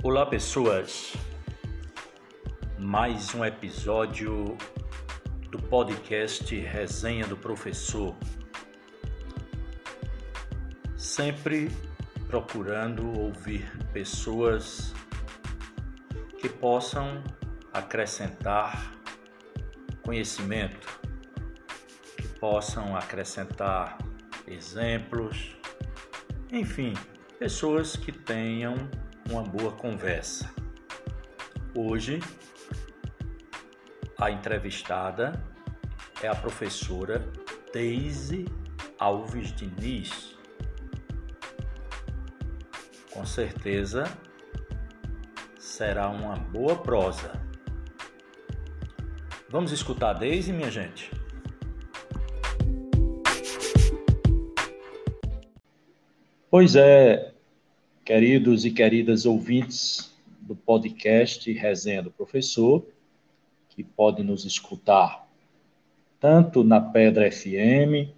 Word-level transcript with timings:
Olá, 0.00 0.24
pessoas. 0.24 1.12
Mais 2.78 3.34
um 3.34 3.44
episódio 3.44 4.56
do 5.50 5.58
podcast 5.58 6.54
Resenha 6.54 7.26
do 7.26 7.36
Professor. 7.36 8.14
Sempre 10.96 11.68
procurando 12.28 13.10
ouvir 13.18 13.68
pessoas 13.92 14.94
que 16.38 16.48
possam 16.48 17.20
acrescentar 17.74 18.92
conhecimento, 20.04 20.86
que 22.16 22.28
possam 22.38 22.96
acrescentar 22.96 23.98
exemplos, 24.46 25.56
enfim, 26.52 26.94
pessoas 27.40 27.96
que 27.96 28.12
tenham 28.12 28.76
uma 29.30 29.42
boa 29.42 29.72
conversa. 29.72 30.50
Hoje, 31.74 32.20
a 34.18 34.30
entrevistada 34.30 35.44
é 36.22 36.28
a 36.28 36.34
professora 36.34 37.30
Deise 37.72 38.46
Alves 38.98 39.52
Diniz. 39.54 40.36
Com 43.12 43.26
certeza 43.26 44.04
será 45.58 46.08
uma 46.08 46.34
boa 46.34 46.76
prosa. 46.76 47.32
Vamos 49.50 49.72
escutar 49.72 50.14
Deise, 50.14 50.52
minha 50.52 50.70
gente? 50.70 51.10
Pois 56.50 56.74
é, 56.76 57.34
queridos 58.08 58.64
e 58.64 58.70
queridas 58.70 59.26
ouvintes 59.26 60.10
do 60.40 60.56
podcast 60.56 61.52
Resenha 61.52 62.02
do 62.02 62.10
Professor, 62.10 62.82
que 63.68 63.84
podem 63.84 64.24
nos 64.24 64.46
escutar 64.46 65.28
tanto 66.18 66.64
na 66.64 66.80
Pedra 66.80 67.30
FM, 67.30 68.08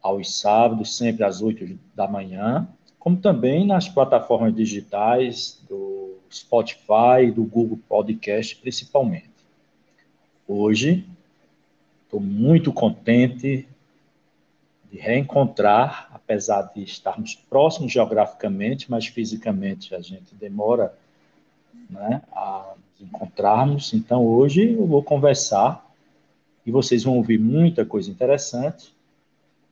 aos 0.00 0.38
sábados, 0.38 0.96
sempre 0.96 1.24
às 1.24 1.42
8 1.42 1.76
da 1.92 2.06
manhã, 2.06 2.68
como 3.00 3.16
também 3.16 3.66
nas 3.66 3.88
plataformas 3.88 4.54
digitais 4.54 5.60
do 5.68 6.16
Spotify, 6.32 7.32
do 7.34 7.42
Google 7.42 7.80
Podcast, 7.88 8.54
principalmente. 8.54 9.28
Hoje, 10.46 11.04
estou 12.04 12.20
muito 12.20 12.72
contente 12.72 13.66
de 14.88 14.98
reencontrar, 14.98 16.15
apesar 16.26 16.72
de 16.74 16.82
estarmos 16.82 17.36
próximos 17.36 17.92
geograficamente, 17.92 18.90
mas 18.90 19.06
fisicamente 19.06 19.94
a 19.94 20.00
gente 20.00 20.34
demora 20.34 20.92
né, 21.88 22.20
a 22.32 22.74
nos 22.98 23.08
encontrarmos. 23.08 23.94
Então, 23.94 24.26
hoje 24.26 24.72
eu 24.72 24.84
vou 24.86 25.04
conversar 25.04 25.88
e 26.66 26.70
vocês 26.72 27.04
vão 27.04 27.16
ouvir 27.16 27.38
muita 27.38 27.86
coisa 27.86 28.10
interessante 28.10 28.92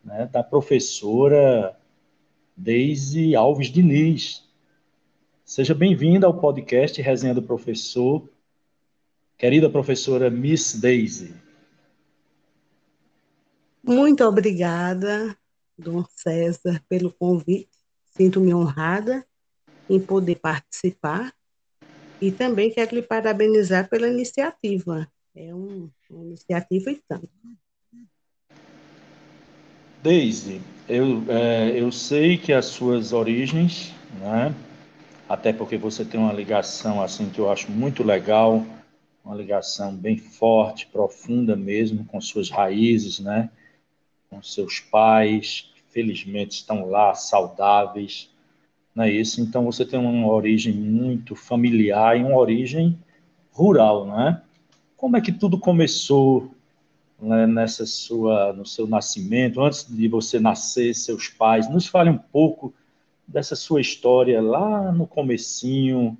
né, 0.04 0.28
da 0.30 0.44
professora 0.44 1.76
Deise 2.56 3.34
Alves 3.34 3.66
Diniz. 3.66 4.44
Seja 5.44 5.74
bem-vinda 5.74 6.28
ao 6.28 6.38
podcast 6.38 7.02
Resenha 7.02 7.34
do 7.34 7.42
Professor, 7.42 8.28
querida 9.36 9.68
professora 9.68 10.30
Miss 10.30 10.80
Daisy. 10.80 11.34
Muito 13.82 14.24
obrigada, 14.24 15.36
Dom 15.76 16.04
César, 16.08 16.82
pelo 16.88 17.12
convite. 17.12 17.70
Sinto-me 18.04 18.54
honrada 18.54 19.26
em 19.88 19.98
poder 20.00 20.36
participar 20.36 21.34
e 22.20 22.30
também 22.30 22.70
quero 22.70 22.94
lhe 22.94 23.02
parabenizar 23.02 23.88
pela 23.88 24.08
iniciativa. 24.08 25.10
É 25.34 25.54
um, 25.54 25.90
uma 26.08 26.24
iniciativa 26.24 26.90
e 26.90 27.02
tanto. 27.08 27.28
Deise, 30.02 30.60
eu, 30.88 31.24
é, 31.28 31.80
eu 31.80 31.90
sei 31.90 32.36
que 32.36 32.52
as 32.52 32.66
suas 32.66 33.12
origens, 33.12 33.92
né, 34.20 34.54
até 35.28 35.52
porque 35.52 35.78
você 35.78 36.04
tem 36.04 36.20
uma 36.20 36.32
ligação 36.32 37.02
assim 37.02 37.30
que 37.30 37.38
eu 37.38 37.50
acho 37.50 37.70
muito 37.70 38.04
legal, 38.04 38.64
uma 39.24 39.34
ligação 39.34 39.96
bem 39.96 40.18
forte, 40.18 40.86
profunda 40.86 41.56
mesmo, 41.56 42.04
com 42.04 42.20
suas 42.20 42.50
raízes, 42.50 43.18
né? 43.18 43.50
Com 44.34 44.42
seus 44.42 44.80
pais, 44.80 45.70
que 45.74 45.82
felizmente 45.92 46.56
estão 46.56 46.88
lá 46.88 47.14
saudáveis, 47.14 48.28
não 48.94 49.04
é 49.04 49.10
isso? 49.10 49.40
Então 49.40 49.64
você 49.64 49.84
tem 49.84 49.98
uma 49.98 50.28
origem 50.28 50.72
muito 50.72 51.36
familiar 51.36 52.18
e 52.18 52.24
uma 52.24 52.36
origem 52.36 52.98
rural, 53.52 54.06
não 54.06 54.20
é? 54.20 54.42
Como 54.96 55.16
é 55.16 55.20
que 55.20 55.32
tudo 55.32 55.58
começou 55.58 56.50
né, 57.20 57.46
nessa 57.46 57.86
sua, 57.86 58.52
no 58.52 58.66
seu 58.66 58.86
nascimento, 58.86 59.60
antes 59.60 59.86
de 59.88 60.08
você 60.08 60.40
nascer, 60.40 60.94
seus 60.94 61.28
pais? 61.28 61.70
Nos 61.70 61.86
fale 61.86 62.10
um 62.10 62.18
pouco 62.18 62.74
dessa 63.26 63.54
sua 63.54 63.80
história 63.80 64.40
lá 64.42 64.90
no 64.92 65.06
comecinho, 65.06 66.16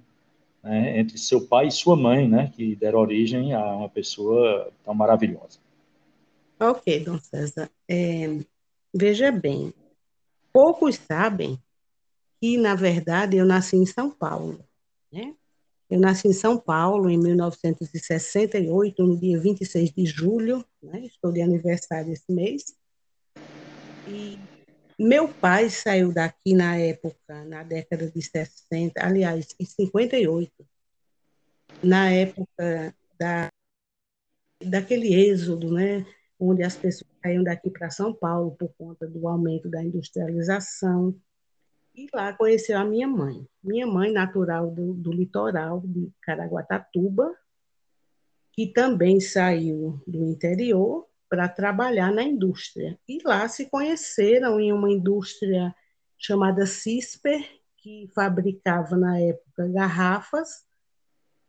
né, 0.62 0.98
entre 0.98 1.18
seu 1.18 1.46
pai 1.46 1.68
e 1.68 1.72
sua 1.72 1.96
mãe, 1.96 2.28
né, 2.28 2.52
que 2.54 2.74
deram 2.76 3.00
origem 3.00 3.54
a 3.54 3.76
uma 3.76 3.88
pessoa 3.88 4.70
tão 4.84 4.94
maravilhosa. 4.94 5.63
Ok, 6.58 7.04
Dom 7.04 7.18
César. 7.18 7.70
É, 7.88 8.38
veja 8.94 9.32
bem, 9.32 9.74
poucos 10.52 10.96
sabem 10.96 11.60
que, 12.40 12.56
na 12.56 12.74
verdade, 12.74 13.36
eu 13.36 13.44
nasci 13.44 13.76
em 13.76 13.86
São 13.86 14.10
Paulo. 14.10 14.64
Né? 15.12 15.34
Eu 15.90 15.98
nasci 15.98 16.28
em 16.28 16.32
São 16.32 16.56
Paulo 16.58 17.10
em 17.10 17.18
1968, 17.18 19.02
no 19.02 19.18
dia 19.18 19.38
26 19.38 19.92
de 19.92 20.06
julho, 20.06 20.64
né? 20.82 21.00
estou 21.00 21.32
de 21.32 21.42
aniversário 21.42 22.12
esse 22.12 22.30
mês. 22.32 22.76
E 24.06 24.38
meu 24.98 25.28
pai 25.28 25.68
saiu 25.70 26.12
daqui 26.12 26.54
na 26.54 26.76
época, 26.76 27.44
na 27.44 27.64
década 27.64 28.08
de 28.08 28.22
60, 28.22 29.04
aliás, 29.04 29.54
em 29.58 29.64
58, 29.64 30.52
na 31.82 32.10
época 32.10 32.94
da, 33.18 33.48
daquele 34.62 35.12
êxodo, 35.14 35.72
né? 35.72 36.06
Onde 36.38 36.62
as 36.62 36.76
pessoas 36.76 37.10
saíam 37.22 37.44
daqui 37.44 37.70
para 37.70 37.90
São 37.90 38.12
Paulo 38.12 38.56
por 38.58 38.72
conta 38.76 39.06
do 39.06 39.26
aumento 39.28 39.68
da 39.68 39.82
industrialização. 39.82 41.14
E 41.94 42.08
lá 42.12 42.32
conheceu 42.32 42.78
a 42.78 42.84
minha 42.84 43.06
mãe. 43.06 43.46
Minha 43.62 43.86
mãe, 43.86 44.12
natural 44.12 44.70
do, 44.70 44.94
do 44.94 45.12
litoral 45.12 45.80
de 45.84 46.10
Caraguatatuba, 46.22 47.32
que 48.52 48.66
também 48.66 49.20
saiu 49.20 50.02
do 50.06 50.24
interior 50.24 51.06
para 51.28 51.48
trabalhar 51.48 52.12
na 52.12 52.22
indústria. 52.22 52.98
E 53.08 53.18
lá 53.24 53.48
se 53.48 53.66
conheceram 53.66 54.60
em 54.60 54.72
uma 54.72 54.90
indústria 54.90 55.74
chamada 56.18 56.66
CISPER, 56.66 57.44
que 57.76 58.10
fabricava 58.14 58.96
na 58.96 59.20
época 59.20 59.68
garrafas 59.68 60.64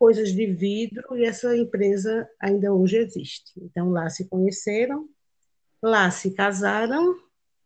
coisas 0.05 0.31
de 0.31 0.45
vidro, 0.45 1.17
e 1.17 1.25
essa 1.25 1.57
empresa 1.57 2.29
ainda 2.39 2.71
hoje 2.71 2.97
existe. 2.97 3.53
Então, 3.57 3.89
lá 3.89 4.07
se 4.07 4.29
conheceram, 4.29 5.09
lá 5.81 6.11
se 6.11 6.29
casaram 6.29 7.17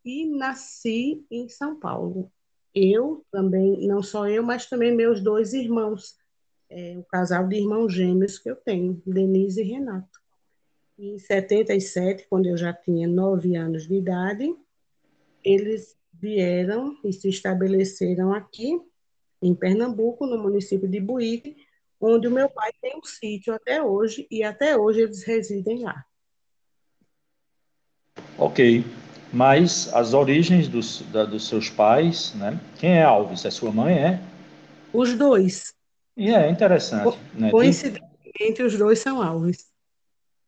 e 0.06 0.26
nasci 0.26 1.26
em 1.30 1.50
São 1.50 1.78
Paulo. 1.78 2.32
Eu 2.74 3.26
também, 3.30 3.86
não 3.86 4.02
só 4.02 4.26
eu, 4.26 4.42
mas 4.42 4.68
também 4.68 4.96
meus 4.96 5.20
dois 5.20 5.52
irmãos, 5.52 6.16
é, 6.70 6.98
o 6.98 7.04
casal 7.04 7.46
de 7.46 7.58
irmãos 7.58 7.94
gêmeos 7.94 8.40
que 8.40 8.50
eu 8.50 8.56
tenho, 8.56 9.04
Denise 9.06 9.60
e 9.60 9.66
Renato. 9.66 10.18
E 10.98 11.10
em 11.10 11.20
77, 11.20 12.26
quando 12.30 12.46
eu 12.46 12.56
já 12.56 12.72
tinha 12.72 13.06
nove 13.06 13.58
anos 13.58 13.86
de 13.86 13.96
idade, 13.96 14.56
eles 15.44 15.98
vieram 16.13 16.98
e 17.04 17.12
se 17.12 17.28
estabeleceram 17.28 18.31
aqui, 18.31 18.81
em 19.42 19.54
Pernambuco, 19.54 20.25
no 20.25 20.42
município 20.42 20.88
de 20.88 21.02
Buíque, 21.02 21.68
onde 22.00 22.28
o 22.28 22.31
meu 22.31 22.50
pai 22.50 22.72
tem 22.81 22.98
um 22.98 23.04
sítio 23.04 23.54
até 23.54 23.81
hoje, 23.84 24.28
e 24.31 24.44
até 24.44 24.78
hoje 24.78 25.01
eles 25.01 25.24
residem 25.24 25.84
lá. 25.84 26.06
Ok, 28.38 28.86
mas 29.34 29.94
as 29.94 30.13
origens 30.13 30.68
dos, 30.68 31.01
da, 31.12 31.25
dos 31.25 31.48
seus 31.48 31.69
pais, 31.69 32.34
né? 32.36 32.60
Quem 32.80 32.92
é 32.92 33.04
Alves? 33.04 33.46
É 33.46 33.51
sua 33.51 33.72
mãe, 33.72 33.98
é? 33.98 34.22
Os 34.94 35.13
dois. 35.16 35.74
E 36.16 36.30
é 36.34 36.50
interessante. 36.50 37.04
Co 37.04 37.18
né? 37.34 37.51
Coincidentemente, 37.51 38.63
os 38.63 38.78
dois 38.78 39.00
são 39.00 39.22
Alves. 39.22 39.68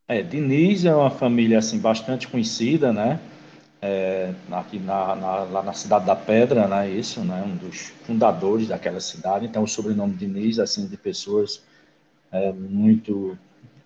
É, 0.07 0.21
Diniz 0.21 0.83
é 0.83 0.93
uma 0.93 1.11
família 1.11 1.59
assim 1.59 1.79
bastante 1.79 2.27
conhecida, 2.27 2.91
né? 2.91 3.19
É, 3.81 4.31
aqui 4.51 4.77
na, 4.77 5.15
na, 5.15 5.35
lá 5.43 5.63
na 5.63 5.73
cidade 5.73 6.05
da 6.05 6.15
Pedra, 6.15 6.67
né, 6.67 6.89
isso, 6.89 7.21
né, 7.21 7.43
um 7.43 7.55
dos 7.55 7.87
fundadores 8.05 8.67
daquela 8.67 8.99
cidade, 8.99 9.47
então 9.47 9.63
o 9.63 9.67
sobrenome 9.67 10.13
Diniz, 10.13 10.59
assim, 10.59 10.87
de 10.87 10.95
pessoas 10.95 11.63
é, 12.31 12.51
muito, 12.53 13.37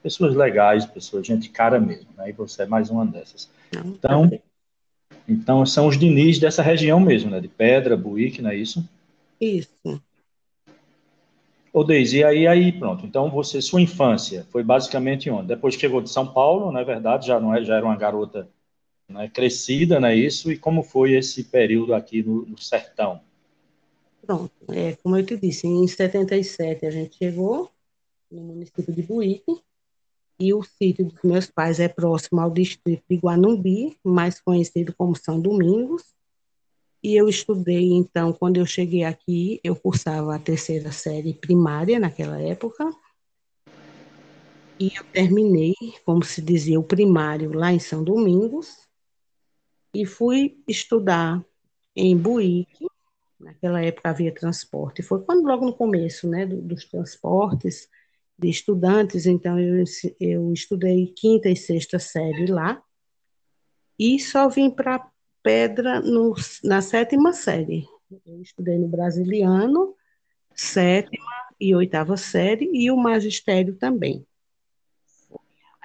pessoas 0.03 0.35
legais, 0.35 0.85
pessoas, 0.85 1.25
gente 1.25 1.49
cara 1.49 1.79
mesmo, 1.79 2.09
né, 2.17 2.29
e 2.29 2.33
você 2.33 2.63
é 2.63 2.65
mais 2.65 2.89
uma 2.89 3.05
dessas. 3.05 3.49
Então, 3.73 4.29
então 5.27 5.65
são 5.65 5.87
os 5.87 5.97
Diniz 5.97 6.39
dessa 6.39 6.61
região 6.61 6.99
mesmo, 6.99 7.31
né, 7.31 7.39
de 7.39 7.47
Pedra, 7.47 7.95
Buíque, 7.95 8.41
não 8.41 8.49
é 8.49 8.55
isso? 8.55 8.87
Isso. 9.39 10.01
Ô, 11.71 11.83
Deise, 11.83 12.19
e 12.19 12.23
aí, 12.23 12.47
aí, 12.47 12.71
pronto. 12.71 13.05
Então, 13.05 13.29
você, 13.29 13.61
sua 13.61 13.81
infância 13.81 14.45
foi 14.49 14.63
basicamente 14.63 15.29
onde? 15.29 15.47
Depois 15.47 15.75
que 15.75 15.81
chegou 15.81 16.01
de 16.01 16.09
São 16.09 16.25
Paulo, 16.25 16.71
não 16.71 16.79
é 16.79 16.85
verdade? 16.85 17.27
Já, 17.27 17.37
não 17.37 17.53
é, 17.53 17.65
já 17.65 17.75
era 17.75 17.85
uma 17.85 17.97
garota 17.97 18.47
né, 19.07 19.29
crescida, 19.29 19.99
não 19.99 20.07
é 20.07 20.15
isso? 20.15 20.51
E 20.51 20.57
como 20.57 20.83
foi 20.83 21.13
esse 21.13 21.43
período 21.43 21.93
aqui 21.93 22.23
no, 22.23 22.45
no 22.45 22.57
sertão? 22.57 23.21
Pronto, 24.21 24.51
é, 24.69 24.93
como 25.03 25.17
eu 25.17 25.25
te 25.25 25.37
disse, 25.37 25.67
em 25.67 25.87
77 25.87 26.85
a 26.85 26.91
gente 26.91 27.17
chegou 27.17 27.69
no 28.31 28.41
município 28.41 28.93
de 28.93 29.03
Buíque, 29.03 29.61
e 30.37 30.53
o 30.53 30.61
sítio 30.63 31.05
dos 31.05 31.21
meus 31.23 31.45
pais 31.45 31.79
é 31.79 31.87
próximo 31.87 32.41
ao 32.41 32.51
distrito 32.51 33.03
de 33.09 33.15
Guanumbi, 33.15 33.97
mais 34.03 34.41
conhecido 34.41 34.93
como 34.97 35.15
São 35.15 35.39
Domingos, 35.39 36.03
e 37.05 37.15
eu 37.15 37.29
estudei, 37.29 37.93
então, 37.93 38.33
quando 38.33 38.57
eu 38.57 38.65
cheguei 38.65 39.03
aqui, 39.03 39.59
eu 39.63 39.75
cursava 39.75 40.35
a 40.35 40.39
terceira 40.39 40.91
série 40.91 41.35
primária 41.35 41.99
naquela 41.99 42.41
época. 42.41 42.89
E 44.79 44.91
eu 44.95 45.03
terminei, 45.13 45.75
como 46.03 46.23
se 46.23 46.41
dizia, 46.41 46.79
o 46.79 46.83
primário 46.83 47.53
lá 47.53 47.71
em 47.71 47.77
São 47.77 48.03
Domingos. 48.03 48.84
E 49.95 50.05
fui 50.05 50.61
estudar 50.67 51.41
em 51.95 52.17
Buíque. 52.17 52.85
Naquela 53.39 53.81
época 53.81 54.09
havia 54.09 54.33
transporte. 54.33 55.01
Foi 55.01 55.23
quando, 55.23 55.47
logo 55.47 55.65
no 55.65 55.73
começo, 55.73 56.27
né, 56.27 56.45
dos 56.45 56.83
transportes 56.83 57.87
de 58.37 58.49
estudantes. 58.49 59.25
Então, 59.25 59.57
eu, 59.57 59.85
eu 60.19 60.51
estudei 60.51 61.07
quinta 61.15 61.49
e 61.49 61.55
sexta 61.55 61.97
série 61.97 62.47
lá. 62.47 62.83
E 63.97 64.19
só 64.19 64.49
vim 64.49 64.69
para 64.69 65.09
pedra 65.41 66.01
no, 66.01 66.33
na 66.61 66.81
sétima 66.81 67.31
série. 67.31 67.87
Eu 68.25 68.41
estudei 68.41 68.77
no 68.77 68.89
Brasiliano, 68.89 69.95
sétima 70.53 71.25
e 71.57 71.73
oitava 71.73 72.17
série, 72.17 72.69
e 72.73 72.91
o 72.91 72.97
magistério 72.97 73.77
também. 73.77 74.27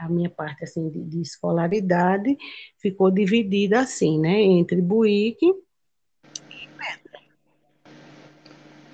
A 0.00 0.08
minha 0.08 0.30
parte 0.30 0.64
assim 0.64 0.88
de, 0.88 1.02
de 1.02 1.20
escolaridade 1.20 2.36
ficou 2.78 3.10
dividida 3.10 3.80
assim, 3.80 4.18
né, 4.18 4.40
entre 4.40 4.80
Buíque 4.80 5.46
e 5.46 6.68
Pedra. 6.68 7.20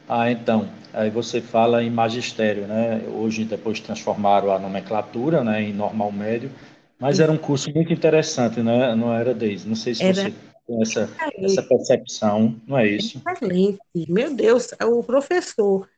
Ah, 0.08 0.30
então, 0.30 0.68
aí 0.92 1.10
você 1.10 1.40
fala 1.40 1.82
em 1.82 1.90
magistério, 1.90 2.66
né? 2.66 3.02
Hoje 3.08 3.44
depois 3.44 3.80
transformaram 3.80 4.52
a 4.52 4.58
nomenclatura, 4.58 5.42
né, 5.42 5.62
em 5.62 5.72
normal 5.72 6.12
médio, 6.12 6.50
mas 6.98 7.20
era 7.20 7.30
um 7.30 7.38
curso 7.38 7.72
muito 7.72 7.92
interessante, 7.92 8.60
né? 8.60 8.94
Não 8.94 9.12
era 9.12 9.34
desde, 9.34 9.68
não 9.68 9.76
sei 9.76 9.94
se 9.94 10.04
era, 10.04 10.14
você 10.14 10.34
com 10.66 10.82
essa, 10.82 11.08
essa 11.38 11.62
percepção, 11.62 12.56
não 12.66 12.76
é 12.76 12.88
isso? 12.88 13.22
Excelente. 13.28 13.78
Meu 14.08 14.34
Deus, 14.34 14.70
o 14.82 15.02
professor 15.02 15.88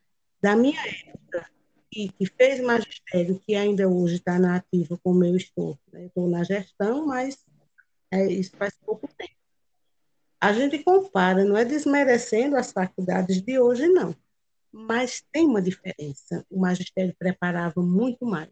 da 0.42 0.54
minha 0.54 0.78
época, 0.78 1.18
que, 1.98 2.08
que 2.10 2.26
fez 2.26 2.60
magistério, 2.60 3.42
que 3.44 3.56
ainda 3.56 3.88
hoje 3.88 4.14
está 4.16 4.38
na 4.38 4.54
ativa 4.54 4.96
como 5.02 5.24
eu 5.24 5.36
estou. 5.36 5.76
Né? 5.92 6.02
Eu 6.02 6.06
estou 6.06 6.28
na 6.28 6.44
gestão, 6.44 7.04
mas 7.04 7.44
é, 8.12 8.24
isso 8.26 8.52
faz 8.56 8.72
pouco 8.86 9.08
tempo. 9.18 9.32
A 10.40 10.52
gente 10.52 10.78
compara, 10.84 11.44
não 11.44 11.56
é 11.56 11.64
desmerecendo 11.64 12.54
as 12.54 12.70
faculdades 12.70 13.42
de 13.42 13.58
hoje, 13.58 13.88
não. 13.88 14.14
Mas 14.70 15.24
tem 15.32 15.44
uma 15.44 15.60
diferença. 15.60 16.46
O 16.48 16.60
magistério 16.60 17.12
preparava 17.18 17.82
muito 17.82 18.24
mais. 18.24 18.48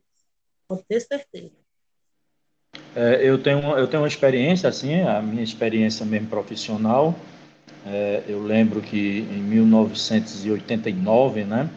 Pode 0.66 0.82
ter 0.88 0.98
certeza. 0.98 1.52
É, 2.96 3.20
eu, 3.22 3.40
tenho 3.40 3.60
eu 3.78 3.86
tenho 3.86 4.02
uma 4.02 4.08
experiência, 4.08 4.68
assim, 4.68 5.02
a 5.02 5.22
minha 5.22 5.44
experiência 5.44 6.04
mesmo 6.04 6.26
profissional. 6.26 7.14
É, 7.86 8.24
eu 8.26 8.42
lembro 8.42 8.82
que 8.82 9.20
em 9.20 9.40
1989, 9.40 11.44
né, 11.44 11.70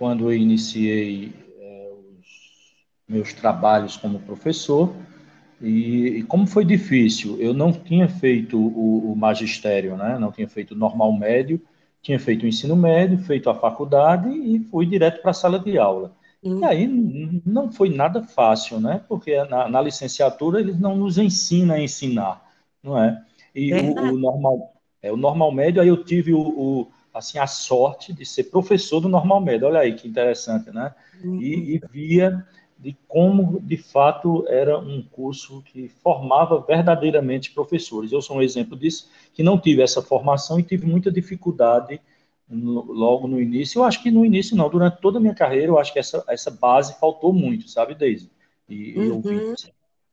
quando 0.00 0.30
eu 0.30 0.34
iniciei 0.34 1.30
é, 1.60 1.90
os 2.18 2.74
meus 3.06 3.34
trabalhos 3.34 3.98
como 3.98 4.18
professor, 4.20 4.94
e, 5.60 6.20
e, 6.20 6.22
como 6.22 6.46
foi 6.46 6.64
difícil, 6.64 7.36
eu 7.38 7.52
não 7.52 7.70
tinha 7.70 8.08
feito 8.08 8.58
o, 8.58 9.12
o 9.12 9.14
magistério, 9.14 9.98
né, 9.98 10.18
não 10.18 10.32
tinha 10.32 10.48
feito 10.48 10.72
o 10.72 10.78
normal 10.78 11.12
médio, 11.12 11.60
tinha 12.00 12.18
feito 12.18 12.44
o 12.44 12.48
ensino 12.48 12.74
médio, 12.74 13.18
feito 13.18 13.50
a 13.50 13.54
faculdade 13.54 14.30
e 14.30 14.58
fui 14.70 14.86
direto 14.86 15.20
para 15.20 15.32
a 15.32 15.34
sala 15.34 15.58
de 15.58 15.76
aula. 15.76 16.16
Hum. 16.42 16.60
E 16.60 16.64
aí 16.64 17.42
não 17.44 17.70
foi 17.70 17.90
nada 17.90 18.22
fácil, 18.22 18.80
né? 18.80 19.02
Porque 19.06 19.44
na, 19.44 19.68
na, 19.68 19.82
licenciatura 19.82 20.60
eles 20.60 20.80
não 20.80 20.96
nos 20.96 21.18
ensinam 21.18 21.74
a 21.74 21.82
ensinar, 21.82 22.42
não 22.82 22.98
é? 22.98 23.22
E 23.54 23.74
o, 23.74 24.14
o, 24.14 24.18
normal, 24.18 24.72
é, 25.02 25.12
o 25.12 25.16
normal 25.18 25.52
médio, 25.52 25.82
aí 25.82 25.88
eu 25.88 26.02
tive 26.02 26.32
o, 26.32 26.40
o, 26.40 26.88
assim 27.12 27.38
a 27.38 27.46
sorte 27.46 28.12
de 28.12 28.24
ser 28.24 28.44
professor 28.44 29.00
do 29.00 29.08
normal 29.08 29.40
médio. 29.40 29.66
Olha 29.66 29.80
aí 29.80 29.94
que 29.94 30.08
interessante, 30.08 30.70
né? 30.70 30.94
E, 31.22 31.74
e 31.74 31.80
via 31.90 32.46
de 32.78 32.96
como 33.06 33.60
de 33.60 33.76
fato 33.76 34.44
era 34.48 34.78
um 34.78 35.02
curso 35.02 35.62
que 35.62 35.88
formava 35.88 36.60
verdadeiramente 36.60 37.52
professores. 37.52 38.10
Eu 38.10 38.22
sou 38.22 38.38
um 38.38 38.42
exemplo 38.42 38.76
disso, 38.76 39.08
que 39.34 39.42
não 39.42 39.58
tive 39.58 39.82
essa 39.82 40.00
formação 40.00 40.58
e 40.58 40.62
tive 40.62 40.86
muita 40.86 41.12
dificuldade 41.12 42.00
no, 42.48 42.80
logo 42.90 43.28
no 43.28 43.40
início. 43.40 43.80
Eu 43.80 43.84
acho 43.84 44.02
que 44.02 44.10
no 44.10 44.24
início 44.24 44.56
não, 44.56 44.70
durante 44.70 44.98
toda 45.00 45.18
a 45.18 45.20
minha 45.20 45.34
carreira, 45.34 45.66
eu 45.66 45.78
acho 45.78 45.92
que 45.92 45.98
essa, 45.98 46.24
essa 46.26 46.50
base 46.50 46.98
faltou 46.98 47.32
muito, 47.32 47.68
sabe, 47.68 47.94
Deise? 47.94 48.30
E 48.68 48.94
uhum. 48.96 49.22
eu 49.24 49.54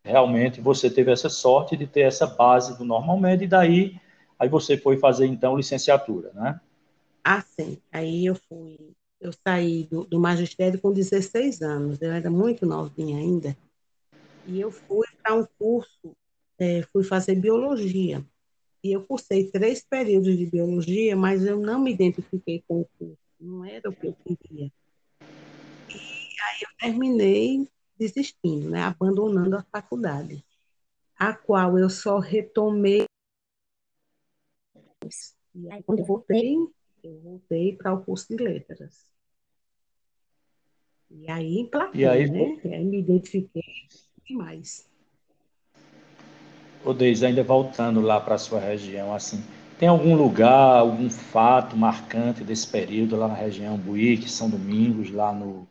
realmente 0.04 0.60
você 0.60 0.90
teve 0.90 1.12
essa 1.12 1.30
sorte 1.30 1.78
de 1.78 1.86
ter 1.86 2.02
essa 2.02 2.26
base 2.26 2.78
do 2.78 2.84
normal 2.84 3.20
médio 3.20 3.46
e 3.46 3.48
daí 3.48 4.00
aí 4.40 4.48
você 4.48 4.78
foi 4.78 4.98
fazer 4.98 5.26
então 5.26 5.56
licenciatura, 5.56 6.32
né? 6.34 6.60
Ah, 7.30 7.42
sim. 7.42 7.78
Aí 7.92 8.26
eu 8.26 8.36
fui, 8.36 8.96
eu 9.20 9.34
saí 9.46 9.84
do, 9.84 10.06
do 10.06 10.18
magistério 10.18 10.80
com 10.80 10.94
16 10.94 11.62
anos, 11.62 12.02
eu 12.02 12.10
era 12.10 12.32
muito 12.32 12.66
novinha 12.66 13.18
ainda. 13.18 13.58
E 14.46 14.62
eu 14.62 14.72
fui 14.72 15.06
para 15.22 15.36
um 15.36 15.46
curso, 15.60 16.16
é, 16.58 16.84
fui 16.84 17.04
fazer 17.04 17.36
biologia. 17.36 18.26
E 18.82 18.94
eu 18.94 19.04
cursei 19.04 19.52
três 19.52 19.84
períodos 19.84 20.38
de 20.38 20.46
biologia, 20.46 21.18
mas 21.18 21.46
eu 21.46 21.60
não 21.60 21.82
me 21.82 21.92
identifiquei 21.92 22.64
com 22.66 22.80
o 22.80 22.90
curso, 22.98 23.20
não 23.38 23.66
era 23.66 23.90
o 23.90 23.94
que 23.94 24.08
eu 24.08 24.14
queria. 24.14 24.72
E 25.90 26.42
aí 26.42 26.62
eu 26.62 26.70
terminei 26.80 27.68
desistindo, 28.00 28.70
né, 28.70 28.84
abandonando 28.84 29.58
a 29.58 29.66
faculdade, 29.70 30.46
a 31.20 31.34
qual 31.34 31.78
eu 31.78 31.90
só 31.90 32.20
retomei. 32.20 33.06
E 35.54 35.70
aí, 35.70 35.84
quando 35.84 36.00
eu 36.00 36.06
voltei, 36.06 36.56
eu 37.04 37.20
voltei 37.20 37.76
para 37.76 37.94
o 37.94 38.04
curso 38.04 38.28
de 38.36 38.44
letras. 38.44 39.06
E 41.10 41.30
aí, 41.30 41.60
emplaquei, 41.60 42.02
e 42.02 42.06
aí, 42.06 42.30
né? 42.30 42.60
E 42.64 42.74
aí 42.74 42.86
me 42.86 43.00
identifiquei 43.00 43.64
demais. 44.26 44.88
Ô 46.84 46.94
Deise, 46.94 47.26
ainda 47.26 47.44
voltando 47.44 48.02
lá 48.02 48.20
para 48.20 48.36
a 48.36 48.38
sua 48.38 48.60
região, 48.60 49.14
assim, 49.14 49.44
tem 49.80 49.88
algum 49.88 50.16
lugar, 50.16 50.80
algum 50.80 51.10
fato 51.10 51.76
marcante 51.76 52.44
desse 52.44 52.68
período 52.68 53.16
lá 53.16 53.28
na 53.28 53.34
região 53.34 53.78
Buíque, 53.78 54.30
São 54.30 54.50
Domingos, 54.50 55.12
lá 55.12 55.32
no 55.32 55.68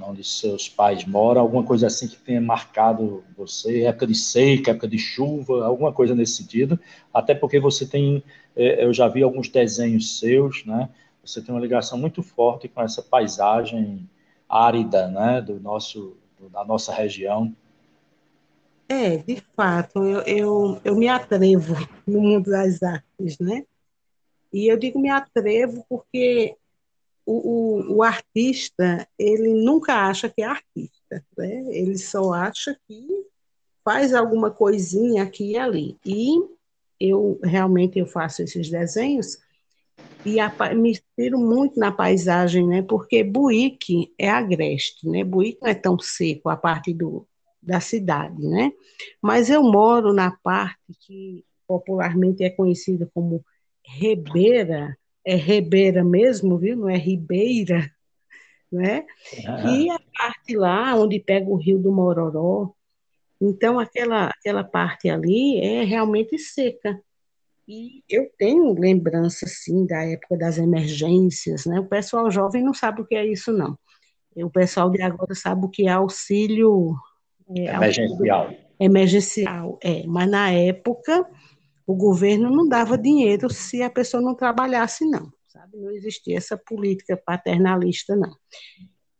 onde 0.00 0.24
seus 0.24 0.68
pais 0.68 1.04
moram, 1.04 1.40
alguma 1.40 1.62
coisa 1.62 1.86
assim 1.86 2.08
que 2.08 2.16
tenha 2.16 2.40
marcado 2.40 3.24
você, 3.36 3.82
época 3.82 4.06
de 4.06 4.14
seca, 4.14 4.70
época 4.70 4.88
de 4.88 4.98
chuva, 4.98 5.64
alguma 5.64 5.92
coisa 5.92 6.14
nesse 6.14 6.36
sentido, 6.36 6.78
até 7.12 7.34
porque 7.34 7.58
você 7.58 7.86
tem, 7.86 8.22
é, 8.56 8.84
eu 8.84 8.92
já 8.92 9.08
vi 9.08 9.22
alguns 9.22 9.48
desenhos 9.48 10.18
seus, 10.18 10.64
né? 10.64 10.88
Você 11.24 11.42
tem 11.42 11.54
uma 11.54 11.60
ligação 11.60 11.98
muito 11.98 12.22
forte 12.22 12.68
com 12.68 12.80
essa 12.80 13.02
paisagem 13.02 14.08
árida, 14.48 15.08
né, 15.08 15.40
do 15.40 15.60
nosso, 15.60 16.16
da 16.50 16.64
nossa 16.64 16.92
região. 16.92 17.54
É, 18.88 19.18
de 19.18 19.40
fato, 19.54 20.02
eu, 20.02 20.20
eu, 20.22 20.80
eu 20.84 20.96
me 20.96 21.08
atrevo 21.08 21.74
no 22.06 22.20
mundo 22.20 22.50
das 22.50 22.82
artes, 22.82 23.38
né? 23.38 23.64
E 24.52 24.66
eu 24.66 24.76
digo 24.76 24.98
me 24.98 25.08
atrevo 25.08 25.84
porque 25.88 26.56
o, 27.30 27.92
o, 27.92 27.96
o, 27.96 28.02
artista, 28.02 29.06
ele 29.16 29.54
nunca 29.64 29.94
acha 29.94 30.28
que 30.28 30.42
é 30.42 30.46
artista, 30.46 31.24
né? 31.38 31.64
Ele 31.68 31.96
só 31.96 32.32
acha 32.32 32.76
que 32.88 33.06
faz 33.84 34.12
alguma 34.12 34.50
coisinha 34.50 35.22
aqui 35.22 35.52
e 35.52 35.56
ali. 35.56 35.96
E 36.04 36.40
eu 36.98 37.38
realmente 37.44 38.00
eu 38.00 38.06
faço 38.06 38.42
esses 38.42 38.68
desenhos 38.68 39.38
e 40.26 40.40
a, 40.40 40.52
me 40.74 40.90
inspiro 40.90 41.38
muito 41.38 41.78
na 41.78 41.92
paisagem, 41.92 42.66
né? 42.66 42.82
Porque 42.82 43.22
Buíque 43.22 44.12
é 44.18 44.28
agreste, 44.28 45.08
né? 45.08 45.22
Buíque 45.22 45.60
não 45.62 45.68
é 45.68 45.74
tão 45.74 45.98
seco 46.00 46.48
a 46.48 46.56
parte 46.56 46.92
do, 46.92 47.28
da 47.62 47.78
cidade, 47.78 48.42
né? 48.42 48.72
Mas 49.22 49.48
eu 49.48 49.62
moro 49.62 50.12
na 50.12 50.32
parte 50.42 50.78
que 51.06 51.44
popularmente 51.64 52.42
é 52.42 52.50
conhecida 52.50 53.08
como 53.14 53.44
Ribeira, 53.86 54.98
é 55.24 55.34
Ribeira 55.34 56.04
mesmo, 56.04 56.58
viu? 56.58 56.76
Não 56.76 56.88
é 56.88 56.96
Ribeira, 56.96 57.90
né? 58.70 59.04
E 59.66 59.90
a 59.90 59.98
parte 60.16 60.56
lá 60.56 60.94
onde 60.96 61.18
pega 61.20 61.48
o 61.48 61.56
rio 61.56 61.78
do 61.78 61.92
Mororó, 61.92 62.72
então 63.40 63.78
aquela 63.78 64.28
aquela 64.28 64.64
parte 64.64 65.08
ali 65.08 65.58
é 65.60 65.82
realmente 65.84 66.38
seca. 66.38 67.00
E 67.68 68.02
eu 68.08 68.28
tenho 68.36 68.72
lembrança, 68.78 69.46
sim, 69.46 69.86
da 69.86 70.04
época 70.04 70.36
das 70.36 70.58
emergências, 70.58 71.66
né? 71.66 71.78
O 71.78 71.86
pessoal 71.86 72.30
jovem 72.30 72.64
não 72.64 72.74
sabe 72.74 73.02
o 73.02 73.06
que 73.06 73.14
é 73.14 73.24
isso, 73.24 73.52
não. 73.52 73.78
O 74.36 74.50
pessoal 74.50 74.90
de 74.90 75.00
agora 75.02 75.34
sabe 75.34 75.66
o 75.66 75.68
que 75.68 75.86
é 75.86 75.90
auxílio... 75.90 76.96
É, 77.56 77.66
emergencial. 77.66 78.40
Auxílio 78.42 78.70
emergencial, 78.80 79.78
é. 79.82 80.06
Mas 80.06 80.30
na 80.30 80.50
época, 80.50 81.28
o 81.90 81.96
governo 81.96 82.48
não 82.50 82.68
dava 82.68 82.96
dinheiro 82.96 83.50
se 83.50 83.82
a 83.82 83.90
pessoa 83.90 84.22
não 84.22 84.32
trabalhasse, 84.32 85.04
não. 85.04 85.32
Sabe? 85.48 85.76
Não 85.76 85.90
existia 85.90 86.36
essa 86.36 86.56
política 86.56 87.16
paternalista, 87.16 88.14
não. 88.14 88.32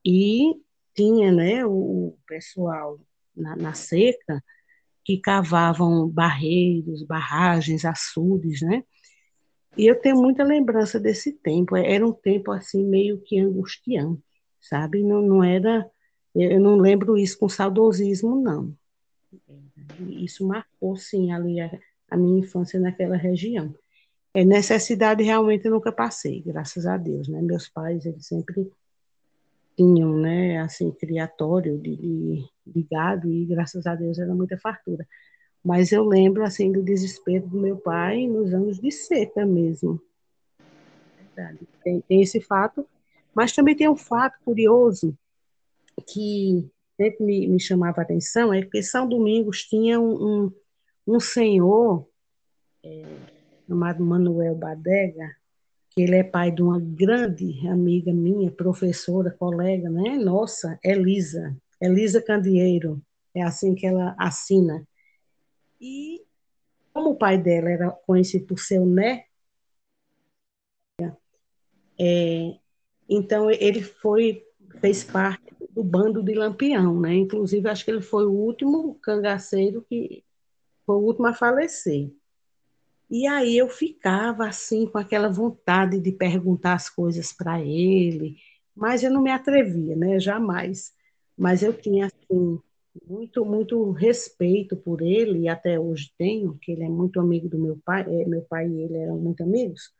E 0.06 0.54
tinha, 0.94 1.32
né, 1.32 1.66
o 1.66 2.16
pessoal 2.28 2.96
na, 3.36 3.56
na 3.56 3.72
seca 3.72 4.40
que 5.04 5.18
cavavam 5.18 6.08
barreiros, 6.08 7.02
barragens, 7.02 7.84
açudes, 7.84 8.62
né? 8.62 8.84
E 9.76 9.86
eu 9.86 10.00
tenho 10.00 10.16
muita 10.16 10.44
lembrança 10.44 11.00
desse 11.00 11.32
tempo. 11.32 11.74
Era 11.74 12.06
um 12.06 12.12
tempo 12.12 12.52
assim 12.52 12.86
meio 12.86 13.20
que 13.20 13.36
angustiante, 13.36 14.22
sabe? 14.60 15.02
Não, 15.02 15.20
não 15.20 15.42
era. 15.42 15.90
Eu 16.36 16.60
não 16.60 16.76
lembro 16.76 17.18
isso 17.18 17.36
com 17.36 17.48
saudosismo, 17.48 18.40
não. 18.40 18.72
Isso 19.98 20.46
marcou 20.46 20.96
sim 20.96 21.32
ali 21.32 21.60
a, 21.60 21.70
a 22.10 22.16
minha 22.16 22.40
infância 22.40 22.78
naquela 22.80 23.16
região. 23.16 23.74
É, 24.34 24.44
necessidade 24.44 25.22
realmente 25.22 25.64
eu 25.64 25.72
nunca 25.72 25.90
passei, 25.90 26.42
graças 26.42 26.86
a 26.86 26.96
Deus, 26.96 27.28
né? 27.28 27.40
Meus 27.42 27.68
pais 27.68 28.04
eles 28.04 28.26
sempre 28.26 28.70
tinham, 29.76 30.16
né, 30.16 30.58
assim, 30.58 30.90
criatório 30.92 31.78
de, 31.78 32.44
de, 32.66 32.82
gado 32.90 33.30
e 33.30 33.46
graças 33.46 33.86
a 33.86 33.94
Deus 33.94 34.18
era 34.18 34.34
muita 34.34 34.58
fartura. 34.58 35.06
Mas 35.64 35.90
eu 35.90 36.04
lembro, 36.04 36.44
assim, 36.44 36.70
do 36.70 36.82
desespero 36.82 37.46
do 37.46 37.58
meu 37.58 37.76
pai 37.76 38.26
nos 38.26 38.52
anos 38.52 38.78
de 38.78 38.90
seca 38.90 39.44
mesmo. 39.44 40.00
Tem, 41.82 42.00
tem 42.02 42.22
esse 42.22 42.40
fato, 42.40 42.86
mas 43.34 43.52
também 43.52 43.74
tem 43.74 43.88
um 43.88 43.96
fato 43.96 44.38
curioso 44.44 45.16
que 46.06 46.68
sempre 46.96 47.24
me, 47.24 47.48
me 47.48 47.60
chamava 47.60 48.00
a 48.00 48.04
atenção, 48.04 48.52
é 48.52 48.62
que 48.62 48.82
São 48.82 49.08
Domingos 49.08 49.64
tinha 49.64 49.98
um, 49.98 50.44
um, 50.44 50.52
um 51.10 51.18
senhor 51.18 52.08
é, 52.84 53.04
chamado 53.66 54.04
Manuel 54.04 54.54
Badega, 54.54 55.36
que 55.90 56.02
ele 56.02 56.14
é 56.14 56.22
pai 56.22 56.52
de 56.52 56.62
uma 56.62 56.78
grande 56.78 57.66
amiga 57.66 58.12
minha, 58.12 58.50
professora, 58.50 59.30
colega, 59.32 59.90
né? 59.90 60.16
Nossa, 60.18 60.78
Elisa, 60.84 61.56
Elisa 61.80 62.22
Candieiro, 62.22 63.02
é 63.34 63.42
assim 63.42 63.74
que 63.74 63.86
ela 63.86 64.14
assina. 64.18 64.86
E 65.80 66.24
como 66.92 67.10
o 67.10 67.16
pai 67.16 67.38
dela 67.38 67.70
era 67.70 67.90
conhecido 67.90 68.46
por 68.46 68.60
seu 68.60 68.86
né, 68.86 69.24
é, 71.98 72.56
então 73.08 73.50
ele 73.50 73.82
foi 73.82 74.42
fez 74.80 75.04
parte 75.04 75.52
do 75.70 75.82
bando 75.82 76.22
de 76.22 76.34
Lampião, 76.34 76.98
né? 76.98 77.14
Inclusive 77.14 77.68
acho 77.68 77.84
que 77.84 77.90
ele 77.90 78.00
foi 78.00 78.24
o 78.24 78.32
último 78.32 78.94
cangaceiro 79.02 79.84
que 79.88 80.24
foi 80.90 80.96
o 80.96 81.06
último 81.06 81.28
a 81.28 81.32
falecer. 81.32 82.10
E 83.08 83.24
aí 83.24 83.56
eu 83.56 83.68
ficava 83.68 84.48
assim 84.48 84.86
com 84.86 84.98
aquela 84.98 85.28
vontade 85.28 86.00
de 86.00 86.10
perguntar 86.10 86.74
as 86.74 86.90
coisas 86.90 87.32
para 87.32 87.60
ele, 87.60 88.36
mas 88.74 89.04
eu 89.04 89.10
não 89.10 89.22
me 89.22 89.30
atrevia, 89.30 89.94
né? 89.94 90.18
Jamais. 90.18 90.92
Mas 91.38 91.62
eu 91.62 91.72
tinha 91.72 92.06
assim 92.06 92.60
muito 93.06 93.44
muito 93.44 93.92
respeito 93.92 94.76
por 94.76 95.00
ele 95.00 95.42
e 95.42 95.48
até 95.48 95.78
hoje 95.78 96.12
tenho, 96.18 96.58
que 96.60 96.72
ele 96.72 96.82
é 96.82 96.88
muito 96.88 97.20
amigo 97.20 97.48
do 97.48 97.58
meu 97.58 97.78
pai, 97.84 98.02
é, 98.02 98.24
meu 98.24 98.42
pai 98.42 98.68
e 98.68 98.82
ele 98.82 98.96
eram 98.96 99.16
muito 99.16 99.44
amigos. 99.44 99.94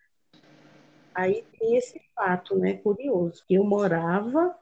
Aí 1.15 1.45
tem 1.57 1.77
esse 1.77 2.01
fato, 2.17 2.59
né, 2.59 2.75
curioso, 2.79 3.45
que 3.47 3.55
eu 3.55 3.63
morava, 3.63 4.57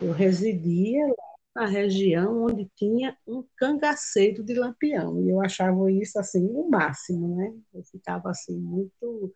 eu 0.00 0.10
residia 0.10 1.06
lá 1.06 1.37
na 1.54 1.66
região 1.66 2.44
onde 2.44 2.68
tinha 2.76 3.16
um 3.26 3.44
cangaceiro 3.56 4.44
de 4.44 4.54
Lampião. 4.54 5.20
E 5.20 5.30
eu 5.30 5.40
achava 5.40 5.90
isso 5.90 6.18
assim 6.18 6.46
o 6.52 6.68
máximo, 6.70 7.36
né? 7.36 7.52
Eu 7.74 7.82
ficava 7.82 8.30
assim 8.30 8.56
muito, 8.56 9.32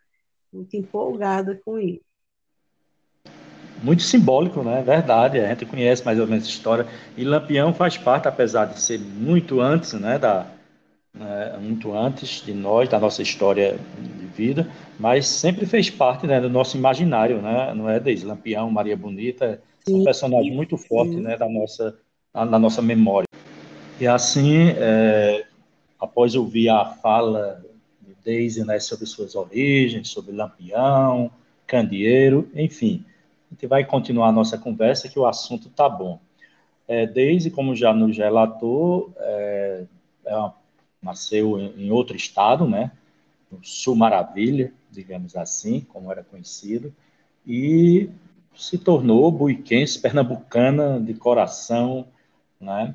muito 0.53 0.77
empolgada 0.77 1.61
com 1.65 1.79
isso. 1.79 2.05
Muito 3.83 4.03
simbólico, 4.03 4.63
né? 4.63 4.81
Verdade. 4.83 5.41
A 5.41 5.49
gente 5.49 5.67
conhece 5.67 6.05
mais 6.05 6.19
ou 6.21 6.27
menos 6.27 6.47
a 6.47 6.49
história. 6.49 6.87
E 7.17 7.25
Lampião 7.25 7.75
faz 7.75 7.99
parte, 7.99 8.29
apesar 8.29 8.67
de 8.67 8.81
ser 8.81 9.01
muito 9.01 9.61
antes, 9.61 9.93
né, 9.95 10.19
da, 10.19 10.47
né, 11.13 11.59
muito 11.61 11.93
antes 11.93 12.45
de 12.45 12.55
nós, 12.55 12.89
da 12.89 13.01
nossa 13.01 13.23
história 13.23 13.77
de 13.99 14.27
vida, 14.27 14.71
mas 14.99 15.27
sempre 15.27 15.67
fez 15.67 15.91
parte 15.91 16.27
né, 16.27 16.41
do 16.41 16.49
nosso 16.49 16.77
imaginário, 16.77 17.43
né? 17.43 17.75
Não 17.75 17.89
é 17.91 17.99
desde 17.99 18.25
Lampião, 18.25 18.71
Maria 18.71 18.97
Bonita, 18.97 19.61
um 19.89 20.05
personagens 20.05 20.55
muito 20.55 20.77
fortes, 20.77 21.17
né, 21.17 21.37
da 21.37 21.49
nossa 21.49 21.97
na 22.35 22.59
nossa 22.59 22.81
memória. 22.81 23.27
E 24.01 24.07
assim, 24.07 24.69
é, 24.79 25.45
após 26.01 26.35
ouvir 26.35 26.71
a 26.71 26.85
fala 26.87 27.63
de 28.01 28.15
Daisy 28.25 28.65
né, 28.65 28.81
sobre 28.81 29.07
suas 29.07 29.35
origens, 29.35 30.09
sobre 30.09 30.33
Lampião, 30.35 31.31
Candeeiro, 31.67 32.51
enfim, 32.55 33.05
a 33.51 33.55
gente 33.55 33.67
vai 33.67 33.85
continuar 33.85 34.29
a 34.29 34.33
nossa 34.33 34.57
conversa 34.57 35.09
que 35.09 35.19
o 35.19 35.27
assunto 35.27 35.69
tá 35.69 35.89
bom. 35.89 36.19
É, 36.89 37.07
Daisy, 37.07 37.51
como 37.51 37.77
já 37.77 37.93
nos 37.93 38.17
relatou, 38.17 39.13
é, 39.19 39.85
é 40.25 40.51
nasceu 41.03 41.59
em, 41.59 41.87
em 41.87 41.91
outro 41.91 42.17
estado, 42.17 42.67
né, 42.67 42.93
no 43.51 43.59
Sul 43.63 43.95
Maravilha, 43.95 44.73
digamos 44.91 45.37
assim, 45.37 45.81
como 45.81 46.11
era 46.11 46.25
conhecido, 46.25 46.95
e 47.47 48.09
se 48.55 48.79
tornou 48.79 49.31
buiquense, 49.31 50.01
pernambucana 50.01 51.01
de 51.01 51.15
coração, 51.15 52.07
né? 52.61 52.95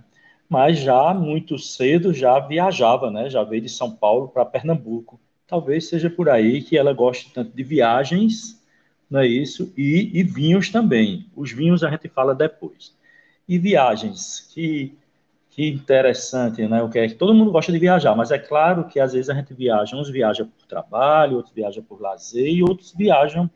Mas 0.49 0.79
já 0.79 1.13
muito 1.13 1.59
cedo 1.59 2.13
já 2.13 2.39
viajava, 2.39 3.11
né? 3.11 3.29
Já 3.29 3.43
veio 3.43 3.61
de 3.61 3.69
São 3.69 3.91
Paulo 3.91 4.29
para 4.29 4.45
Pernambuco. 4.45 5.19
Talvez 5.45 5.87
seja 5.89 6.09
por 6.09 6.29
aí 6.29 6.61
que 6.61 6.77
ela 6.77 6.93
goste 6.93 7.31
tanto 7.33 7.55
de 7.55 7.63
viagens, 7.63 8.61
não 9.09 9.19
é 9.19 9.27
isso? 9.27 9.73
E, 9.77 10.11
e 10.13 10.23
vinhos 10.23 10.69
também. 10.69 11.25
Os 11.35 11.51
vinhos 11.51 11.83
a 11.83 11.89
gente 11.89 12.07
fala 12.07 12.33
depois. 12.35 12.95
E 13.47 13.57
viagens, 13.57 14.49
que, 14.53 14.97
que 15.49 15.67
interessante, 15.67 16.65
né? 16.67 16.81
O 16.83 16.89
que 16.89 16.99
é 16.99 17.07
que 17.07 17.15
todo 17.15 17.33
mundo 17.33 17.51
gosta 17.51 17.71
de 17.71 17.79
viajar, 17.79 18.15
mas 18.15 18.31
é 18.31 18.37
claro 18.37 18.85
que 18.85 18.99
às 18.99 19.13
vezes 19.13 19.29
a 19.29 19.33
gente 19.33 19.53
viaja, 19.53 19.95
uns 19.95 20.09
viajam 20.09 20.47
por 20.47 20.65
trabalho, 20.65 21.37
outros 21.37 21.53
viajam 21.53 21.83
por 21.83 22.01
lazer 22.01 22.47
e 22.47 22.63
outros 22.63 22.93
viajam 22.93 23.49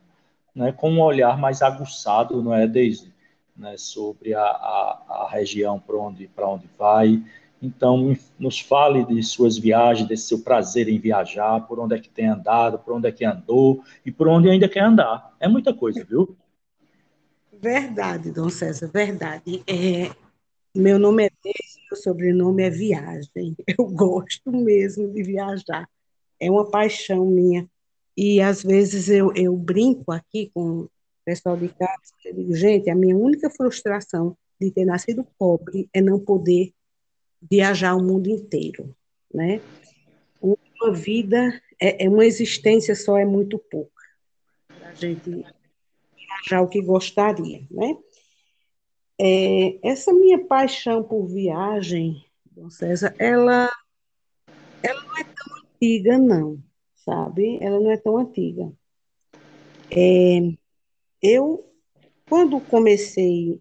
né, 0.55 0.71
com 0.71 0.91
um 0.91 1.01
olhar 1.01 1.37
mais 1.37 1.61
aguçado, 1.61 2.41
não 2.41 2.53
é, 2.53 2.67
Deise? 2.67 3.11
né, 3.55 3.77
sobre 3.77 4.33
a, 4.33 4.41
a, 4.41 5.05
a 5.09 5.29
região 5.31 5.79
para 5.79 5.95
onde, 5.95 6.29
onde 6.37 6.69
vai. 6.77 7.23
Então, 7.61 8.17
nos 8.39 8.59
fale 8.59 9.05
de 9.05 9.21
suas 9.21 9.57
viagens, 9.57 10.07
desse 10.07 10.27
seu 10.27 10.41
prazer 10.41 10.89
em 10.89 10.97
viajar, 10.97 11.61
por 11.67 11.79
onde 11.79 11.95
é 11.95 11.99
que 11.99 12.09
tem 12.09 12.27
andado, 12.27 12.79
por 12.79 12.93
onde 12.93 13.07
é 13.07 13.11
que 13.11 13.23
andou 13.23 13.83
e 14.03 14.11
por 14.11 14.27
onde 14.27 14.49
ainda 14.49 14.67
quer 14.67 14.83
andar. 14.83 15.35
É 15.39 15.47
muita 15.47 15.71
coisa, 15.73 16.03
viu? 16.03 16.35
Verdade, 17.61 18.31
Dom 18.31 18.49
César, 18.49 18.89
verdade. 18.91 19.63
É, 19.67 20.09
meu 20.75 20.97
nome 20.97 21.25
é 21.25 21.29
Deise, 21.43 21.79
meu 21.91 22.01
sobrenome 22.01 22.63
é 22.63 22.69
Viagem. 22.71 23.55
Eu 23.67 23.85
gosto 23.85 24.51
mesmo 24.51 25.13
de 25.13 25.21
viajar. 25.21 25.87
É 26.39 26.49
uma 26.49 26.71
paixão 26.71 27.23
minha. 27.27 27.69
E 28.23 28.39
às 28.39 28.61
vezes 28.61 29.09
eu, 29.09 29.33
eu 29.33 29.57
brinco 29.57 30.11
aqui 30.11 30.51
com, 30.53 30.87
pessoal 31.25 31.57
de 31.57 31.69
casa, 31.69 32.13
eu 32.23 32.35
digo, 32.35 32.53
gente, 32.53 32.87
a 32.87 32.93
minha 32.93 33.17
única 33.17 33.49
frustração 33.49 34.37
de 34.59 34.69
ter 34.69 34.85
nascido 34.85 35.25
pobre 35.39 35.89
é 35.91 35.99
não 35.99 36.19
poder 36.19 36.71
viajar 37.41 37.95
o 37.95 38.03
mundo 38.03 38.29
inteiro, 38.29 38.95
né? 39.33 39.59
Uma 40.39 40.93
vida, 40.93 41.59
é, 41.79 42.05
é 42.05 42.07
uma 42.07 42.23
existência 42.23 42.93
só 42.93 43.17
é 43.17 43.25
muito 43.25 43.57
pouca 43.57 44.03
a 44.83 44.93
gente 44.93 45.43
viajar 46.15 46.61
o 46.61 46.67
que 46.67 46.79
gostaria, 46.79 47.65
né? 47.71 47.97
É, 49.19 49.79
essa 49.81 50.13
minha 50.13 50.45
paixão 50.45 51.01
por 51.01 51.25
viagem, 51.25 52.23
Dom 52.51 52.69
César, 52.69 53.15
ela, 53.17 53.67
ela 54.83 55.03
não 55.05 55.17
é 55.17 55.23
tão 55.23 55.57
antiga, 55.57 56.19
não, 56.19 56.61
sabe? 57.11 57.57
Ela 57.61 57.77
não 57.77 57.91
é 57.91 57.97
tão 57.97 58.17
antiga. 58.17 58.71
É, 59.91 60.53
eu, 61.21 61.69
quando 62.29 62.61
comecei 62.61 63.59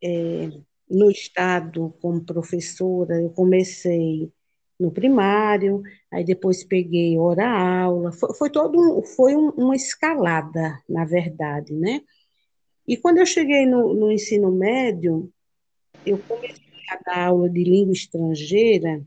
é, 0.00 0.48
no 0.88 1.10
Estado 1.10 1.92
como 2.00 2.24
professora, 2.24 3.20
eu 3.20 3.30
comecei 3.30 4.32
no 4.78 4.92
primário, 4.92 5.82
aí 6.12 6.24
depois 6.24 6.62
peguei 6.62 7.18
hora-aula, 7.18 8.12
foi, 8.12 8.34
foi 8.34 8.50
todo 8.50 8.78
um, 8.78 9.02
foi 9.02 9.34
um, 9.34 9.50
uma 9.50 9.74
escalada, 9.74 10.80
na 10.88 11.04
verdade, 11.04 11.74
né? 11.74 12.00
E 12.86 12.96
quando 12.96 13.18
eu 13.18 13.26
cheguei 13.26 13.66
no, 13.66 13.94
no 13.94 14.12
ensino 14.12 14.52
médio, 14.52 15.28
eu 16.06 16.18
comecei 16.18 16.62
a 16.88 16.96
dar 17.04 17.26
aula 17.28 17.50
de 17.50 17.64
língua 17.64 17.92
estrangeira 17.92 19.04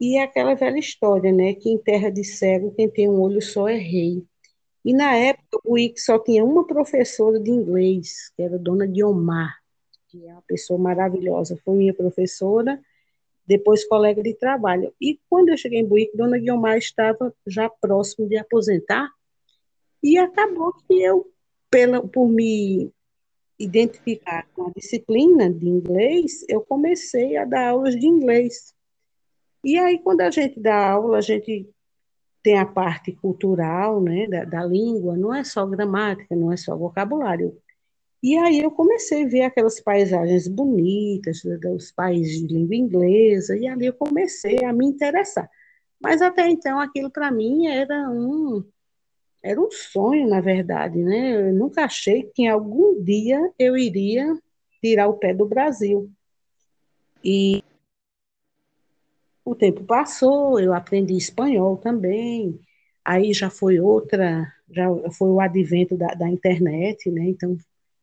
E 0.00 0.18
aquela 0.18 0.54
velha 0.54 0.78
história, 0.78 1.32
né? 1.32 1.54
Que 1.54 1.70
em 1.70 1.78
terra 1.78 2.10
de 2.10 2.24
cego, 2.24 2.74
quem 2.74 2.88
tem 2.88 3.08
um 3.08 3.20
olho 3.20 3.40
só 3.40 3.68
é 3.68 3.76
rei. 3.76 4.24
E 4.84 4.92
na 4.92 5.14
época, 5.14 5.58
o 5.64 5.78
IC 5.78 5.98
só 5.98 6.18
tinha 6.18 6.44
uma 6.44 6.66
professora 6.66 7.40
de 7.40 7.50
inglês, 7.50 8.30
que 8.36 8.42
era 8.42 8.56
a 8.56 8.58
dona 8.58 8.86
Guiomar, 8.86 9.56
que 10.08 10.26
é 10.26 10.32
uma 10.32 10.42
pessoa 10.42 10.78
maravilhosa. 10.78 11.58
Foi 11.64 11.74
minha 11.74 11.94
professora, 11.94 12.78
depois 13.46 13.86
colega 13.86 14.22
de 14.22 14.34
trabalho. 14.34 14.92
E 15.00 15.18
quando 15.28 15.48
eu 15.48 15.56
cheguei 15.56 15.80
em 15.80 15.86
Buíque, 15.86 16.16
dona 16.16 16.38
Guiomar 16.38 16.76
estava 16.76 17.34
já 17.46 17.68
próximo 17.68 18.28
de 18.28 18.36
aposentar, 18.36 19.08
e 20.02 20.18
acabou 20.18 20.74
que 20.86 21.02
eu, 21.02 21.32
pela, 21.70 22.06
por 22.06 22.28
me 22.28 22.92
identificar 23.58 24.46
com 24.54 24.66
a 24.66 24.72
disciplina 24.76 25.50
de 25.50 25.66
inglês, 25.66 26.44
eu 26.46 26.60
comecei 26.60 27.38
a 27.38 27.46
dar 27.46 27.70
aulas 27.70 27.98
de 27.98 28.06
inglês. 28.06 28.73
E 29.64 29.78
aí, 29.78 29.98
quando 29.98 30.20
a 30.20 30.30
gente 30.30 30.60
dá 30.60 30.90
aula, 30.90 31.18
a 31.18 31.22
gente 31.22 31.68
tem 32.42 32.58
a 32.58 32.66
parte 32.66 33.10
cultural, 33.12 34.02
né, 34.02 34.26
da, 34.26 34.44
da 34.44 34.64
língua, 34.64 35.16
não 35.16 35.34
é 35.34 35.42
só 35.42 35.64
gramática, 35.66 36.36
não 36.36 36.52
é 36.52 36.56
só 36.58 36.76
vocabulário. 36.76 37.56
E 38.22 38.36
aí 38.36 38.60
eu 38.60 38.70
comecei 38.70 39.24
a 39.24 39.28
ver 39.28 39.42
aquelas 39.42 39.80
paisagens 39.80 40.46
bonitas 40.46 41.40
dos 41.60 41.90
países 41.90 42.46
de 42.46 42.54
língua 42.54 42.76
inglesa, 42.76 43.56
e 43.56 43.66
ali 43.66 43.86
eu 43.86 43.94
comecei 43.94 44.62
a 44.62 44.72
me 44.74 44.86
interessar. 44.86 45.48
Mas 45.98 46.20
até 46.20 46.46
então 46.48 46.78
aquilo 46.78 47.10
para 47.10 47.30
mim 47.30 47.66
era 47.66 48.10
um 48.10 48.62
era 49.42 49.60
um 49.60 49.70
sonho, 49.70 50.28
na 50.28 50.40
verdade, 50.40 51.02
né? 51.02 51.48
Eu 51.48 51.54
nunca 51.54 51.84
achei 51.84 52.30
que 52.34 52.42
em 52.42 52.48
algum 52.48 53.02
dia 53.02 53.38
eu 53.58 53.76
iria 53.76 54.38
tirar 54.82 55.08
o 55.08 55.18
pé 55.18 55.34
do 55.34 55.46
Brasil. 55.46 56.10
E 57.22 57.63
o 59.44 59.54
tempo 59.54 59.84
passou, 59.84 60.58
eu 60.58 60.72
aprendi 60.72 61.14
espanhol 61.16 61.76
também, 61.76 62.58
aí 63.04 63.32
já 63.34 63.50
foi 63.50 63.78
outra, 63.78 64.50
já 64.70 64.88
foi 65.12 65.28
o 65.28 65.40
advento 65.40 65.96
da, 65.96 66.08
da 66.14 66.28
internet, 66.28 67.10
né? 67.10 67.28
Então 67.28 67.56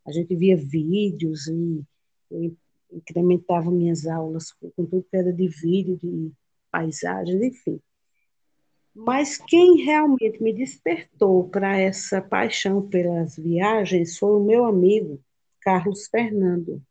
a 0.06 0.12
gente 0.12 0.36
via 0.36 0.56
vídeos 0.56 1.48
e 1.48 1.84
eu 2.30 2.56
incrementava 2.92 3.72
minhas 3.72 4.06
aulas 4.06 4.52
com, 4.52 4.70
com 4.72 4.86
tudo 4.86 5.06
que 5.10 5.18
era 5.18 5.34
de 5.34 5.48
vídeo, 5.48 5.98
de 5.98 6.32
paisagens, 6.72 7.42
enfim. 7.42 7.80
Mas 8.94 9.38
quem 9.38 9.84
realmente 9.84 10.44
me 10.44 10.54
despertou 10.54 11.48
para 11.50 11.80
essa 11.80 12.22
paixão 12.22 12.88
pelas 12.88 13.38
viagens 13.38 14.18
foi 14.18 14.32
o 14.34 14.44
meu 14.44 14.66
amigo 14.66 15.20
Carlos 15.62 16.08
Fernando, 16.08 16.82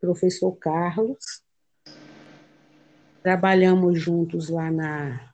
professor 0.00 0.52
Carlos. 0.56 1.43
Trabalhamos 3.24 3.98
juntos 3.98 4.50
lá 4.50 4.70
na, 4.70 5.32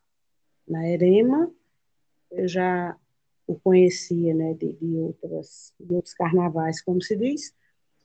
na 0.67 0.89
Erema. 0.89 1.53
Eu 2.31 2.47
já 2.47 2.97
o 3.49 3.59
conhecia 3.59 4.33
né, 4.33 4.55
de, 4.55 4.75
de, 4.75 4.97
outras, 4.97 5.75
de 5.81 5.93
outros 5.93 6.15
carnavais, 6.15 6.81
como 6.81 7.03
se 7.03 7.17
diz, 7.17 7.53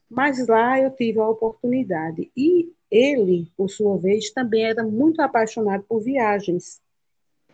mas 0.10 0.48
lá 0.48 0.82
eu 0.82 0.90
tive 0.90 1.20
a 1.20 1.30
oportunidade. 1.30 2.32
E 2.36 2.74
ele, 2.90 3.52
por 3.56 3.70
sua 3.70 3.96
vez, 4.00 4.32
também 4.32 4.66
era 4.66 4.84
muito 4.84 5.20
apaixonado 5.22 5.84
por 5.84 6.02
viagens. 6.02 6.82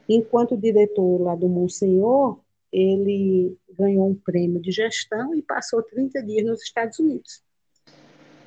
Enquanto 0.08 0.56
diretor 0.56 1.22
lá 1.22 1.36
do 1.36 1.50
Monsenhor, 1.50 2.40
ele 2.72 3.58
ganhou 3.78 4.08
um 4.08 4.16
prêmio 4.16 4.62
de 4.62 4.72
gestão 4.72 5.36
e 5.36 5.42
passou 5.42 5.84
30 5.84 6.24
dias 6.24 6.46
nos 6.46 6.64
Estados 6.64 6.98
Unidos. 6.98 7.44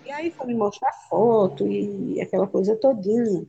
E 0.07 0.11
aí 0.11 0.31
foi 0.31 0.47
me 0.47 0.55
mostrar 0.55 0.93
foto 1.11 1.67
e 1.67 2.19
aquela 2.19 2.47
coisa 2.47 2.75
todinha. 2.77 3.47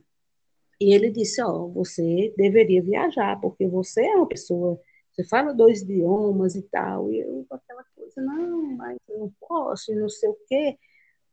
E 0.80 0.92
ele 0.92 1.10
disse, 1.10 1.42
ó, 1.42 1.66
você 1.68 2.34
deveria 2.36 2.82
viajar, 2.82 3.40
porque 3.40 3.66
você 3.66 4.04
é 4.04 4.16
uma 4.16 4.28
pessoa, 4.28 4.78
você 5.10 5.24
fala 5.24 5.54
dois 5.54 5.82
idiomas 5.82 6.54
e 6.54 6.62
tal. 6.62 7.10
E 7.10 7.20
eu, 7.20 7.46
aquela 7.50 7.84
coisa, 7.94 8.20
não, 8.20 8.62
mas 8.76 8.98
eu 9.08 9.18
não 9.18 9.32
posso, 9.40 9.92
e 9.92 9.94
não 9.94 10.08
sei 10.08 10.28
o 10.28 10.38
quê. 10.46 10.78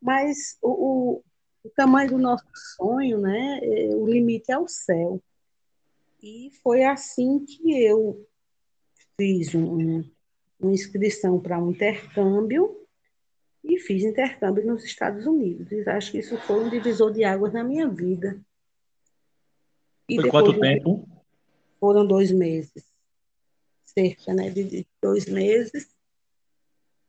Mas 0.01 0.57
o, 0.61 0.69
o, 0.69 1.23
o 1.65 1.69
tamanho 1.75 2.11
do 2.11 2.17
nosso 2.17 2.45
sonho, 2.75 3.19
né, 3.19 3.59
é, 3.61 3.95
o 3.95 4.05
limite 4.05 4.51
é 4.51 4.57
o 4.57 4.67
céu. 4.67 5.21
E 6.21 6.51
foi 6.63 6.83
assim 6.85 7.43
que 7.43 7.77
eu 7.83 8.25
fiz 9.17 9.53
um, 9.53 10.03
uma 10.59 10.71
inscrição 10.71 11.39
para 11.39 11.59
um 11.59 11.71
intercâmbio 11.71 12.77
e 13.63 13.79
fiz 13.79 14.03
intercâmbio 14.03 14.65
nos 14.65 14.83
Estados 14.85 15.25
Unidos. 15.25 15.69
Acho 15.87 16.11
que 16.11 16.19
isso 16.19 16.37
foi 16.37 16.63
um 16.63 16.69
divisor 16.69 17.11
de 17.11 17.23
águas 17.23 17.53
na 17.53 17.63
minha 17.63 17.89
vida. 17.89 18.39
E 20.07 20.19
foi 20.19 20.29
quanto 20.29 20.59
tempo? 20.59 21.07
Foram 21.79 22.05
dois 22.05 22.31
meses. 22.31 22.83
Cerca 23.85 24.33
né, 24.33 24.49
de 24.49 24.85
dois 25.01 25.25
meses. 25.25 25.93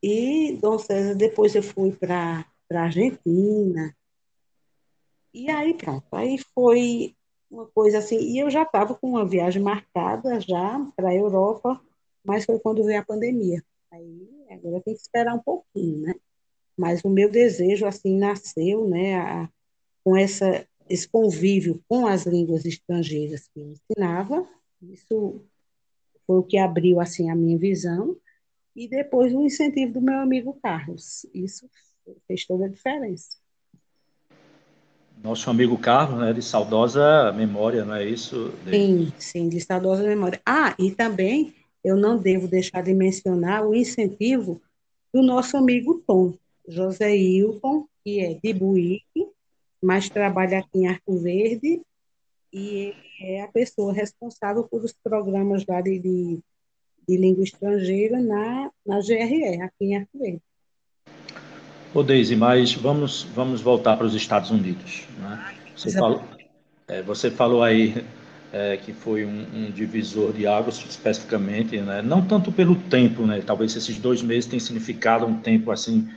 E, 0.03 0.59
Dom 0.61 0.79
César, 0.79 1.15
depois 1.15 1.55
eu 1.55 1.63
fui 1.63 1.93
para 1.93 2.47
a 2.71 2.81
Argentina. 2.81 3.97
E 5.33 5.51
aí, 5.51 5.75
pronto. 5.75 6.07
Aí 6.13 6.39
foi 6.55 7.17
uma 7.51 7.67
coisa 7.67 7.99
assim. 7.99 8.19
E 8.19 8.39
eu 8.39 8.51
já 8.51 8.63
estava 8.63 8.95
com 8.95 9.09
uma 9.09 9.27
viagem 9.27 9.63
marcada 9.63 10.41
já 10.41 10.79
para 10.97 11.09
a 11.09 11.15
Europa, 11.15 11.81
mas 12.23 12.45
foi 12.45 12.59
quando 12.59 12.85
veio 12.85 13.01
a 13.01 13.05
pandemia. 13.05 13.63
Aí 13.91 14.29
agora 14.51 14.81
tem 14.81 14.95
que 14.95 15.01
esperar 15.01 15.35
um 15.35 15.41
pouquinho, 15.41 16.01
né? 16.01 16.15
Mas 16.77 17.03
o 17.05 17.09
meu 17.09 17.31
desejo 17.31 17.87
assim 17.87 18.19
nasceu, 18.19 18.89
né, 18.89 19.17
a, 19.17 19.49
com 20.03 20.17
essa 20.17 20.67
esse 20.88 21.09
convívio 21.09 21.83
com 21.88 22.07
as 22.07 22.27
línguas 22.27 22.64
estrangeiras 22.64 23.49
que 23.49 23.61
eu 23.61 23.73
ensinava. 23.73 24.47
Isso 24.83 25.42
foi 26.27 26.38
o 26.38 26.42
que 26.42 26.59
abriu 26.59 27.01
assim 27.01 27.31
a 27.31 27.37
minha 27.37 27.59
visão 27.59 28.16
e 28.75 28.88
depois 28.88 29.33
o 29.33 29.42
incentivo 29.42 29.94
do 29.94 30.01
meu 30.01 30.18
amigo 30.18 30.59
Carlos. 30.62 31.27
Isso 31.33 31.68
fez 32.27 32.44
toda 32.44 32.66
a 32.66 32.68
diferença. 32.68 33.37
Nosso 35.23 35.49
amigo 35.49 35.79
Carlos, 35.79 36.20
né, 36.20 36.33
de 36.33 36.42
saudosa 36.42 37.33
memória, 37.33 37.85
não 37.85 37.94
é 37.94 38.05
isso? 38.05 38.53
Sim, 38.68 39.12
sim, 39.18 39.49
de 39.49 39.61
saudosa 39.61 40.03
memória. 40.03 40.40
Ah, 40.44 40.75
e 40.79 40.90
também 40.90 41.55
eu 41.83 41.97
não 41.97 42.18
devo 42.18 42.47
deixar 42.47 42.83
de 42.83 42.92
mencionar 42.92 43.66
o 43.66 43.75
incentivo 43.75 44.61
do 45.12 45.23
nosso 45.23 45.57
amigo 45.57 46.03
Tom, 46.07 46.35
José 46.68 47.16
Hilton, 47.16 47.87
que 48.03 48.20
é 48.20 48.35
de 48.35 48.53
Buíque, 48.53 49.29
mas 49.85 50.09
trabalha 50.09 50.59
aqui 50.59 50.79
em 50.79 50.88
Arco 50.88 51.18
Verde, 51.18 51.83
e 52.51 52.94
é 53.20 53.42
a 53.42 53.49
pessoa 53.49 53.92
responsável 53.92 54.64
por 54.64 54.83
os 54.83 54.92
programas 54.92 55.64
lá 55.66 55.81
de, 55.81 55.99
de, 55.99 56.38
de 57.07 57.16
língua 57.16 57.44
estrangeira 57.44 58.18
na, 58.20 58.70
na 58.87 59.01
GRE, 59.01 59.61
aqui 59.61 59.85
em 59.85 59.97
Arco 59.97 60.18
Verde. 60.18 60.42
Ô, 61.92 62.03
Deise, 62.03 62.35
mas 62.35 62.73
vamos, 62.73 63.25
vamos 63.35 63.61
voltar 63.61 63.97
para 63.97 64.07
os 64.07 64.14
Estados 64.14 64.51
Unidos. 64.51 65.07
Né? 65.18 65.55
Você, 65.77 65.92
falou, 65.92 66.25
é, 66.88 67.03
você 67.03 67.31
falou 67.31 67.62
aí 67.62 68.05
é, 68.53 68.77
que 68.79 68.92
foi 68.92 69.25
um, 69.25 69.47
um, 69.53 69.70
divisor 69.70 70.33
de 70.33 70.47
águas, 70.47 70.79
especificamente, 70.79 71.79
né? 71.81 72.01
não 72.01 72.27
tanto 72.27 72.51
pelo 72.51 72.75
tempo, 72.75 73.27
né? 73.27 73.42
talvez 73.44 73.77
esses 73.77 73.99
dois 73.99 74.23
meses 74.23 74.47
tenham 74.47 74.61
significado 74.61 75.27
um 75.27 75.40
tempo 75.40 75.70
assim, 75.70 76.09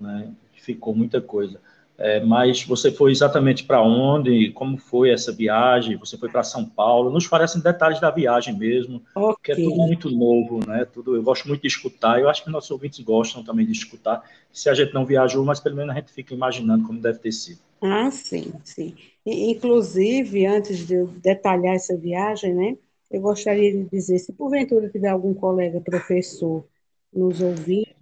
né? 0.00 0.30
ficou 0.54 0.94
muita 0.94 1.20
coisa. 1.20 1.60
É, 1.98 2.20
mas 2.20 2.62
você 2.62 2.92
foi 2.92 3.10
exatamente 3.10 3.64
para 3.64 3.82
onde? 3.82 4.52
Como 4.52 4.78
foi 4.78 5.10
essa 5.10 5.32
viagem? 5.32 5.96
Você 5.96 6.16
foi 6.16 6.28
para 6.28 6.44
São 6.44 6.64
Paulo? 6.64 7.10
Nos 7.10 7.26
parecem 7.26 7.60
detalhes 7.60 8.00
da 8.00 8.08
viagem 8.08 8.56
mesmo, 8.56 9.02
okay. 9.16 9.56
que 9.56 9.60
é 9.60 9.64
tudo 9.64 9.76
muito 9.82 10.08
novo, 10.08 10.64
né? 10.64 10.84
Tudo, 10.84 11.16
eu 11.16 11.22
gosto 11.24 11.48
muito 11.48 11.62
de 11.62 11.66
escutar. 11.66 12.20
Eu 12.20 12.28
acho 12.28 12.44
que 12.44 12.50
nossos 12.50 12.70
ouvintes 12.70 13.00
gostam 13.00 13.42
também 13.42 13.66
de 13.66 13.72
escutar. 13.72 14.22
Se 14.52 14.70
a 14.70 14.74
gente 14.74 14.94
não 14.94 15.04
viajou, 15.04 15.44
mas 15.44 15.58
pelo 15.58 15.74
menos 15.74 15.90
a 15.90 15.98
gente 15.98 16.12
fica 16.12 16.32
imaginando 16.32 16.86
como 16.86 17.00
deve 17.00 17.18
ter 17.18 17.32
sido. 17.32 17.58
Ah, 17.82 18.08
sim, 18.12 18.52
sim. 18.62 18.94
Inclusive, 19.26 20.46
antes 20.46 20.86
de 20.86 20.94
eu 20.94 21.08
detalhar 21.08 21.74
essa 21.74 21.96
viagem, 21.96 22.54
né? 22.54 22.76
Eu 23.10 23.22
gostaria 23.22 23.72
de 23.72 23.90
dizer, 23.90 24.20
se 24.20 24.32
porventura 24.32 24.88
tiver 24.88 25.08
algum 25.08 25.34
colega 25.34 25.80
professor 25.80 26.64
nos 27.12 27.40
ouvindo, 27.40 27.98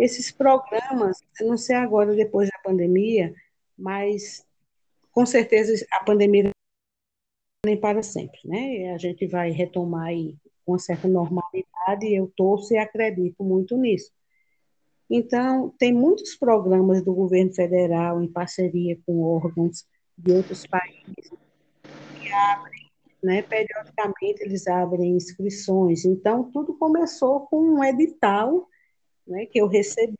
esses 0.00 0.30
programas, 0.30 1.18
não 1.42 1.58
sei 1.58 1.76
agora, 1.76 2.14
depois 2.14 2.48
pandemia, 2.62 3.34
mas 3.76 4.44
com 5.12 5.26
certeza 5.26 5.84
a 5.92 6.04
pandemia 6.04 6.50
nem 7.64 7.78
para 7.78 8.02
sempre, 8.02 8.38
né? 8.44 8.92
A 8.94 8.98
gente 8.98 9.26
vai 9.26 9.50
retomar 9.50 10.08
aí 10.08 10.36
uma 10.66 10.78
certa 10.78 11.08
normalidade, 11.08 12.14
eu 12.14 12.32
torço 12.36 12.72
e 12.72 12.78
acredito 12.78 13.42
muito 13.42 13.76
nisso. 13.76 14.10
Então, 15.10 15.74
tem 15.76 15.92
muitos 15.92 16.36
programas 16.36 17.02
do 17.02 17.12
governo 17.12 17.52
federal 17.52 18.22
em 18.22 18.28
parceria 18.28 18.96
com 19.04 19.22
órgãos 19.22 19.84
de 20.16 20.32
outros 20.32 20.64
países 20.66 21.32
que 22.20 22.32
abrem, 22.32 22.88
né? 23.22 23.42
Periodicamente 23.42 24.42
eles 24.42 24.66
abrem 24.68 25.16
inscrições. 25.16 26.04
Então, 26.04 26.50
tudo 26.52 26.74
começou 26.74 27.40
com 27.46 27.60
um 27.60 27.84
edital 27.84 28.68
né, 29.26 29.46
que 29.46 29.60
eu 29.60 29.66
recebi, 29.66 30.16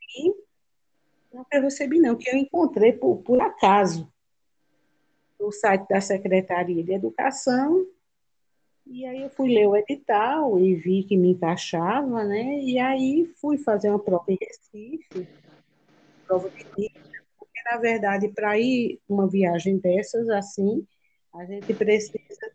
não 1.33 1.45
eu 1.51 1.61
recebi 1.61 1.99
não, 1.99 2.15
que 2.15 2.29
eu 2.29 2.37
encontrei 2.37 2.93
por, 2.93 3.17
por 3.17 3.41
acaso. 3.41 4.11
no 5.39 5.51
site 5.51 5.87
da 5.87 5.99
Secretaria 5.99 6.83
de 6.83 6.93
Educação, 6.93 7.85
e 8.85 9.05
aí 9.05 9.21
eu 9.21 9.29
fui 9.29 9.53
ler 9.53 9.67
o 9.67 9.75
edital 9.75 10.59
e 10.59 10.75
vi 10.75 11.03
que 11.03 11.15
me 11.15 11.31
encaixava, 11.31 12.23
né? 12.23 12.59
E 12.59 12.77
aí 12.77 13.25
fui 13.39 13.57
fazer 13.57 13.89
uma 13.89 13.99
prova 13.99 14.25
em 14.27 14.37
Recife, 14.39 15.27
prova 16.27 16.49
de 16.49 16.65
nível, 16.77 17.23
porque, 17.37 17.61
na 17.71 17.77
verdade, 17.77 18.27
para 18.29 18.59
ir 18.59 18.99
uma 19.07 19.27
viagem 19.27 19.77
dessas, 19.77 20.27
assim, 20.29 20.85
a 21.33 21.45
gente 21.45 21.73
precisa 21.73 22.51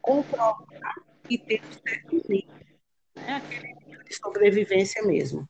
comprovar 0.00 0.94
que 1.24 1.38
tem 1.38 1.60
um 2.12 2.16
né? 3.16 3.36
aquele 3.36 3.74
nível 3.74 4.04
de 4.04 4.14
sobrevivência 4.14 5.02
mesmo. 5.04 5.48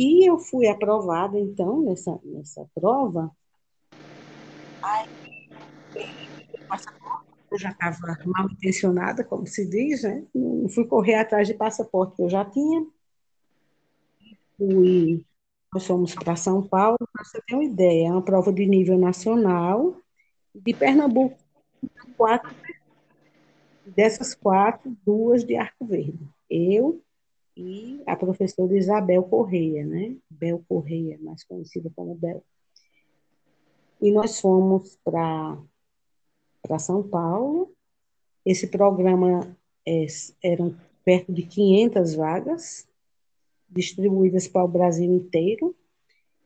E 0.00 0.30
eu 0.30 0.38
fui 0.38 0.68
aprovada, 0.68 1.36
então, 1.36 1.82
nessa, 1.82 2.20
nessa 2.22 2.64
prova. 2.72 3.32
Aí, 4.80 5.08
eu 7.50 7.58
já 7.58 7.70
estava 7.70 8.16
mal 8.26 8.48
intencionada, 8.48 9.24
como 9.24 9.44
se 9.44 9.68
diz, 9.68 10.04
né? 10.04 10.24
Não 10.32 10.68
fui 10.68 10.86
correr 10.86 11.16
atrás 11.16 11.48
de 11.48 11.54
passaporte 11.54 12.14
que 12.14 12.22
eu 12.22 12.30
já 12.30 12.44
tinha. 12.44 12.86
Fui, 14.56 15.26
nós 15.74 15.84
fomos 15.84 16.14
para 16.14 16.36
São 16.36 16.62
Paulo, 16.62 16.98
para 17.12 17.24
você 17.24 17.42
ter 17.44 17.56
uma 17.56 17.64
ideia, 17.64 18.06
é 18.06 18.12
uma 18.12 18.22
prova 18.22 18.52
de 18.52 18.64
nível 18.66 18.96
nacional. 18.96 19.96
De 20.54 20.74
Pernambuco, 20.74 21.36
quatro 22.16 22.54
Dessas 23.84 24.32
quatro, 24.32 24.96
duas 25.04 25.44
de 25.44 25.56
Arco 25.56 25.84
Verde. 25.84 26.20
Eu 26.48 27.02
e 27.58 28.00
a 28.06 28.14
professora 28.14 28.78
Isabel 28.78 29.24
Correia, 29.24 29.84
né? 29.84 30.16
Bel 30.30 30.64
Correia, 30.68 31.18
mais 31.20 31.42
conhecida 31.42 31.90
como 31.96 32.14
Bel. 32.14 32.44
E 34.00 34.12
nós 34.12 34.40
fomos 34.40 34.96
para 35.02 35.58
São 36.78 37.02
Paulo. 37.02 37.74
Esse 38.46 38.68
programa 38.68 39.56
é, 39.84 40.06
eram 40.40 40.72
perto 41.04 41.32
de 41.32 41.42
500 41.42 42.14
vagas, 42.14 42.88
distribuídas 43.68 44.46
para 44.46 44.64
o 44.64 44.68
Brasil 44.68 45.12
inteiro. 45.12 45.74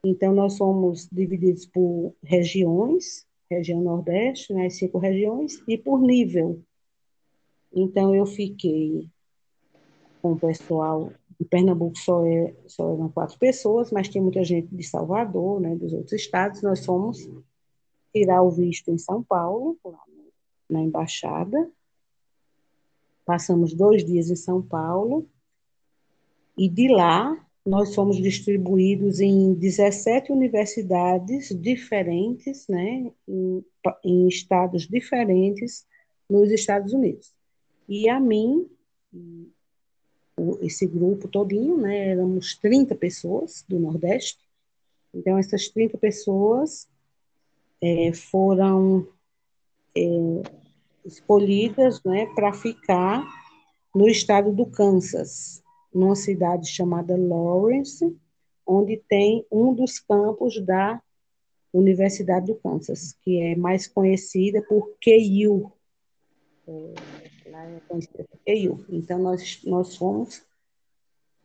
Então, 0.03 0.33
nós 0.33 0.57
fomos 0.57 1.07
divididos 1.13 1.67
por 1.67 2.15
regiões, 2.25 3.27
região 3.51 3.83
Nordeste, 3.83 4.55
né, 4.55 4.71
cinco 4.71 4.97
regiões, 4.97 5.63
e 5.69 5.77
por 5.77 6.01
nível. 6.01 6.65
Então, 7.71 8.15
eu 8.15 8.25
fiquei 8.25 9.11
com 10.23 10.33
o 10.33 10.39
pessoal 10.39 11.13
de 11.39 11.45
Pernambuco, 11.45 11.99
só, 11.99 12.25
é, 12.25 12.55
só 12.69 12.93
eram 12.93 13.09
quatro 13.09 13.37
pessoas, 13.39 13.91
mas 13.91 14.09
tinha 14.09 14.23
muita 14.23 14.45
gente 14.45 14.69
de 14.75 14.85
Salvador, 14.85 15.61
né, 15.61 15.75
dos 15.75 15.93
outros 15.93 16.13
estados. 16.13 16.63
Nós 16.63 16.87
fomos 16.87 17.29
tirar 18.15 18.43
o 18.43 18.51
visto 18.51 18.91
em 18.91 18.99
São 18.99 19.23
Paulo, 19.23 19.77
lá 19.85 19.99
na 20.71 20.81
embaixada. 20.81 21.71
Passamos 23.27 23.75
dois 23.75 24.05
dias 24.05 24.31
em 24.31 24.37
São 24.37 24.63
Paulo. 24.63 25.27
E 26.57 26.69
de 26.69 26.89
lá, 26.89 27.37
nós 27.65 27.95
fomos 27.95 28.17
distribuídos 28.17 29.21
em 29.21 29.55
17 29.55 30.33
universidades 30.33 31.49
diferentes, 31.49 32.67
né, 32.69 33.11
em, 33.27 33.65
em 34.05 34.29
estados 34.29 34.87
diferentes 34.87 35.85
nos 36.29 36.51
Estados 36.51 36.93
Unidos. 36.93 37.33
E 37.89 38.09
a 38.09 38.21
mim, 38.21 38.69
esse 40.61 40.87
grupo 40.87 41.29
todinho, 41.29 41.77
né, 41.77 42.11
éramos 42.11 42.57
30 42.57 42.95
pessoas 42.95 43.65
do 43.69 43.79
Nordeste. 43.79 44.39
Então, 45.15 45.39
essas 45.39 45.69
30 45.69 45.99
pessoas 45.99 46.89
é, 47.81 48.13
foram 48.13 49.07
é, 49.97 50.03
escolhidas 51.05 52.03
né, 52.03 52.27
para 52.35 52.53
ficar 52.53 53.27
no 53.95 54.09
estado 54.09 54.53
do 54.53 54.65
Kansas, 54.67 55.63
numa 55.93 56.17
cidade 56.17 56.69
chamada 56.69 57.17
Lawrence, 57.17 58.17
onde 58.67 58.97
tem 59.09 59.45
um 59.51 59.75
dos 59.75 59.99
campos 59.99 60.59
da 60.65 61.03
Universidade 61.73 62.47
do 62.47 62.55
Kansas, 62.55 63.15
que 63.23 63.41
é 63.41 63.57
mais 63.57 63.87
conhecida 63.87 64.63
por 64.63 64.97
KU, 65.03 65.73
KU. 68.45 68.85
Então, 68.89 69.19
nós, 69.19 69.63
nós 69.65 69.97
fomos 69.97 70.43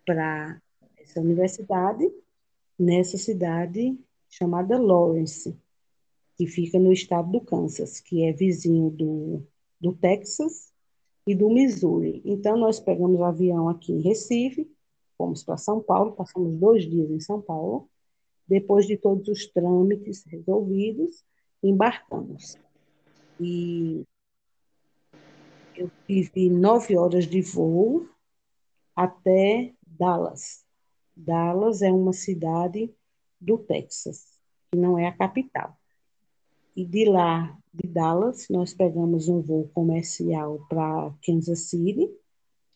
para 0.06 0.62
essa 0.98 1.20
universidade, 1.20 2.10
nessa 2.78 3.18
cidade 3.18 3.98
chamada 4.30 4.80
Lawrence, 4.80 5.58
que 6.38 6.46
fica 6.46 6.80
no 6.80 6.92
estado 6.92 7.32
do 7.32 7.42
Kansas, 7.42 8.00
que 8.00 8.24
é 8.24 8.32
vizinho 8.32 8.90
do, 8.90 9.44
do 9.80 9.94
Texas 9.94 10.72
e 11.26 11.34
do 11.36 11.50
Missouri. 11.50 12.22
Então, 12.24 12.56
nós 12.58 12.80
pegamos 12.80 13.20
o 13.20 13.24
avião 13.24 13.68
aqui 13.68 13.92
em 13.92 14.02
Recife, 14.02 14.70
fomos 15.18 15.44
para 15.44 15.58
São 15.58 15.82
Paulo, 15.82 16.14
passamos 16.14 16.60
dois 16.60 16.84
dias 16.84 17.10
em 17.10 17.20
São 17.20 17.42
Paulo. 17.42 17.90
Depois 18.48 18.86
de 18.86 18.96
todos 18.96 19.28
os 19.28 19.48
trâmites 19.48 20.24
resolvidos, 20.26 21.26
embarcamos. 21.62 22.58
E 23.40 24.06
eu 25.78 25.92
tive 26.08 26.50
nove 26.50 26.98
horas 26.98 27.28
de 27.28 27.42
voo 27.42 28.10
até 28.96 29.74
Dallas. 29.86 30.66
Dallas 31.16 31.84
é 31.84 31.92
uma 31.92 32.14
cidade 32.14 32.92
do 33.40 33.60
Texas, 33.60 34.26
que 34.72 34.78
não 34.78 34.98
é 34.98 35.08
a 35.08 35.16
capital. 35.16 35.78
E 36.76 36.84
de 36.84 37.06
lá, 37.06 37.56
de 37.72 37.88
Dallas, 37.88 38.48
nós 38.50 38.74
pegamos 38.74 39.30
um 39.30 39.40
voo 39.40 39.70
comercial 39.70 40.66
para 40.68 41.14
Kansas 41.24 41.70
City, 41.70 42.10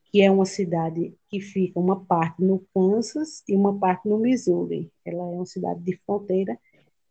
que 0.05 0.21
é 0.21 0.29
uma 0.29 0.45
cidade 0.45 1.15
que 1.27 1.39
fica 1.39 1.79
uma 1.79 2.05
parte 2.05 2.43
no 2.43 2.63
Kansas 2.73 3.43
e 3.47 3.55
uma 3.55 3.77
parte 3.79 4.07
no 4.07 4.19
Missouri. 4.19 4.91
Ela 5.03 5.23
é 5.23 5.35
uma 5.35 5.45
cidade 5.45 5.81
de 5.81 5.97
fronteira, 6.05 6.59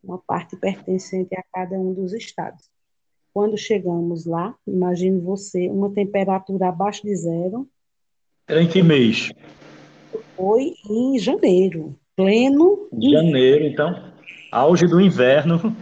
uma 0.02 0.18
parte 0.18 0.56
pertencente 0.56 1.34
a 1.34 1.42
cada 1.52 1.76
um 1.76 1.92
dos 1.92 2.12
estados. 2.12 2.70
Quando 3.32 3.56
chegamos 3.56 4.26
lá, 4.26 4.54
imagine 4.66 5.20
você, 5.20 5.68
uma 5.68 5.90
temperatura 5.90 6.68
abaixo 6.68 7.02
de 7.02 7.14
zero. 7.14 7.68
Era 8.48 8.62
em 8.62 8.68
que 8.68 8.82
mês? 8.82 9.30
Foi 10.36 10.74
em 10.88 11.18
janeiro, 11.18 11.96
pleno. 12.16 12.88
Em 12.92 13.10
janeiro, 13.10 13.64
então, 13.64 14.12
auge 14.50 14.86
do 14.86 15.00
inverno 15.00 15.74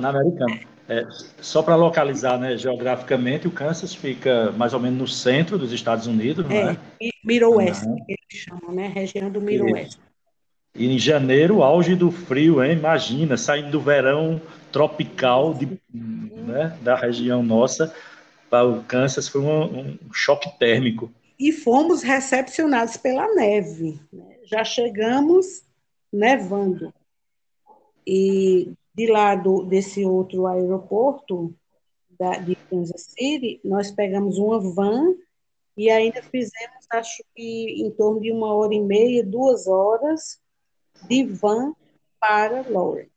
na 0.00 0.08
Americana. 0.08 0.60
É, 0.88 1.04
só 1.40 1.62
para 1.62 1.74
localizar 1.74 2.38
né, 2.38 2.56
geograficamente, 2.56 3.48
o 3.48 3.50
Kansas 3.50 3.92
fica 3.92 4.52
mais 4.52 4.72
ou 4.72 4.78
menos 4.78 4.98
no 4.98 5.08
centro 5.08 5.58
dos 5.58 5.72
Estados 5.72 6.06
Unidos, 6.06 6.46
é, 6.48 6.64
né? 6.64 6.78
Middlewest, 7.24 7.84
uhum. 7.84 7.96
que 7.96 8.12
eles 8.12 8.44
chamam, 8.44 8.72
né? 8.72 8.86
Região 8.86 9.28
do 9.28 9.40
Middlewest. 9.40 9.98
E 10.74 10.86
em 10.86 10.98
janeiro, 10.98 11.62
auge 11.62 11.96
do 11.96 12.12
frio, 12.12 12.62
hein? 12.62 12.72
Imagina, 12.74 13.36
saindo 13.36 13.70
do 13.70 13.80
verão 13.80 14.40
tropical 14.70 15.54
de, 15.54 15.66
né, 16.56 16.78
da 16.82 16.96
região 16.96 17.42
nossa 17.42 17.94
para 18.48 18.66
o 18.66 18.82
Kansas 18.84 19.28
foi 19.28 19.40
um, 19.40 19.80
um, 19.80 19.98
choque 20.12 20.50
térmico. 20.58 21.10
E 21.38 21.52
fomos 21.52 22.02
recepcionados 22.02 22.96
pela 22.96 23.34
neve. 23.34 24.00
Né? 24.12 24.38
Já 24.44 24.64
chegamos 24.64 25.62
nevando. 26.12 26.94
E 28.06 28.72
de 28.94 29.06
lado 29.08 29.64
desse 29.64 30.04
outro 30.04 30.46
aeroporto 30.46 31.54
da, 32.18 32.38
de 32.38 32.56
Kansas 32.70 33.08
City, 33.10 33.60
nós 33.62 33.90
pegamos 33.90 34.38
uma 34.38 34.58
van 34.58 35.14
e 35.76 35.90
ainda 35.90 36.22
fizemos, 36.22 36.86
acho 36.90 37.22
que 37.34 37.82
em 37.82 37.90
torno 37.90 38.20
de 38.20 38.32
uma 38.32 38.54
hora 38.54 38.72
e 38.72 38.80
meia, 38.80 39.22
duas 39.22 39.66
horas 39.66 40.40
de 41.06 41.24
van 41.24 41.74
para 42.18 42.64
Lawrence. 42.70 43.10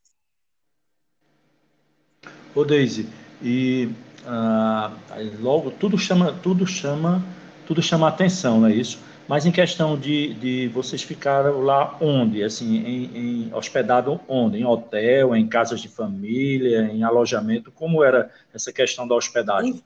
Ô 2.53 2.65
Daisy, 2.65 3.07
e 3.41 3.89
ah, 4.25 4.91
logo 5.39 5.71
tudo 5.71 5.97
chama, 5.97 6.33
tudo 6.43 6.67
chama, 6.67 7.23
tudo 7.65 7.81
chama 7.81 8.07
atenção, 8.07 8.61
não 8.61 8.67
é 8.67 8.73
isso? 8.73 8.99
Mas 9.27 9.45
em 9.45 9.51
questão 9.51 9.97
de, 9.97 10.33
de 10.33 10.67
vocês 10.69 11.03
ficaram 11.03 11.61
lá 11.61 11.95
onde? 12.01 12.43
Assim, 12.43 12.77
em, 12.77 13.17
em, 13.17 13.53
hospedado 13.53 14.19
onde? 14.27 14.57
Em 14.57 14.65
hotel, 14.65 15.35
em 15.35 15.47
casas 15.47 15.79
de 15.81 15.87
família, 15.87 16.89
em 16.91 17.03
alojamento? 17.03 17.71
Como 17.71 18.03
era 18.03 18.31
essa 18.53 18.73
questão 18.73 19.07
da 19.07 19.15
hospedagem? 19.15 19.83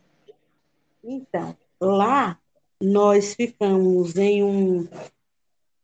Então, 1.03 1.57
lá 1.79 2.39
nós 2.81 3.33
ficamos 3.35 4.15
em 4.15 4.43
um. 4.43 4.87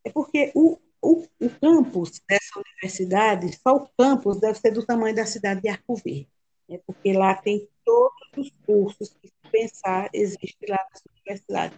É 0.06 0.10
porque 0.10 0.54
o, 0.56 0.78
o, 1.02 1.26
o 1.42 1.50
campus 1.62 2.22
dessa 2.30 2.60
universidade, 2.60 3.60
só 3.62 3.76
o 3.76 3.90
campus 3.98 4.40
deve 4.40 4.58
ser 4.58 4.72
do 4.72 4.86
tamanho 4.86 5.14
da 5.14 5.26
cidade 5.26 5.62
de 5.62 5.68
Arco 5.68 5.96
Verde 5.96 6.30
né, 6.70 6.80
porque 6.86 7.12
lá 7.14 7.34
tem 7.34 7.68
todos 7.84 8.14
os 8.38 8.52
cursos 8.66 9.10
que 9.20 9.28
se 9.28 9.52
pensar 9.52 10.10
existe 10.14 10.66
lá 10.68 10.78
nessa 10.92 11.04
universidade. 11.12 11.76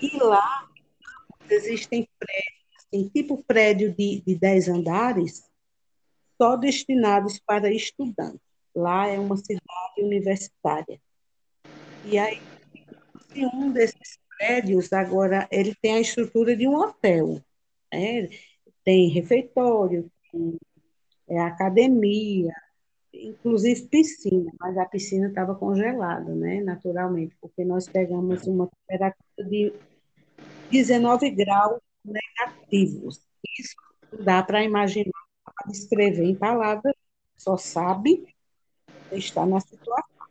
E 0.00 0.16
lá 0.18 0.68
existem 1.50 2.08
prédios, 2.18 2.62
assim, 2.78 3.08
tipo 3.08 3.42
prédio 3.44 3.92
de, 3.92 4.22
de 4.24 4.34
10 4.36 4.68
andares, 4.68 5.42
só 6.40 6.56
destinados 6.56 7.40
para 7.40 7.72
estudantes. 7.72 8.40
Lá 8.74 9.06
é 9.06 9.18
uma 9.18 9.36
cidade 9.36 9.62
universitária. 9.98 11.00
E 12.04 12.18
aí, 12.18 12.40
um 13.52 13.70
desses 13.70 14.18
prédios, 14.38 14.92
agora, 14.92 15.46
ele 15.50 15.74
tem 15.74 15.94
a 15.94 16.00
estrutura 16.00 16.56
de 16.56 16.66
um 16.66 16.74
hotel. 16.74 17.40
Né? 17.92 18.28
Tem 18.84 19.08
refeitório, 19.08 20.10
tem 20.30 20.58
é, 21.28 21.38
academia, 21.40 22.52
inclusive 23.12 23.88
piscina, 23.88 24.50
mas 24.58 24.76
a 24.78 24.86
piscina 24.86 25.28
estava 25.28 25.54
congelada, 25.54 26.34
né, 26.34 26.62
naturalmente, 26.62 27.36
porque 27.40 27.64
nós 27.64 27.88
pegamos 27.88 28.46
uma 28.46 28.68
temperatura 28.68 29.48
de 29.48 29.72
19 30.70 31.30
graus 31.30 31.80
negativos. 32.04 33.20
Isso 33.58 33.76
dá 34.20 34.42
para 34.42 34.64
imaginar, 34.64 35.12
para 35.44 35.70
descrever 35.70 36.24
em 36.24 36.34
palavras, 36.34 36.94
só 37.36 37.56
sabe 37.56 38.34
estar 39.12 39.46
na 39.46 39.60
situação. 39.60 40.26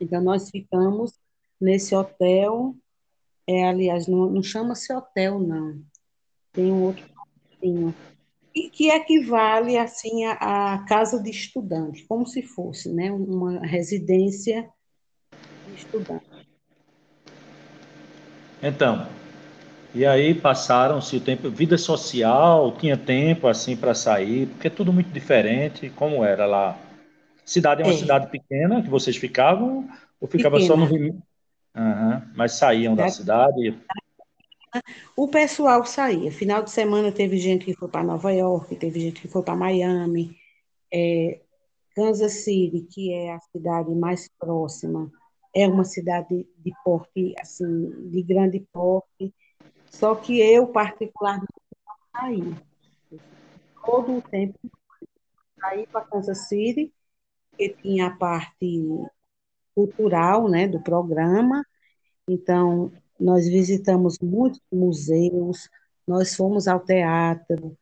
Então, 0.00 0.22
nós 0.22 0.50
ficamos 0.50 1.18
nesse 1.60 1.94
hotel, 1.94 2.76
é, 3.46 3.66
aliás, 3.68 4.06
não, 4.06 4.30
não 4.30 4.42
chama-se 4.42 4.92
hotel, 4.92 5.40
não. 5.40 5.82
Tem 6.52 6.70
um 6.70 6.82
outro 6.82 7.04
e 8.56 8.70
que 8.70 8.88
equivale 8.88 9.76
assim 9.76 10.24
à, 10.24 10.82
casa 10.88 11.22
de 11.22 11.30
estudante, 11.30 12.06
como 12.08 12.26
se 12.26 12.42
fosse 12.42 12.90
né, 12.90 13.12
uma 13.12 13.60
residência 13.60 14.66
de 15.68 15.74
estudante. 15.74 16.24
Então, 18.62 19.06
e 19.94 20.06
aí 20.06 20.34
passaram-se 20.34 21.16
o 21.16 21.20
tempo, 21.20 21.50
vida 21.50 21.76
social, 21.76 22.72
tinha 22.78 22.96
tempo 22.96 23.46
assim 23.46 23.76
para 23.76 23.94
sair, 23.94 24.46
porque 24.46 24.68
é 24.68 24.70
tudo 24.70 24.90
muito 24.90 25.10
diferente, 25.10 25.90
como 25.90 26.24
era 26.24 26.46
lá. 26.46 26.78
Cidade 27.44 27.82
é 27.82 27.84
uma 27.84 27.92
é. 27.92 27.98
cidade 27.98 28.28
pequena 28.28 28.82
que 28.82 28.88
vocês 28.88 29.18
ficavam, 29.18 29.86
ou 30.18 30.26
ficava 30.26 30.56
pequena. 30.56 30.74
só 30.74 30.94
no? 30.94 31.22
Uhum, 31.76 32.22
mas 32.34 32.52
saíam 32.52 32.96
da 32.96 33.10
cidade? 33.10 33.78
O 35.16 35.28
pessoal 35.28 35.84
saía. 35.84 36.30
Final 36.30 36.62
de 36.62 36.70
semana 36.70 37.12
teve 37.12 37.38
gente 37.38 37.64
que 37.64 37.74
foi 37.74 37.88
para 37.88 38.04
Nova 38.04 38.32
York, 38.32 38.74
teve 38.76 39.00
gente 39.00 39.20
que 39.20 39.28
foi 39.28 39.42
para 39.42 39.56
Miami. 39.56 40.36
É, 40.92 41.40
Kansas 41.94 42.44
City, 42.44 42.82
que 42.82 43.12
é 43.12 43.32
a 43.32 43.40
cidade 43.40 43.94
mais 43.94 44.28
próxima, 44.38 45.10
é 45.54 45.66
uma 45.66 45.84
cidade 45.84 46.46
de 46.58 46.72
porte, 46.84 47.34
assim, 47.40 48.10
de 48.10 48.22
grande 48.22 48.60
porte. 48.72 49.34
Só 49.86 50.14
que 50.14 50.38
eu, 50.38 50.66
particularmente, 50.66 51.46
não 51.86 52.20
saí. 52.20 52.54
Todo 53.84 54.18
o 54.18 54.22
tempo 54.22 54.58
saí 55.58 55.86
para 55.86 56.02
Kansas 56.02 56.48
City, 56.48 56.92
que 57.56 57.70
tinha 57.70 58.08
a 58.08 58.16
parte 58.16 58.82
cultural, 59.74 60.48
né, 60.48 60.68
do 60.68 60.82
programa. 60.82 61.64
Então, 62.28 62.92
nós 63.18 63.48
visitamos 63.48 64.18
muitos 64.20 64.60
museus, 64.72 65.68
nós 66.06 66.34
fomos 66.34 66.68
ao 66.68 66.80
teatro, 66.80 67.76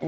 é, 0.00 0.06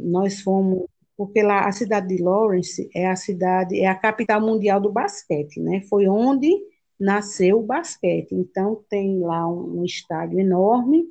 nós 0.00 0.40
fomos, 0.40 0.86
porque 1.16 1.42
lá 1.42 1.66
a 1.66 1.72
cidade 1.72 2.14
de 2.14 2.22
Lawrence 2.22 2.88
é 2.94 3.06
a 3.06 3.16
cidade, 3.16 3.78
é 3.78 3.86
a 3.86 3.94
capital 3.94 4.40
mundial 4.40 4.80
do 4.80 4.92
basquete, 4.92 5.60
né? 5.60 5.82
Foi 5.88 6.06
onde 6.08 6.50
nasceu 6.98 7.60
o 7.60 7.66
basquete. 7.66 8.32
Então 8.32 8.84
tem 8.88 9.20
lá 9.20 9.48
um, 9.48 9.80
um 9.80 9.84
estádio 9.84 10.38
enorme 10.38 11.08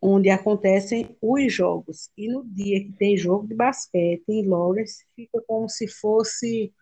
onde 0.00 0.28
acontecem 0.28 1.16
os 1.22 1.52
jogos. 1.52 2.10
E 2.18 2.26
no 2.26 2.44
dia 2.44 2.84
que 2.84 2.92
tem 2.92 3.16
jogo 3.16 3.46
de 3.46 3.54
basquete 3.54 4.24
em 4.28 4.48
Lawrence, 4.48 5.04
fica 5.14 5.40
como 5.46 5.68
se 5.68 5.86
fosse 5.86 6.72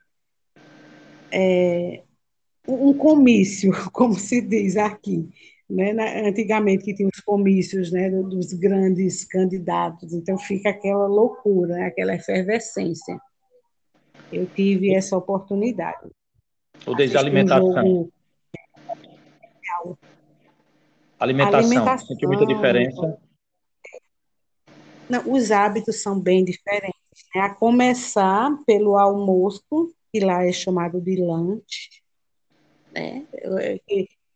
é, 1.30 2.02
um 2.66 2.92
comício, 2.92 3.70
como 3.92 4.14
se 4.14 4.40
diz 4.40 4.76
aqui. 4.76 5.28
Né? 5.68 5.92
Antigamente 6.26 6.84
que 6.84 6.94
tinha 6.94 7.08
os 7.08 7.20
comícios 7.20 7.92
né, 7.92 8.10
dos 8.10 8.52
grandes 8.54 9.24
candidatos, 9.24 10.12
então 10.12 10.36
fica 10.36 10.70
aquela 10.70 11.06
loucura, 11.06 11.74
né? 11.74 11.86
aquela 11.86 12.14
efervescência. 12.14 13.20
Eu 14.32 14.46
tive 14.46 14.94
essa 14.94 15.16
oportunidade. 15.16 16.10
Ou 16.86 16.96
desde 16.96 17.16
a 17.16 17.20
alimentação. 17.20 17.84
Um 17.84 18.10
alimentação. 21.20 21.60
alimentação. 21.60 22.06
Sentiu 22.06 22.28
muita 22.28 22.46
diferença? 22.46 23.18
Não, 25.08 25.32
os 25.32 25.50
hábitos 25.50 26.02
são 26.02 26.18
bem 26.18 26.44
diferentes. 26.44 26.94
Né? 27.34 27.42
A 27.42 27.54
começar 27.54 28.50
pelo 28.66 28.96
almoço, 28.96 29.94
que 30.12 30.20
lá 30.20 30.44
é 30.44 30.52
chamado 30.52 31.00
de 31.00 31.16
lanche, 31.16 31.99
né? 32.92 33.26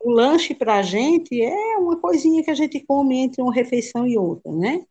O 0.01 0.11
lanche 0.11 0.55
para 0.55 0.77
a 0.77 0.83
gente 0.83 1.41
é 1.43 1.77
uma 1.79 1.97
coisinha 1.99 2.43
que 2.45 2.51
a 2.51 2.55
gente 2.55 2.81
come 2.81 3.17
entre 3.17 3.41
uma 3.43 3.53
refeição 3.53 4.07
e 4.07 4.19
outra, 4.19 4.53
né? 4.53 4.85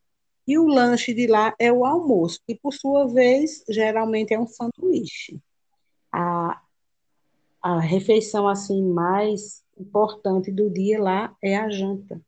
E 0.47 0.57
o 0.57 0.65
lanche 0.65 1.13
de 1.13 1.27
lá 1.27 1.55
é 1.57 1.71
o 1.71 1.85
almoço, 1.85 2.39
que 2.45 2.55
por 2.55 2.73
sua 2.73 3.07
vez 3.07 3.63
geralmente 3.69 4.33
é 4.33 4.39
um 4.39 4.47
sanduíche. 4.47 5.39
A, 6.11 6.61
a 7.61 7.79
refeição 7.79 8.47
assim 8.47 8.83
mais 8.83 9.63
importante 9.79 10.51
do 10.51 10.69
dia 10.69 11.01
lá 11.01 11.35
é 11.41 11.57
a 11.57 11.69
janta. 11.69 12.19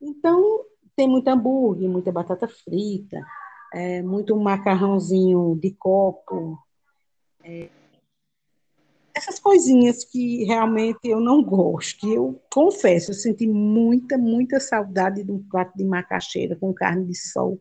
Então 0.00 0.64
tem 0.96 1.08
muito 1.08 1.28
hambúrguer, 1.28 1.88
muita 1.88 2.10
batata 2.10 2.48
frita, 2.48 3.24
é, 3.72 4.02
muito 4.02 4.36
macarrãozinho 4.36 5.58
de 5.60 5.70
copo, 5.70 6.58
é, 7.44 7.68
essas 9.22 9.38
coisinhas 9.38 10.04
que 10.04 10.44
realmente 10.44 10.98
eu 11.04 11.20
não 11.20 11.42
gosto. 11.42 12.12
Eu 12.12 12.42
confesso, 12.52 13.12
eu 13.12 13.14
senti 13.14 13.46
muita, 13.46 14.18
muita 14.18 14.58
saudade 14.58 15.22
de 15.22 15.30
um 15.30 15.42
prato 15.42 15.76
de 15.76 15.84
macaxeira 15.84 16.56
com 16.56 16.74
carne 16.74 17.06
de 17.06 17.16
sol, 17.16 17.60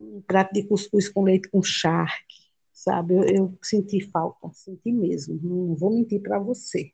um 0.00 0.22
prato 0.26 0.54
de 0.54 0.62
cuscuz 0.62 1.08
com 1.08 1.22
leite 1.22 1.50
com 1.50 1.62
charque, 1.62 2.48
sabe? 2.72 3.14
Eu, 3.14 3.24
eu 3.24 3.58
senti 3.62 4.00
falta, 4.00 4.48
senti 4.52 4.90
mesmo. 4.90 5.38
Não 5.42 5.74
vou 5.74 5.90
mentir 5.92 6.20
para 6.22 6.38
você. 6.38 6.90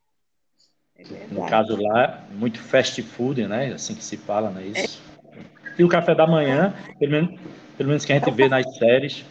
É 0.96 1.05
no 1.31 1.46
caso 1.46 1.81
lá, 1.81 2.27
muito 2.33 2.61
fast 2.61 3.01
food, 3.03 3.46
né? 3.46 3.72
Assim 3.72 3.94
que 3.94 4.05
se 4.05 4.16
fala, 4.16 4.51
não 4.51 4.61
é 4.61 4.66
isso? 4.66 5.03
É. 5.33 5.46
E 5.79 5.85
o 5.85 5.88
café 5.88 6.14
da 6.14 6.27
manhã, 6.27 6.75
pelo 6.99 7.12
menos, 7.12 7.40
pelo 7.77 7.88
menos 7.90 8.05
que 8.05 8.12
a 8.12 8.18
gente 8.18 8.31
vê 8.33 8.49
nas 8.49 8.66
séries, 8.79 9.25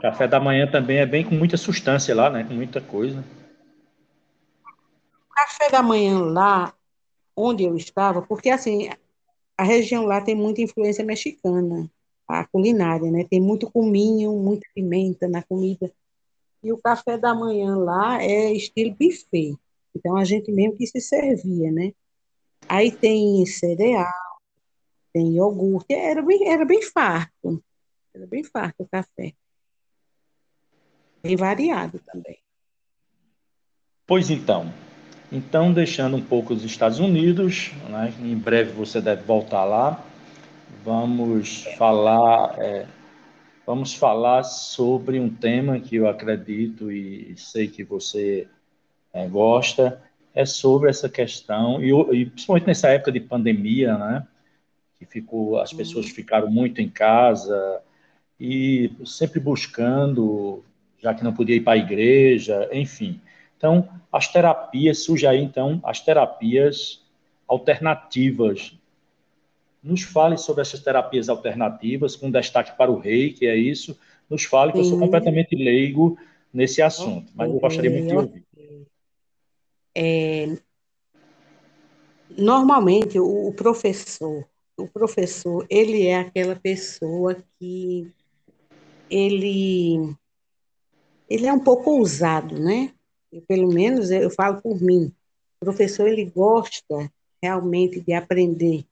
café 0.00 0.28
da 0.28 0.38
manhã 0.38 0.70
também 0.70 0.98
é 0.98 1.06
bem 1.06 1.24
com 1.24 1.34
muita 1.34 1.56
substância 1.56 2.14
lá, 2.14 2.30
né? 2.30 2.44
Com 2.44 2.54
muita 2.54 2.80
coisa 2.82 3.24
café 5.36 5.70
da 5.70 5.82
manhã 5.82 6.18
lá, 6.18 6.74
onde 7.36 7.64
eu 7.64 7.76
estava, 7.76 8.22
porque 8.22 8.48
assim, 8.48 8.88
a 9.56 9.62
região 9.62 10.06
lá 10.06 10.20
tem 10.20 10.34
muita 10.34 10.62
influência 10.62 11.04
mexicana, 11.04 11.90
a 12.26 12.44
culinária, 12.46 13.10
né? 13.10 13.24
Tem 13.28 13.40
muito 13.40 13.70
cominho, 13.70 14.32
muita 14.32 14.66
pimenta 14.74 15.28
na 15.28 15.42
comida. 15.42 15.92
E 16.62 16.72
o 16.72 16.78
café 16.78 17.18
da 17.18 17.34
manhã 17.34 17.76
lá 17.76 18.22
é 18.22 18.52
estilo 18.52 18.96
buffet. 18.98 19.54
Então 19.94 20.16
a 20.16 20.24
gente 20.24 20.50
mesmo 20.50 20.76
que 20.76 20.86
se 20.86 21.00
servia, 21.00 21.70
né? 21.70 21.92
Aí 22.68 22.90
tem 22.90 23.44
cereal, 23.46 24.10
tem 25.12 25.34
iogurte, 25.34 25.94
era 25.94 26.22
bem, 26.22 26.48
era 26.48 26.64
bem 26.64 26.82
farto. 26.82 27.62
Era 28.14 28.26
bem 28.26 28.42
farto 28.42 28.82
o 28.82 28.88
café. 28.88 29.34
Bem 31.22 31.36
variado 31.36 32.00
também. 32.00 32.38
Pois 34.06 34.30
então, 34.30 34.72
então, 35.30 35.72
deixando 35.72 36.16
um 36.16 36.22
pouco 36.22 36.54
os 36.54 36.64
Estados 36.64 37.00
Unidos, 37.00 37.72
né, 37.88 38.12
em 38.20 38.36
breve 38.36 38.72
você 38.72 39.00
deve 39.00 39.22
voltar 39.22 39.64
lá, 39.64 40.04
vamos 40.84 41.64
falar, 41.76 42.56
é, 42.58 42.86
vamos 43.66 43.94
falar 43.94 44.44
sobre 44.44 45.18
um 45.18 45.28
tema 45.28 45.80
que 45.80 45.96
eu 45.96 46.08
acredito 46.08 46.92
e 46.92 47.34
sei 47.36 47.66
que 47.66 47.82
você 47.82 48.46
é, 49.12 49.26
gosta, 49.26 50.00
é 50.32 50.44
sobre 50.44 50.90
essa 50.90 51.08
questão, 51.08 51.82
e, 51.82 51.90
e, 52.14 52.26
principalmente 52.26 52.66
nessa 52.66 52.88
época 52.88 53.10
de 53.10 53.20
pandemia, 53.20 53.96
né, 53.98 54.26
que 54.98 55.06
ficou, 55.06 55.58
as 55.58 55.72
pessoas 55.72 56.08
ficaram 56.08 56.50
muito 56.50 56.80
em 56.80 56.88
casa 56.88 57.80
e 58.38 58.90
sempre 59.04 59.40
buscando, 59.40 60.62
já 61.02 61.14
que 61.14 61.24
não 61.24 61.32
podia 61.32 61.56
ir 61.56 61.60
para 61.60 61.72
a 61.72 61.78
igreja, 61.78 62.68
enfim. 62.72 63.20
Então, 63.56 63.88
as 64.12 64.28
terapias, 64.28 65.04
surge 65.04 65.26
aí, 65.26 65.42
então, 65.42 65.80
as 65.82 66.00
terapias 66.00 67.02
alternativas. 67.48 68.76
Nos 69.82 70.02
fale 70.02 70.36
sobre 70.36 70.62
essas 70.62 70.80
terapias 70.80 71.28
alternativas, 71.28 72.16
com 72.16 72.30
destaque 72.30 72.76
para 72.76 72.90
o 72.90 72.98
rei, 72.98 73.32
que 73.32 73.46
é 73.46 73.56
isso. 73.56 73.98
Nos 74.28 74.44
fale, 74.44 74.72
que 74.72 74.78
eu 74.78 74.84
sou 74.84 74.98
completamente 74.98 75.54
leigo 75.54 76.18
nesse 76.52 76.82
assunto, 76.82 77.30
mas 77.34 77.50
eu 77.50 77.60
gostaria 77.60 77.90
muito 77.90 78.08
de 78.08 78.16
ouvir. 78.16 78.46
É, 79.94 80.58
normalmente, 82.36 83.18
o, 83.18 83.48
o 83.48 83.52
professor, 83.52 84.44
o 84.76 84.86
professor, 84.86 85.64
ele 85.70 86.06
é 86.06 86.18
aquela 86.18 86.56
pessoa 86.56 87.36
que 87.58 88.10
ele 89.08 90.14
ele 91.28 91.46
é 91.46 91.52
um 91.52 91.60
pouco 91.60 91.90
ousado, 91.90 92.58
né? 92.58 92.92
Eu, 93.32 93.42
pelo 93.42 93.72
menos 93.72 94.10
eu 94.10 94.30
falo 94.30 94.60
por 94.60 94.80
mim. 94.80 95.12
O 95.60 95.64
professor 95.64 96.08
ele 96.08 96.24
gosta 96.24 97.12
realmente 97.42 98.00
de 98.00 98.12
aprender, 98.12 98.84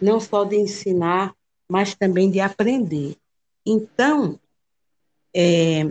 não 0.00 0.18
só 0.20 0.44
de 0.44 0.56
ensinar, 0.56 1.34
mas 1.68 1.94
também 1.94 2.30
de 2.30 2.40
aprender. 2.40 3.16
Então, 3.64 4.38
é, 5.34 5.84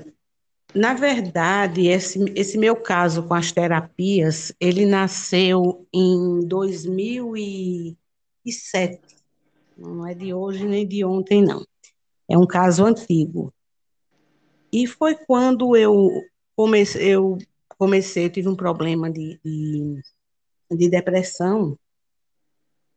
na 0.73 0.93
verdade, 0.93 1.87
esse, 1.87 2.23
esse 2.35 2.57
meu 2.57 2.75
caso 2.75 3.23
com 3.23 3.33
as 3.33 3.51
terapias, 3.51 4.53
ele 4.59 4.85
nasceu 4.85 5.87
em 5.93 6.45
2007. 6.45 8.99
Não 9.77 10.07
é 10.07 10.13
de 10.13 10.33
hoje 10.33 10.65
nem 10.65 10.85
de 10.87 11.03
ontem, 11.05 11.41
não. 11.41 11.65
É 12.29 12.37
um 12.37 12.45
caso 12.45 12.85
antigo. 12.85 13.53
E 14.71 14.87
foi 14.87 15.15
quando 15.15 15.75
eu 15.77 16.09
comecei, 16.55 17.13
eu 17.13 17.37
comecei, 17.77 18.25
eu 18.25 18.29
tive 18.31 18.47
um 18.47 18.55
problema 18.55 19.11
de, 19.11 19.39
de, 19.43 20.01
de 20.71 20.89
depressão, 20.89 21.77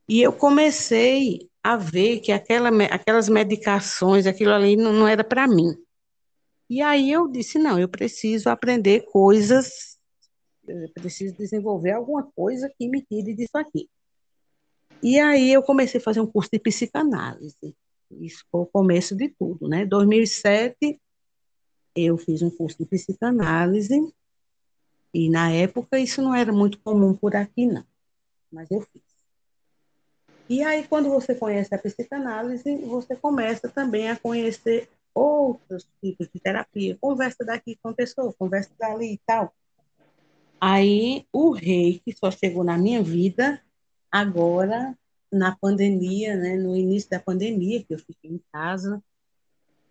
e 0.09 0.23
eu 0.23 0.33
comecei 0.33 1.51
a 1.63 1.77
ver 1.77 2.21
que 2.21 2.33
aquela, 2.33 2.71
aquelas 2.87 3.29
medicações, 3.29 4.27
aquilo 4.27 4.53
ali 4.53 4.75
não, 4.75 4.93
não 4.93 5.07
era 5.07 5.23
para 5.23 5.47
mim. 5.47 5.77
E 6.71 6.81
aí 6.81 7.13
eu 7.13 7.29
disse, 7.29 7.59
não, 7.59 7.79
eu 7.79 7.89
preciso 7.89 8.49
aprender 8.49 9.01
coisas, 9.01 9.99
eu 10.67 10.91
preciso 10.95 11.37
desenvolver 11.37 11.93
alguma 11.93 12.25
coisa 12.33 12.73
que 12.79 12.89
me 12.89 13.03
tire 13.03 13.35
disso 13.35 13.57
aqui. 13.57 13.89
E 15.03 15.19
aí 15.19 15.53
eu 15.53 15.63
comecei 15.63 16.01
a 16.01 16.03
fazer 16.03 16.21
um 16.21 16.27
curso 16.27 16.51
de 16.51 16.59
psicanálise. 16.59 17.77
Isso 18.21 18.45
foi 18.51 18.63
o 18.63 18.67
começo 18.67 19.15
de 19.15 19.29
tudo, 19.39 19.69
né? 19.69 19.85
2007 19.85 20.99
eu 21.95 22.17
fiz 22.17 22.43
um 22.43 22.51
curso 22.51 22.79
de 22.79 22.87
psicanálise 22.87 24.01
e 25.13 25.31
na 25.31 25.51
época 25.51 25.99
isso 25.99 26.21
não 26.23 26.35
era 26.35 26.53
muito 26.53 26.79
comum 26.81 27.15
por 27.15 27.35
aqui 27.35 27.67
não, 27.67 27.85
mas 28.51 28.71
eu 28.71 28.81
fiz. 28.81 29.03
E 30.49 30.63
aí 30.63 30.87
quando 30.87 31.11
você 31.11 31.35
conhece 31.35 31.75
a 31.75 31.79
psicanálise, 31.79 32.77
você 32.87 33.15
começa 33.17 33.69
também 33.69 34.09
a 34.09 34.17
conhecer 34.17 34.89
outros 35.15 35.87
tipos 36.03 36.29
de 36.33 36.41
terapia, 36.41 36.97
conversa 37.01 37.45
daqui 37.45 37.79
com 37.83 37.91
a 37.91 37.95
pessoa, 37.95 38.35
conversa 38.39 38.71
dali 38.79 39.15
e 39.15 39.21
tal. 39.27 39.53
Aí 40.61 41.27
o 41.33 41.51
rei 41.53 42.01
que 42.05 42.13
só 42.13 42.31
chegou 42.31 42.65
na 42.65 42.77
minha 42.79 43.03
vida 43.03 43.63
agora 44.11 44.97
na 45.31 45.55
pandemia, 45.57 46.37
né, 46.37 46.57
no 46.57 46.77
início 46.77 47.11
da 47.11 47.21
pandemia, 47.21 47.83
que 47.85 47.95
eu 47.95 47.99
fiquei 47.99 48.31
em 48.31 48.41
casa, 48.53 49.03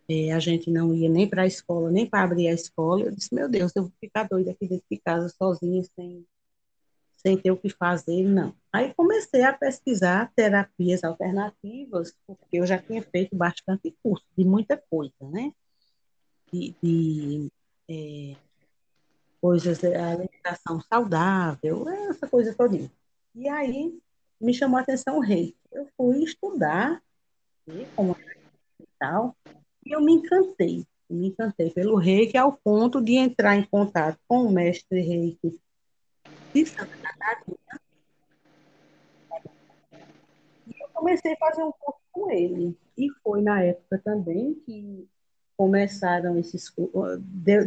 é, 0.10 0.32
a 0.32 0.40
gente 0.40 0.72
não 0.72 0.94
ia 0.94 1.10
nem 1.10 1.28
para 1.28 1.44
a 1.44 1.48
escola, 1.48 1.92
nem 1.92 2.06
para 2.06 2.24
abrir 2.24 2.48
a 2.48 2.54
escola. 2.54 3.04
Eu 3.04 3.12
disse, 3.12 3.34
meu 3.34 3.50
Deus, 3.50 3.76
eu 3.76 3.84
vou 3.84 3.92
ficar 4.00 4.24
doida 4.24 4.52
aqui 4.52 4.68
dentro 4.68 4.86
de 4.90 4.98
casa 5.00 5.28
sozinha, 5.30 5.84
sem, 5.96 6.26
sem 7.18 7.38
ter 7.38 7.52
o 7.52 7.58
que 7.58 7.70
fazer, 7.70 8.24
não. 8.24 8.56
Aí 8.72 8.94
comecei 8.94 9.44
a 9.44 9.52
pesquisar 9.52 10.32
terapias 10.36 11.04
alternativas, 11.04 12.16
porque 12.26 12.58
eu 12.58 12.66
já 12.66 12.78
tinha 12.78 13.02
feito 13.02 13.36
bastante 13.36 13.94
curso 14.02 14.26
de 14.38 14.46
muita 14.46 14.82
coisa, 14.90 15.14
né? 15.22 15.52
De, 16.52 16.74
de 16.82 17.52
é, 17.90 18.36
coisas, 19.42 19.84
alimentação 19.84 20.80
saudável, 20.82 21.88
essa 22.10 22.28
coisa 22.28 22.56
toda. 22.56 22.90
E 23.36 23.50
aí 23.50 24.00
me 24.40 24.54
chamou 24.54 24.78
a 24.78 24.82
atenção 24.82 25.18
o 25.18 25.22
rei. 25.22 25.54
Eu 25.70 25.86
fui 25.98 26.24
estudar, 26.24 27.04
né, 27.68 27.86
como 27.96 28.14
é 28.14 28.38
e 28.80 28.88
tal, 29.00 29.36
e 29.88 29.94
eu 29.94 30.02
me 30.02 30.14
encantei. 30.14 30.86
me 31.10 31.28
encantei 31.28 31.70
pelo 31.70 31.96
reiki 31.96 32.38
ao 32.38 32.52
ponto 32.52 33.02
de 33.02 33.14
entrar 33.14 33.56
em 33.56 33.64
contato 33.64 34.20
com 34.28 34.46
o 34.46 34.52
mestre 34.52 35.00
reiki 35.00 35.58
de 36.54 36.66
Santa 36.66 36.98
Catarina. 36.98 37.58
E 40.68 40.84
eu 40.84 40.90
comecei 40.94 41.34
a 41.34 41.38
fazer 41.38 41.64
um 41.64 41.72
curso 41.72 42.02
com 42.12 42.30
ele. 42.30 42.78
E 42.98 43.10
foi 43.24 43.42
na 43.42 43.64
época 43.64 44.02
também 44.04 44.56
que 44.66 45.08
começaram 45.56 46.38
esses 46.38 46.72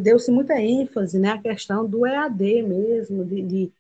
deu-se 0.01 0.31
muita 0.31 0.61
ênfase 0.61 1.19
né, 1.19 1.41
questão 1.41 1.89
do 1.89 2.07
EAD 2.07 2.63
mesmo, 2.63 3.25
de, 3.25 3.43
de, 3.43 3.73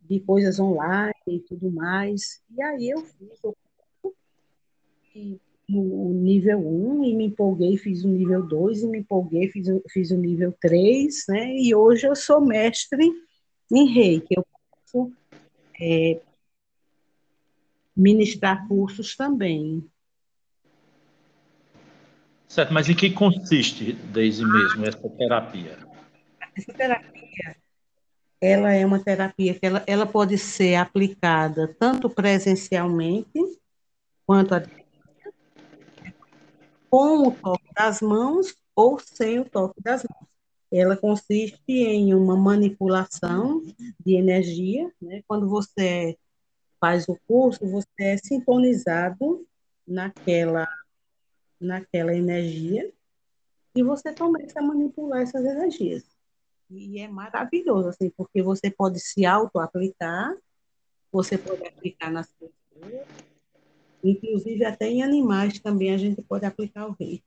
de, 0.00 0.20
coisas 0.20 0.58
online 0.58 1.14
e 1.26 1.38
tudo 1.40 1.70
mais. 1.70 2.42
E 2.50 2.62
aí 2.62 2.90
eu 2.90 3.02
fiz 3.02 3.38
o 3.44 3.54
curso 4.02 4.16
e 5.14 5.38
no 5.68 6.12
nível 6.12 6.58
1 6.60 7.04
e 7.04 7.14
me 7.14 7.24
empolguei, 7.26 7.76
fiz 7.76 8.04
o 8.04 8.08
nível 8.08 8.42
2 8.42 8.82
e 8.82 8.86
me 8.86 8.98
empolguei, 8.98 9.48
fiz, 9.48 9.66
fiz 9.90 10.10
o 10.10 10.16
nível 10.16 10.54
3, 10.60 11.24
né? 11.28 11.56
E 11.56 11.74
hoje 11.74 12.06
eu 12.06 12.14
sou 12.14 12.40
mestre 12.40 13.10
em 13.72 13.92
reiki. 13.92 14.36
Eu 14.36 14.46
posso 14.70 15.12
é, 15.80 16.20
ministrar 17.96 18.66
cursos 18.68 19.16
também. 19.16 19.84
Certo, 22.46 22.72
mas 22.72 22.88
em 22.88 22.94
que 22.94 23.10
consiste, 23.10 23.92
Deise 23.92 24.44
mesmo, 24.44 24.86
essa 24.86 25.08
terapia? 25.10 25.78
Essa 26.56 26.72
terapia, 26.72 27.56
ela 28.40 28.72
é 28.72 28.86
uma 28.86 29.02
terapia 29.02 29.54
que 29.54 29.66
ela, 29.66 29.82
ela 29.86 30.06
pode 30.06 30.38
ser 30.38 30.76
aplicada 30.76 31.74
tanto 31.78 32.08
presencialmente 32.08 33.38
quanto 34.24 34.54
a 34.54 34.60
com 36.90 37.28
o 37.28 37.32
toque 37.32 37.72
das 37.74 38.00
mãos 38.00 38.54
ou 38.74 38.98
sem 38.98 39.40
o 39.40 39.44
toque 39.44 39.80
das 39.82 40.02
mãos. 40.02 40.28
Ela 40.70 40.96
consiste 40.96 41.62
em 41.68 42.14
uma 42.14 42.36
manipulação 42.36 43.62
de 44.04 44.14
energia. 44.14 44.92
Né? 45.00 45.22
Quando 45.26 45.48
você 45.48 46.18
faz 46.80 47.08
o 47.08 47.18
curso, 47.26 47.66
você 47.66 47.88
é 48.00 48.16
sintonizado 48.16 49.46
naquela, 49.86 50.68
naquela 51.60 52.14
energia 52.14 52.92
e 53.74 53.82
você 53.82 54.12
começa 54.14 54.58
a 54.58 54.62
manipular 54.62 55.22
essas 55.22 55.44
energias. 55.44 56.04
E 56.70 56.98
é 56.98 57.06
maravilhoso, 57.06 57.88
assim, 57.88 58.10
porque 58.10 58.42
você 58.42 58.70
pode 58.70 58.98
se 58.98 59.24
auto-aplicar, 59.24 60.34
você 61.12 61.38
pode 61.38 61.64
aplicar 61.66 62.10
nas 62.10 62.32
pessoas, 62.32 63.06
Inclusive, 64.06 64.64
até 64.64 64.86
em 64.88 65.02
animais 65.02 65.58
também 65.58 65.92
a 65.92 65.98
gente 65.98 66.22
pode 66.22 66.46
aplicar 66.46 66.86
o 66.86 66.96
rei. 66.98 67.22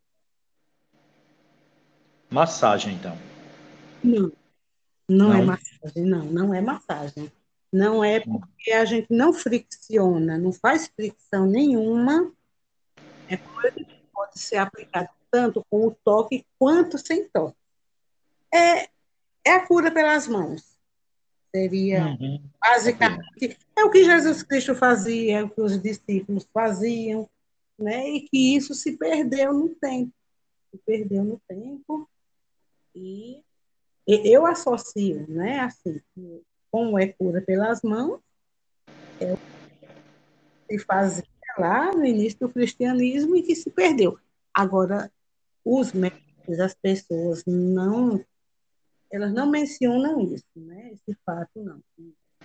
Massagem, 2.30 2.96
então? 2.96 3.18
Não, 4.04 4.32
não, 5.10 5.30
não, 5.30 5.34
é 5.34 5.42
massagem, 5.42 6.06
não, 6.06 6.26
não 6.26 6.54
é 6.54 6.62
massagem. 6.62 7.32
Não 7.72 8.04
é 8.04 8.20
porque 8.20 8.72
a 8.72 8.86
gente 8.86 9.08
não 9.10 9.34
fricciona, 9.34 10.38
não 10.38 10.54
faz 10.54 10.88
fricção 10.96 11.46
nenhuma. 11.46 12.32
É 13.28 13.38
coisa 13.38 13.76
que 13.76 14.02
pode 14.14 14.40
ser 14.40 14.58
aplicada 14.58 15.10
tanto 15.30 15.64
com 15.70 15.88
o 15.88 15.96
toque 16.04 16.46
quanto 16.58 16.98
sem 16.98 17.28
toque. 17.30 17.58
É, 18.54 18.90
é 19.46 19.52
a 19.54 19.68
cura 19.68 19.92
pelas 19.92 20.28
mãos. 20.28 20.69
Seria 21.52 22.06
uhum. 22.06 22.42
basicamente 22.62 23.58
é 23.76 23.84
o 23.84 23.90
que 23.90 24.04
Jesus 24.04 24.44
Cristo 24.44 24.76
fazia, 24.76 25.40
é 25.40 25.44
o 25.44 25.50
que 25.50 25.62
os 25.62 25.82
discípulos 25.82 26.48
faziam, 26.54 27.28
né? 27.78 28.08
E 28.10 28.22
que 28.22 28.56
isso 28.56 28.74
se 28.76 28.98
perdeu 28.98 29.54
no 29.54 29.70
tempo. 29.70 30.14
Se 30.70 30.78
perdeu 30.86 31.24
no 31.24 31.42
tempo. 31.48 32.08
E 32.94 33.44
eu 34.08 34.46
associo, 34.46 35.26
né, 35.30 35.60
assim, 35.60 36.02
como 36.72 36.98
é 36.98 37.08
cura 37.08 37.42
pelas 37.42 37.82
mãos, 37.82 38.20
é 39.20 39.34
o 39.34 39.38
que 40.68 40.78
se 40.78 40.86
fazia 40.86 41.24
lá 41.58 41.92
no 41.94 42.06
início 42.06 42.40
do 42.40 42.50
cristianismo 42.50 43.36
e 43.36 43.44
que 43.44 43.56
se 43.56 43.70
perdeu. 43.70 44.18
Agora, 44.54 45.12
os 45.64 45.94
médicos, 45.94 46.60
as 46.60 46.74
pessoas 46.74 47.44
não 47.46 48.24
elas 49.12 49.34
não 49.34 49.50
mencionam 49.50 50.22
isso, 50.22 50.46
né? 50.56 50.92
Esse 50.94 51.18
fato 51.26 51.64
não. 51.64 51.80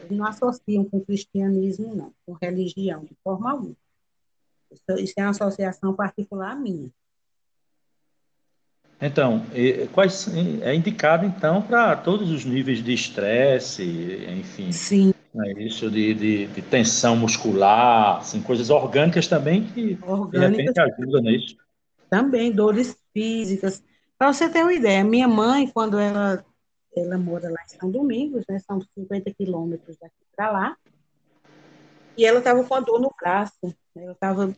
Eles 0.00 0.10
não 0.10 0.26
associam 0.26 0.84
com 0.84 1.00
cristianismo, 1.00 1.94
não, 1.94 2.12
com 2.26 2.32
religião, 2.32 3.04
de 3.04 3.14
forma 3.22 3.50
alguma. 3.50 3.76
Isso, 4.70 5.00
isso 5.00 5.14
é 5.16 5.22
uma 5.22 5.30
associação 5.30 5.94
particular 5.94 6.56
minha. 6.56 6.90
Então, 9.00 9.44
quais, 9.92 10.28
é 10.62 10.74
indicado, 10.74 11.26
então, 11.26 11.60
para 11.60 11.96
todos 11.96 12.30
os 12.30 12.44
níveis 12.44 12.82
de 12.82 12.94
estresse, 12.94 13.84
enfim. 14.38 14.72
Sim. 14.72 15.14
É 15.36 15.62
isso 15.64 15.90
de, 15.90 16.14
de, 16.14 16.46
de, 16.46 16.62
tensão 16.62 17.16
muscular, 17.16 18.18
assim, 18.18 18.40
coisas 18.40 18.70
orgânicas 18.70 19.26
também 19.26 19.64
que, 19.64 19.98
orgânicas, 20.02 20.56
de 20.56 20.62
repente, 20.62 20.80
ajudam 20.80 21.22
nisso. 21.22 21.56
Também, 22.08 22.52
dores 22.52 22.96
físicas. 23.12 23.82
Para 24.16 24.32
você 24.32 24.48
ter 24.48 24.62
uma 24.62 24.72
ideia, 24.72 25.02
minha 25.02 25.26
mãe, 25.26 25.66
quando 25.66 25.98
ela 25.98 26.44
ela 26.96 27.18
mora 27.18 27.50
lá 27.50 27.62
em 27.64 27.78
São 27.78 27.90
Domingos, 27.90 28.44
né? 28.48 28.58
São 28.60 28.80
50 28.80 29.32
quilômetros 29.34 29.96
daqui 29.98 30.14
para 30.36 30.50
lá. 30.50 30.76
E 32.16 32.24
ela 32.24 32.38
estava 32.38 32.62
com 32.62 32.74
a 32.74 32.80
dor 32.80 33.00
no 33.00 33.12
braço. 33.20 33.58
Né? 33.62 33.74
Ela 33.96 34.12
estava 34.12 34.54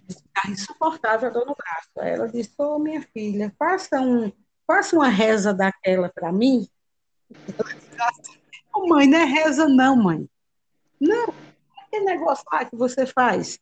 insuportável 0.49 1.28
a 1.28 1.32
dor 1.32 1.47
no 1.47 1.55
braço. 1.55 1.91
Aí 1.99 2.11
ela 2.11 2.28
disse: 2.28 2.53
Ô, 2.59 2.76
oh, 2.76 2.78
minha 2.78 3.03
filha, 3.03 3.53
faça 3.59 4.01
um, 4.01 4.30
faça 4.66 4.95
uma 4.97 5.09
reza 5.09 5.55
daquela 5.55 6.11
para 6.11 6.32
mim. 6.32 6.68
oh, 8.74 8.89
mãe, 8.89 9.07
não 9.07 9.18
é 9.18 9.24
reza 9.24 9.68
não, 9.68 9.97
mãe. 9.97 10.28
Não, 11.01 11.32
que 11.91 12.01
negócio 12.01 12.45
lá 12.53 12.64
que 12.64 12.76
você 12.76 13.07
faz? 13.07 13.59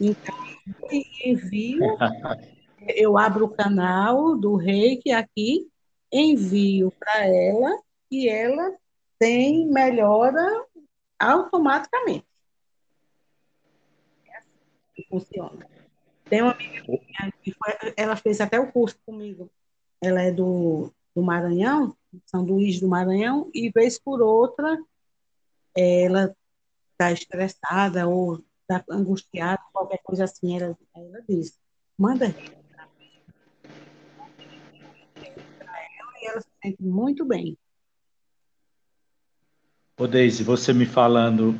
Então, 0.00 0.34
eu 0.90 1.02
envio, 1.24 1.80
eu 2.96 3.16
abro 3.16 3.46
o 3.46 3.50
canal 3.50 4.36
do 4.36 4.56
reiki 4.56 5.12
aqui, 5.12 5.68
envio 6.10 6.92
para 6.98 7.26
ela 7.26 7.83
e 8.14 8.28
ela 8.28 8.76
tem 9.18 9.66
melhora 9.66 10.66
automaticamente. 11.18 12.26
É 14.26 14.36
assim 14.36 14.50
que 14.94 15.06
funciona. 15.08 15.68
Tem 16.24 16.42
uma 16.42 16.52
amiga 16.52 16.82
minha 16.86 17.32
que 17.42 17.52
foi, 17.52 17.94
ela 17.96 18.16
fez 18.16 18.40
até 18.40 18.58
o 18.60 18.70
curso 18.70 18.96
comigo. 19.04 19.50
Ela 20.00 20.22
é 20.22 20.30
do, 20.30 20.92
do 21.14 21.22
Maranhão, 21.22 21.96
São 22.26 22.44
Luís 22.44 22.80
do 22.80 22.88
Maranhão, 22.88 23.50
e 23.52 23.70
vez 23.70 23.98
por 23.98 24.22
outra 24.22 24.78
ela 25.76 26.34
está 26.92 27.10
estressada 27.10 28.06
ou 28.06 28.44
está 28.62 28.84
angustiada, 28.88 29.60
qualquer 29.72 29.98
coisa 30.04 30.24
assim, 30.24 30.56
ela, 30.56 30.78
ela 30.94 31.20
diz, 31.28 31.58
manda 31.98 32.32
e 36.24 36.26
ela 36.26 36.40
se 36.40 36.48
sente 36.62 36.82
muito 36.82 37.24
bem. 37.24 37.58
Ô 39.96 40.08
Deise, 40.08 40.42
você 40.42 40.72
me 40.72 40.86
falando 40.86 41.54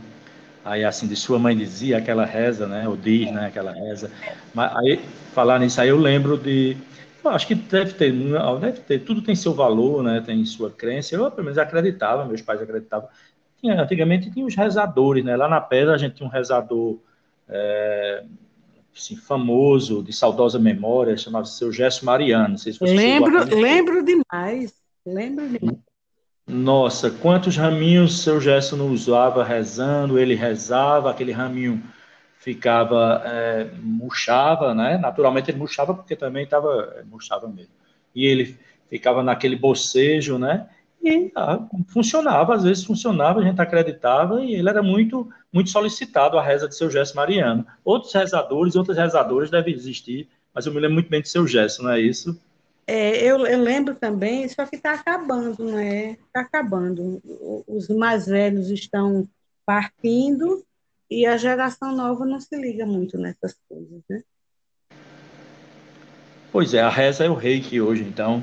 aí 0.65 0.85
assim 0.85 1.07
de 1.07 1.15
sua 1.15 1.39
mãe 1.39 1.57
dizia 1.57 1.99
aquela 1.99 2.25
reza, 2.25 2.67
né? 2.67 2.89
Ou 2.89 2.97
diz, 2.97 3.31
né? 3.31 3.47
Aquela 3.47 3.73
reza. 3.73 4.11
Mas 4.53 4.75
aí 4.77 4.97
falar 5.33 5.61
nisso 5.61 5.81
aí 5.81 5.89
eu 5.89 5.97
lembro 5.97 6.37
de 6.37 6.77
acho 7.25 7.47
que 7.47 7.55
deve 7.55 7.93
ter, 7.93 8.13
deve 8.61 8.81
ter, 8.81 8.99
tudo 8.99 9.23
tem 9.23 9.37
seu 9.37 9.55
valor, 9.55 10.03
né? 10.03 10.21
Tem 10.21 10.45
sua 10.45 10.69
crença. 10.69 11.15
Eu 11.15 11.31
pelo 11.31 11.45
menos 11.45 11.59
acreditava, 11.59 12.25
meus 12.25 12.43
pais 12.43 12.61
acreditavam. 12.61 13.09
Tinha, 13.61 13.81
antigamente 13.81 14.31
tinha 14.33 14.45
os 14.45 14.57
rezadores, 14.57 15.25
né? 15.25 15.37
Lá 15.37 15.49
na 15.49 15.61
pedra 15.61 15.95
a 15.95 15.99
gente 15.99 16.17
tinha 16.17 16.27
um 16.27 16.33
rezador 16.33 16.99
é, 17.49 18.25
assim, 18.95 19.15
famoso, 19.15 20.03
de 20.03 20.13
saudosa 20.13 20.59
memória, 20.59 21.17
chamava-se 21.17 21.57
seu 21.57 21.71
Gesso 21.71 22.05
Mariano. 22.05 22.59
Se 22.59 22.77
lembro, 22.81 23.45
lembro 23.55 24.05
demais. 24.05 24.75
Lembro 25.07 25.49
demais. 25.49 25.84
Nossa, 26.47 27.11
quantos 27.11 27.57
raminhos 27.57 28.23
seu 28.23 28.41
Gesso 28.41 28.77
não 28.77 28.91
usava 28.91 29.43
rezando, 29.43 30.19
ele 30.19 30.35
rezava, 30.35 31.11
aquele 31.11 31.33
raminho 31.33 31.83
ficava, 32.39 33.23
é, 33.25 33.71
murchava, 33.81 34.75
né? 34.75 34.99
Naturalmente 34.99 35.51
ele 35.51 35.59
murchava 35.59 35.95
porque 35.95 36.15
também 36.15 36.45
estava, 36.45 36.95
é, 36.97 37.03
murchava 37.05 37.49
mesmo. 37.49 37.73
E 38.15 38.27
ele 38.27 38.59
ficava 38.91 39.23
naquele 39.23 39.57
bocejo, 39.57 40.39
né? 40.39 40.69
E 41.03 41.33
ah, 41.35 41.67
funcionava, 41.89 42.55
às 42.55 42.65
vezes 42.65 42.85
funcionava, 42.85 43.41
a 43.41 43.43
gente 43.43 43.61
acreditava, 43.61 44.43
e 44.45 44.55
ele 44.55 44.69
era 44.69 44.83
muito, 44.83 45.29
muito 45.53 45.71
solicitado 45.71 46.39
a 46.39 46.43
reza 46.43 46.69
de 46.69 46.77
seu 46.77 46.91
Gesso 46.91 47.17
Mariano. 47.17 47.67
Outros 47.85 48.13
rezadores, 48.13 48.77
outros 48.77 48.97
rezadores 48.97 49.51
devem 49.51 49.75
existir, 49.75 50.29
mas 50.55 50.67
eu 50.67 50.73
me 50.73 50.81
lembro 50.81 50.95
muito 50.95 51.11
bem 51.11 51.23
de 51.23 51.29
seu 51.29 51.47
Gesso, 51.47 51.83
não 51.83 51.91
é 51.91 52.01
isso? 52.01 52.39
É, 52.87 53.17
eu, 53.25 53.47
eu, 53.47 53.63
lembro 53.63 53.95
também, 53.95 54.47
só 54.49 54.67
que 54.67 54.77
está 54.77 54.93
acabando, 54.93 55.65
né? 55.65 56.13
Está 56.13 56.41
acabando. 56.41 57.21
Os 57.67 57.89
mais 57.89 58.27
velhos 58.27 58.69
estão 58.71 59.29
partindo 59.65 60.65
e 61.11 61.27
a 61.27 61.37
geração 61.37 61.95
nova 61.95 62.27
não 62.27 62.41
se 62.41 62.55
liga 62.57 62.85
muito 62.85 63.17
nessas 63.17 63.57
coisas, 63.69 64.03
né? 64.09 64.23
Pois 66.53 66.75
é, 66.75 66.81
a 66.81 66.89
reza 66.89 67.25
é 67.25 67.31
o 67.31 67.35
reiki 67.35 67.81
hoje, 67.81 68.03
então. 68.03 68.43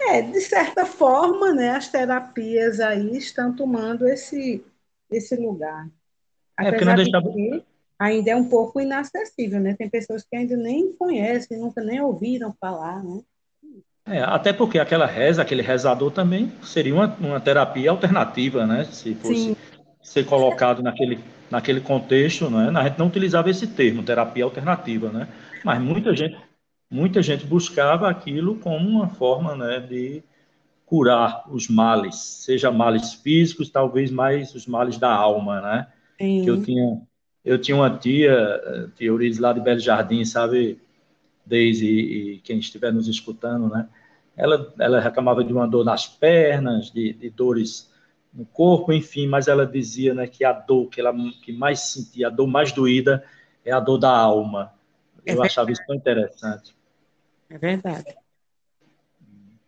É, 0.00 0.22
de 0.22 0.40
certa 0.40 0.86
forma, 0.86 1.52
né, 1.52 1.70
as 1.70 1.88
terapias 1.88 2.80
aí 2.80 3.16
estão 3.18 3.54
tomando 3.54 4.08
esse, 4.08 4.64
esse 5.10 5.36
lugar. 5.36 5.88
Apesar 6.56 6.68
é, 6.68 6.70
porque 6.70 6.84
não 6.84 6.94
deixava... 6.94 7.30
de 7.30 7.64
ainda 8.00 8.30
é 8.30 8.36
um 8.36 8.48
pouco 8.48 8.80
inacessível, 8.80 9.60
né? 9.60 9.74
Tem 9.74 9.90
pessoas 9.90 10.24
que 10.24 10.34
ainda 10.34 10.56
nem 10.56 10.90
conhecem, 10.94 11.58
nunca 11.58 11.82
nem 11.82 12.00
ouviram 12.00 12.54
falar, 12.58 13.04
né? 13.04 13.20
É, 14.06 14.22
até 14.22 14.54
porque 14.54 14.78
aquela 14.78 15.04
reza, 15.04 15.42
aquele 15.42 15.60
rezador 15.60 16.10
também 16.10 16.50
seria 16.62 16.94
uma, 16.94 17.14
uma 17.20 17.38
terapia 17.38 17.90
alternativa, 17.90 18.66
né? 18.66 18.84
Se 18.84 19.14
fosse 19.14 19.42
Sim. 19.42 19.56
ser 20.02 20.24
colocado 20.24 20.82
naquele, 20.82 21.20
naquele 21.50 21.82
contexto, 21.82 22.48
né? 22.48 22.72
A 22.74 22.88
gente 22.88 22.98
não 22.98 23.08
utilizava 23.08 23.50
esse 23.50 23.66
termo, 23.66 24.02
terapia 24.02 24.44
alternativa, 24.44 25.10
né? 25.12 25.28
Mas 25.62 25.78
muita 25.78 26.16
gente, 26.16 26.38
muita 26.90 27.22
gente 27.22 27.44
buscava 27.44 28.08
aquilo 28.08 28.56
como 28.56 28.88
uma 28.88 29.10
forma, 29.10 29.54
né, 29.54 29.78
de 29.78 30.22
curar 30.86 31.44
os 31.52 31.68
males, 31.68 32.16
seja 32.16 32.70
males 32.72 33.12
físicos, 33.12 33.68
talvez 33.68 34.10
mais 34.10 34.54
os 34.54 34.66
males 34.66 34.96
da 34.96 35.12
alma, 35.12 35.60
né? 35.60 35.86
Sim. 36.18 36.42
Que 36.42 36.50
eu 36.50 36.62
tinha 36.62 37.00
eu 37.44 37.58
tinha 37.58 37.76
uma 37.76 37.90
tia, 37.96 38.90
tia 38.96 39.08
Eurides, 39.08 39.38
lá 39.38 39.52
de 39.52 39.60
Belo 39.60 39.80
Jardim, 39.80 40.24
sabe, 40.24 40.80
Deise 41.44 41.86
e, 41.86 42.38
quem 42.38 42.58
estiver 42.58 42.92
nos 42.92 43.08
escutando, 43.08 43.68
né? 43.68 43.88
Ela, 44.36 44.72
ela 44.78 45.00
reclamava 45.00 45.44
de 45.44 45.52
uma 45.52 45.66
dor 45.66 45.84
nas 45.84 46.06
pernas, 46.06 46.90
de, 46.90 47.12
de 47.12 47.28
dores 47.28 47.90
no 48.32 48.46
corpo, 48.46 48.92
enfim, 48.92 49.26
mas 49.26 49.48
ela 49.48 49.66
dizia 49.66 50.14
né, 50.14 50.26
que 50.26 50.44
a 50.44 50.52
dor 50.52 50.88
que 50.88 51.00
ela 51.00 51.12
que 51.42 51.52
mais 51.52 51.80
sentia, 51.80 52.28
a 52.28 52.30
dor 52.30 52.46
mais 52.46 52.72
doída, 52.72 53.24
é 53.64 53.72
a 53.72 53.80
dor 53.80 53.98
da 53.98 54.16
alma. 54.16 54.72
É 55.26 55.34
eu 55.34 55.42
achava 55.42 55.70
isso 55.70 55.82
tão 55.86 55.94
interessante. 55.94 56.74
É 57.50 57.58
verdade. 57.58 58.14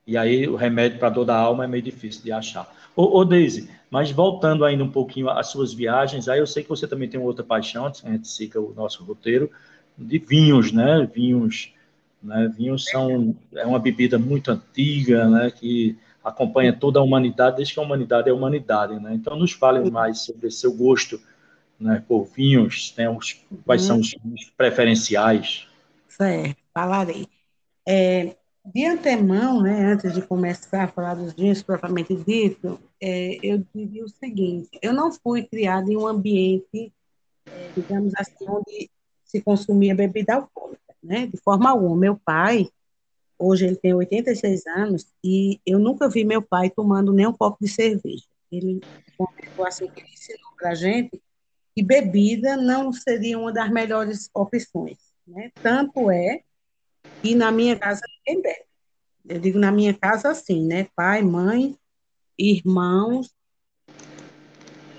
E 0.06 0.16
aí 0.16 0.48
o 0.48 0.56
remédio 0.56 0.98
para 0.98 1.08
a 1.08 1.10
dor 1.10 1.24
da 1.24 1.36
alma 1.36 1.64
é 1.64 1.66
meio 1.66 1.82
difícil 1.82 2.22
de 2.22 2.32
achar. 2.32 2.72
Ô, 2.94 3.18
ô 3.18 3.24
Deise, 3.24 3.70
mas 3.92 4.10
voltando 4.10 4.64
ainda 4.64 4.82
um 4.82 4.90
pouquinho 4.90 5.28
às 5.28 5.48
suas 5.48 5.74
viagens, 5.74 6.26
aí 6.26 6.38
eu 6.38 6.46
sei 6.46 6.62
que 6.62 6.68
você 6.70 6.88
também 6.88 7.10
tem 7.10 7.20
outra 7.20 7.44
paixão, 7.44 7.84
a 7.84 8.10
gente 8.10 8.26
siga 8.26 8.58
o 8.58 8.72
nosso 8.72 9.04
roteiro, 9.04 9.50
de 9.98 10.18
vinhos, 10.18 10.72
né? 10.72 11.06
Vinhos, 11.14 11.74
né? 12.22 12.50
Vinhos 12.56 12.86
são 12.86 13.36
é 13.54 13.66
uma 13.66 13.78
bebida 13.78 14.18
muito 14.18 14.50
antiga, 14.50 15.28
né? 15.28 15.50
Que 15.50 15.98
acompanha 16.24 16.72
toda 16.72 17.00
a 17.00 17.02
humanidade 17.02 17.56
desde 17.56 17.74
que 17.74 17.80
a 17.80 17.82
humanidade 17.82 18.30
é 18.30 18.32
a 18.32 18.34
humanidade, 18.34 18.98
né? 18.98 19.12
Então 19.12 19.36
nos 19.36 19.52
fale 19.52 19.90
mais 19.90 20.20
sobre 20.20 20.50
seu 20.50 20.72
gosto, 20.72 21.20
né? 21.78 22.02
Por 22.08 22.24
vinhos, 22.24 22.94
né? 22.96 23.10
Os, 23.10 23.44
quais 23.66 23.82
são 23.82 24.00
os, 24.00 24.14
os 24.24 24.44
preferenciais? 24.56 25.66
Certo, 26.08 26.56
falarei. 26.72 27.26
É, 27.86 28.36
de 28.64 28.86
antemão, 28.86 29.60
né, 29.60 29.84
antes 29.92 30.14
de 30.14 30.22
começar 30.22 30.84
a 30.84 30.88
falar 30.88 31.14
dos 31.14 31.34
vinhos 31.34 31.62
propriamente 31.62 32.14
dito, 32.14 32.80
é, 33.02 33.36
eu 33.42 33.66
diria 33.74 34.04
o 34.04 34.08
seguinte: 34.08 34.70
eu 34.80 34.92
não 34.92 35.10
fui 35.10 35.42
criada 35.42 35.90
em 35.90 35.96
um 35.96 36.06
ambiente, 36.06 36.92
é, 37.46 37.70
digamos 37.74 38.12
assim, 38.16 38.48
onde 38.48 38.88
se 39.24 39.42
consumia 39.42 39.92
bebida 39.92 40.36
alcoólica, 40.36 40.94
né, 41.02 41.26
de 41.26 41.36
forma 41.38 41.68
alguma. 41.68 41.96
Meu 41.96 42.16
pai, 42.16 42.68
hoje 43.36 43.66
ele 43.66 43.74
tem 43.74 43.92
86 43.92 44.66
anos, 44.68 45.06
e 45.24 45.60
eu 45.66 45.80
nunca 45.80 46.08
vi 46.08 46.24
meu 46.24 46.40
pai 46.40 46.70
tomando 46.70 47.12
nem 47.12 47.26
um 47.26 47.32
copo 47.32 47.58
de 47.60 47.68
cerveja. 47.68 48.24
Ele 48.52 48.80
comentou 49.18 49.66
assim 49.66 49.88
que 49.88 50.02
ensinou 50.02 50.52
para 50.56 50.70
a 50.70 50.74
gente 50.74 51.20
que 51.74 51.82
bebida 51.82 52.56
não 52.56 52.92
seria 52.92 53.38
uma 53.38 53.52
das 53.52 53.70
melhores 53.70 54.30
opções. 54.32 54.98
Né? 55.26 55.50
Tanto 55.62 56.10
é 56.10 56.42
e 57.24 57.34
na 57.34 57.50
minha 57.50 57.76
casa 57.76 58.02
ninguém 58.26 58.42
bebe. 58.42 58.64
Eu 59.28 59.38
digo 59.38 59.58
na 59.58 59.72
minha 59.72 59.94
casa 59.94 60.30
assim, 60.30 60.66
né? 60.66 60.88
Pai, 60.94 61.22
mãe, 61.22 61.78
irmãos. 62.50 63.30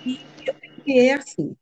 E 0.05 0.19
eu 0.45 0.53
criei 0.83 1.11
assim. 1.11 1.55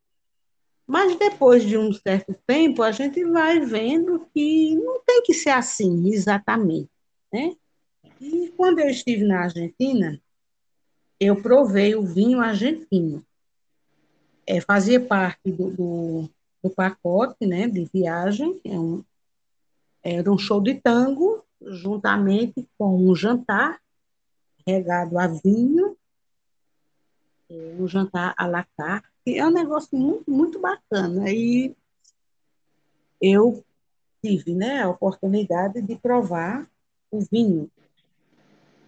Mas 0.85 1.17
depois 1.17 1.63
de 1.63 1.77
um 1.77 1.93
certo 1.93 2.35
tempo, 2.45 2.83
a 2.83 2.91
gente 2.91 3.23
vai 3.23 3.59
vendo 3.61 4.27
que 4.33 4.75
não 4.75 5.01
tem 5.05 5.23
que 5.23 5.33
ser 5.33 5.51
assim, 5.51 6.09
exatamente. 6.09 6.89
Né? 7.31 7.55
E 8.19 8.53
quando 8.57 8.79
eu 8.79 8.89
estive 8.89 9.23
na 9.23 9.43
Argentina, 9.43 10.21
eu 11.19 11.41
provei 11.41 11.95
o 11.95 12.03
vinho 12.03 12.41
argentino. 12.41 13.25
É, 14.45 14.59
fazia 14.59 14.99
parte 14.99 15.51
do, 15.51 15.71
do, 15.71 16.29
do, 16.63 16.69
pacote 16.69 17.45
né, 17.45 17.67
de 17.67 17.85
viagem, 17.93 18.59
é 18.65 18.77
um, 18.77 19.03
era 20.03 20.31
um 20.31 20.37
show 20.37 20.59
de 20.59 20.75
tango, 20.75 21.43
juntamente 21.61 22.67
com 22.77 22.97
um 22.97 23.15
jantar 23.15 23.80
regado 24.65 25.17
a 25.17 25.27
vinho, 25.27 25.97
um 27.49 27.87
jantar 27.87 28.33
à 28.37 28.47
la 28.47 28.65
carte. 28.77 29.07
É 29.27 29.45
um 29.45 29.51
negócio 29.51 29.97
muito, 29.97 30.29
muito 30.31 30.59
bacana. 30.59 31.29
E 31.29 31.75
eu 33.21 33.63
tive 34.21 34.55
né, 34.55 34.81
a 34.81 34.89
oportunidade 34.89 35.81
de 35.81 35.95
provar 35.97 36.67
o 37.09 37.19
vinho. 37.19 37.69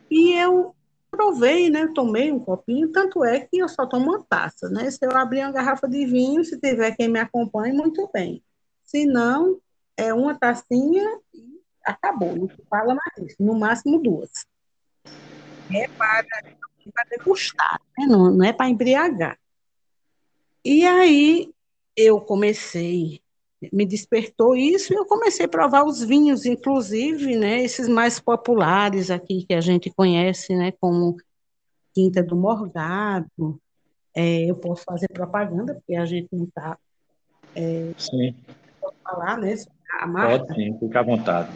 E 0.09 0.33
eu 0.33 0.75
provei, 1.09 1.69
né? 1.69 1.87
Tomei 1.93 2.31
um 2.31 2.39
copinho, 2.39 2.91
tanto 2.91 3.23
é 3.23 3.41
que 3.41 3.57
eu 3.57 3.69
só 3.69 3.85
tomo 3.85 4.11
uma 4.11 4.23
taça, 4.23 4.69
né? 4.69 4.89
Se 4.89 5.05
eu 5.05 5.15
abrir 5.15 5.41
uma 5.41 5.51
garrafa 5.51 5.87
de 5.87 6.05
vinho, 6.05 6.43
se 6.43 6.59
tiver 6.59 6.95
quem 6.95 7.07
me 7.07 7.19
acompanhe, 7.19 7.73
muito 7.73 8.09
bem. 8.11 8.43
Se 8.83 9.05
não, 9.05 9.59
é 9.95 10.13
uma 10.13 10.37
tacinha 10.37 11.19
e 11.33 11.61
acabou, 11.85 12.35
não 12.35 12.47
fala 12.69 12.95
mais 12.95 13.31
isso, 13.31 13.43
no 13.43 13.57
máximo 13.57 14.01
duas. 14.01 14.31
É 15.71 15.87
para, 15.87 16.25
para 16.93 17.03
degustar, 17.09 17.79
né? 17.97 18.05
não, 18.05 18.31
não 18.31 18.45
é 18.45 18.51
para 18.51 18.69
embriagar. 18.69 19.37
E 20.65 20.85
aí 20.85 21.53
eu 21.95 22.19
comecei, 22.21 23.21
me 23.71 23.85
despertou 23.85 24.55
isso 24.55 24.93
e 24.93 24.95
eu 24.95 25.05
comecei 25.05 25.45
a 25.45 25.49
provar 25.49 25.83
os 25.83 26.01
vinhos, 26.01 26.45
inclusive, 26.45 27.35
né, 27.35 27.61
esses 27.61 27.87
mais 27.87 28.19
populares 28.19 29.11
aqui 29.11 29.45
que 29.45 29.53
a 29.53 29.61
gente 29.61 29.91
conhece, 29.91 30.55
né, 30.55 30.71
como 30.79 31.17
Quinta 31.93 32.23
do 32.23 32.35
Morgado. 32.35 33.59
É, 34.15 34.49
eu 34.49 34.55
posso 34.55 34.83
fazer 34.83 35.07
propaganda, 35.07 35.75
porque 35.75 35.95
a 35.95 36.05
gente 36.05 36.27
não 36.31 36.45
está. 36.45 36.77
É, 37.55 37.91
sim. 37.97 38.35
Pode 38.79 38.95
falar, 39.03 39.37
né? 39.37 39.55
A 39.99 40.07
marca. 40.07 40.45
Pode 40.45 40.55
sim, 40.55 40.77
fica 40.79 40.99
à 40.99 41.03
vontade. 41.03 41.49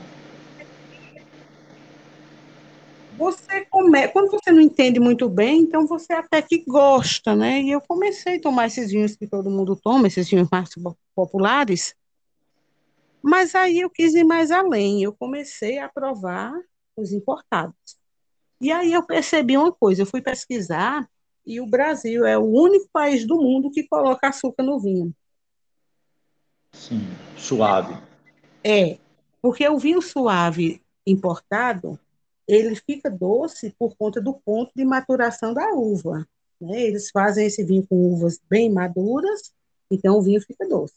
Você 3.17 3.65
come... 3.65 4.07
Quando 4.09 4.29
você 4.29 4.51
não 4.51 4.61
entende 4.61 4.99
muito 4.99 5.27
bem, 5.27 5.61
então 5.61 5.87
você 5.87 6.13
até 6.13 6.41
que 6.41 6.63
gosta, 6.65 7.35
né? 7.35 7.61
E 7.61 7.71
eu 7.71 7.81
comecei 7.81 8.37
a 8.37 8.41
tomar 8.41 8.67
esses 8.67 8.91
vinhos 8.91 9.15
que 9.15 9.27
todo 9.27 9.49
mundo 9.49 9.75
toma, 9.75 10.07
esses 10.07 10.29
vinhos 10.29 10.47
mais 10.51 10.69
populares. 11.15 11.95
Mas 13.21 13.55
aí 13.55 13.79
eu 13.79 13.89
quis 13.89 14.13
ir 14.13 14.23
mais 14.23 14.51
além. 14.51 15.01
Eu 15.01 15.13
comecei 15.13 15.79
a 15.79 15.89
provar 15.89 16.53
os 16.95 17.11
importados. 17.11 17.75
E 18.61 18.71
aí 18.71 18.93
eu 18.93 19.03
percebi 19.03 19.57
uma 19.57 19.71
coisa, 19.71 20.01
eu 20.01 20.05
fui 20.05 20.21
pesquisar 20.21 21.07
e 21.45 21.61
o 21.61 21.67
Brasil 21.67 22.25
é 22.25 22.37
o 22.37 22.43
único 22.43 22.89
país 22.91 23.25
do 23.25 23.37
mundo 23.37 23.71
que 23.71 23.87
coloca 23.87 24.27
açúcar 24.27 24.63
no 24.63 24.79
vinho. 24.79 25.13
Sim, 26.73 27.07
suave. 27.37 27.95
É, 28.63 28.97
porque 29.41 29.67
o 29.67 29.77
vinho 29.77 30.01
suave 30.01 30.81
importado, 31.05 31.97
ele 32.47 32.75
fica 32.75 33.09
doce 33.09 33.73
por 33.77 33.95
conta 33.97 34.21
do 34.21 34.33
ponto 34.33 34.71
de 34.75 34.85
maturação 34.85 35.53
da 35.53 35.73
uva. 35.73 36.25
Né? 36.59 36.83
Eles 36.83 37.09
fazem 37.11 37.45
esse 37.45 37.63
vinho 37.63 37.85
com 37.87 38.13
uvas 38.13 38.39
bem 38.49 38.71
maduras, 38.71 39.53
então 39.91 40.17
o 40.17 40.21
vinho 40.21 40.41
fica 40.41 40.67
doce. 40.67 40.95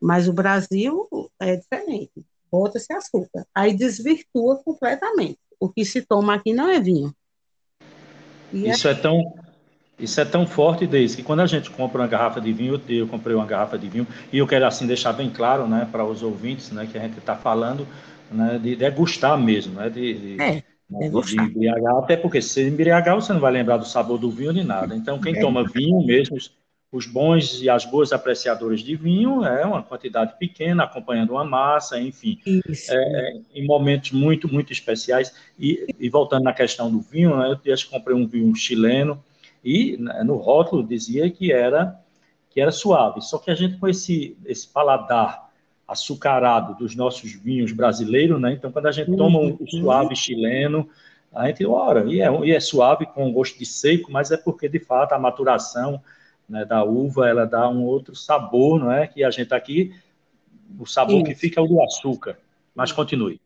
Mas 0.00 0.28
o 0.28 0.32
Brasil 0.32 1.08
é 1.40 1.56
diferente, 1.56 2.24
bota-se 2.50 2.92
açúcar, 2.92 3.46
aí 3.54 3.74
desvirtua 3.74 4.56
completamente 4.62 5.38
o 5.60 5.68
que 5.68 5.84
se 5.84 6.02
toma 6.02 6.34
aqui 6.34 6.52
não 6.52 6.70
é 6.70 6.80
vinho. 6.80 7.12
E 8.52 8.68
isso 8.68 8.86
é... 8.86 8.92
é 8.92 8.94
tão 8.94 9.34
isso 9.98 10.20
é 10.20 10.24
tão 10.24 10.46
forte, 10.46 10.86
Deise, 10.86 11.16
que 11.16 11.24
quando 11.24 11.40
a 11.40 11.46
gente 11.46 11.70
compra 11.70 12.02
uma 12.02 12.06
garrafa 12.06 12.40
de 12.40 12.52
vinho, 12.52 12.80
eu 12.88 13.08
comprei 13.08 13.34
uma 13.34 13.44
garrafa 13.44 13.76
de 13.76 13.88
vinho, 13.88 14.06
e 14.32 14.38
eu 14.38 14.46
quero 14.46 14.64
assim 14.64 14.86
deixar 14.86 15.12
bem 15.12 15.28
claro, 15.28 15.66
né, 15.66 15.88
para 15.90 16.04
os 16.04 16.22
ouvintes, 16.22 16.70
né, 16.70 16.86
que 16.86 16.96
a 16.96 17.00
gente 17.00 17.18
está 17.18 17.34
falando, 17.34 17.84
né, 18.30 18.58
de 18.58 18.76
degustar 18.76 19.38
mesmo, 19.38 19.74
né, 19.74 19.88
de, 19.88 20.14
de, 20.14 20.42
é, 20.42 20.62
né, 20.90 21.08
de, 21.08 21.40
embriagar, 21.40 21.96
até 21.96 22.16
porque 22.16 22.40
se 22.40 22.66
embriagar 22.66 23.14
você 23.14 23.32
não 23.32 23.40
vai 23.40 23.52
lembrar 23.52 23.76
do 23.76 23.86
sabor 23.86 24.18
do 24.18 24.30
vinho 24.30 24.52
nem 24.52 24.64
nada. 24.64 24.94
Então, 24.94 25.20
quem 25.20 25.36
é. 25.36 25.40
toma 25.40 25.64
vinho 25.64 26.04
mesmo, 26.04 26.36
os 26.90 27.06
bons 27.06 27.60
e 27.60 27.68
as 27.68 27.84
boas 27.84 28.12
apreciadoras 28.12 28.80
de 28.80 28.96
vinho 28.96 29.44
é 29.44 29.64
uma 29.64 29.82
quantidade 29.82 30.38
pequena, 30.38 30.84
acompanhando 30.84 31.32
uma 31.32 31.44
massa, 31.44 32.00
enfim, 32.00 32.38
é, 32.46 32.62
é, 32.90 33.40
em 33.54 33.66
momentos 33.66 34.12
muito, 34.12 34.50
muito 34.50 34.72
especiais. 34.72 35.34
E, 35.58 35.86
e, 35.98 36.08
voltando 36.08 36.44
na 36.44 36.52
questão 36.54 36.90
do 36.90 37.00
vinho, 37.00 37.36
né, 37.36 37.58
eu 37.64 37.76
comprei 37.90 38.16
um 38.16 38.26
vinho 38.26 38.54
chileno 38.54 39.22
e 39.62 39.98
né, 39.98 40.22
no 40.24 40.36
rótulo 40.36 40.86
dizia 40.86 41.30
que 41.30 41.52
era 41.52 41.98
que 42.50 42.60
era 42.60 42.72
suave. 42.72 43.20
Só 43.20 43.38
que 43.38 43.50
a 43.50 43.54
gente 43.54 43.76
com 43.76 43.86
esse, 43.86 44.36
esse 44.46 44.66
paladar 44.66 45.47
açucarado 45.88 46.74
dos 46.74 46.94
nossos 46.94 47.32
vinhos 47.32 47.72
brasileiros, 47.72 48.38
né? 48.38 48.52
Então, 48.52 48.70
quando 48.70 48.86
a 48.86 48.92
gente 48.92 49.16
toma 49.16 49.38
um, 49.38 49.56
um 49.58 49.66
suave 49.66 50.14
chileno, 50.14 50.88
a 51.34 51.46
gente, 51.46 51.64
ora, 51.64 52.04
e 52.06 52.20
é, 52.20 52.30
e 52.44 52.52
é 52.52 52.60
suave 52.60 53.06
com 53.06 53.32
gosto 53.32 53.58
de 53.58 53.64
seco, 53.64 54.12
mas 54.12 54.30
é 54.30 54.36
porque, 54.36 54.68
de 54.68 54.78
fato, 54.78 55.14
a 55.14 55.18
maturação 55.18 56.02
né, 56.48 56.64
da 56.64 56.84
uva, 56.84 57.26
ela 57.26 57.46
dá 57.46 57.68
um 57.68 57.84
outro 57.84 58.14
sabor, 58.14 58.78
não 58.78 58.92
é? 58.92 59.06
Que 59.06 59.24
a 59.24 59.30
gente 59.30 59.54
aqui, 59.54 59.94
o 60.78 60.84
sabor 60.84 61.16
Isso. 61.16 61.24
que 61.24 61.34
fica 61.34 61.60
é 61.60 61.64
o 61.64 61.66
do 61.66 61.82
açúcar. 61.82 62.38
Mas 62.74 62.92
continue. 62.92 63.40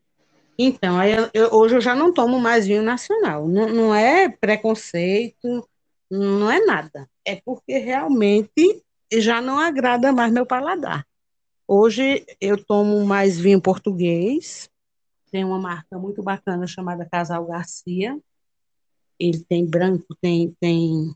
Então, 0.59 0.99
eu, 1.32 1.49
hoje 1.53 1.76
eu 1.76 1.80
já 1.80 1.95
não 1.95 2.12
tomo 2.12 2.38
mais 2.38 2.66
vinho 2.66 2.82
nacional. 2.82 3.49
Não, 3.49 3.68
não 3.68 3.95
é 3.95 4.28
preconceito, 4.28 5.66
não 6.11 6.51
é 6.51 6.61
nada. 6.64 7.09
É 7.24 7.40
porque 7.45 7.78
realmente 7.78 8.82
já 9.14 9.40
não 9.40 9.59
agrada 9.59 10.12
mais 10.12 10.32
meu 10.32 10.45
paladar. 10.45 11.07
Hoje 11.75 12.27
eu 12.39 12.62
tomo 12.62 13.03
mais 13.03 13.41
vinho 13.41 13.59
português. 13.59 14.68
Tem 15.31 15.43
uma 15.43 15.59
marca 15.59 15.99
muito 15.99 16.23
bacana 16.23 16.66
chamada 16.66 17.09
Casal 17.11 17.47
Garcia. 17.47 18.20
Ele 19.18 19.43
tem 19.43 19.64
branco, 19.64 20.14
tem, 20.20 20.55
tem 20.61 21.14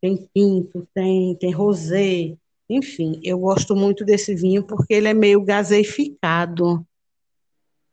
tem 0.00 0.26
tinto, 0.34 0.88
tem, 0.94 1.36
tem 1.36 1.52
rosé, 1.52 2.34
enfim, 2.66 3.20
eu 3.22 3.40
gosto 3.40 3.76
muito 3.76 4.02
desse 4.02 4.34
vinho 4.34 4.66
porque 4.66 4.94
ele 4.94 5.08
é 5.08 5.12
meio 5.12 5.44
gaseificado. 5.44 6.82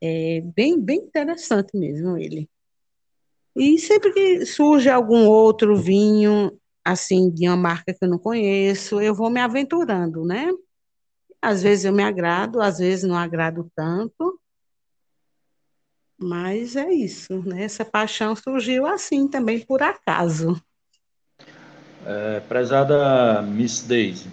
É 0.02 0.40
bem, 0.56 0.80
bem 0.80 1.00
interessante 1.00 1.76
mesmo 1.76 2.18
ele. 2.18 2.50
E 3.54 3.78
sempre 3.80 4.14
que 4.14 4.46
surge 4.46 4.90
algum 4.90 5.28
outro 5.28 5.76
vinho, 5.76 6.58
assim, 6.86 7.30
de 7.30 7.50
uma 7.50 7.58
marca 7.58 7.94
que 7.94 8.06
eu 8.06 8.08
não 8.08 8.18
conheço, 8.18 9.02
eu 9.02 9.14
vou 9.14 9.30
me 9.30 9.42
aventurando, 9.42 10.24
né? 10.24 10.50
Às 11.42 11.62
vezes 11.62 11.86
eu 11.86 11.94
me 11.94 12.04
agrado, 12.04 12.62
às 12.62 12.80
vezes 12.80 13.08
não 13.08 13.16
agrado 13.18 13.70
tanto. 13.76 14.40
Mas 16.20 16.76
é 16.76 16.92
isso, 16.92 17.44
né? 17.44 17.64
Essa 17.64 17.86
paixão 17.86 18.36
surgiu 18.36 18.88
assim 18.88 19.28
também 19.28 19.60
por 19.60 19.84
acaso. 19.84 20.60
É, 22.06 22.40
prezada 22.40 23.42
Miss 23.42 23.82
Daisy, 23.82 24.28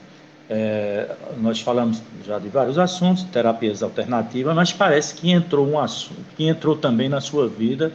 é, 0.49 1.15
nós 1.39 1.61
falamos 1.61 2.01
já 2.25 2.39
de 2.39 2.49
vários 2.49 2.79
assuntos, 2.79 3.25
terapias 3.25 3.83
alternativas, 3.83 4.55
mas 4.55 4.73
parece 4.73 5.15
que 5.15 5.31
entrou 5.31 5.67
um 5.67 5.79
assunto, 5.79 6.25
que 6.37 6.45
entrou 6.45 6.77
também 6.77 7.09
na 7.09 7.21
sua 7.21 7.49
vida, 7.49 7.93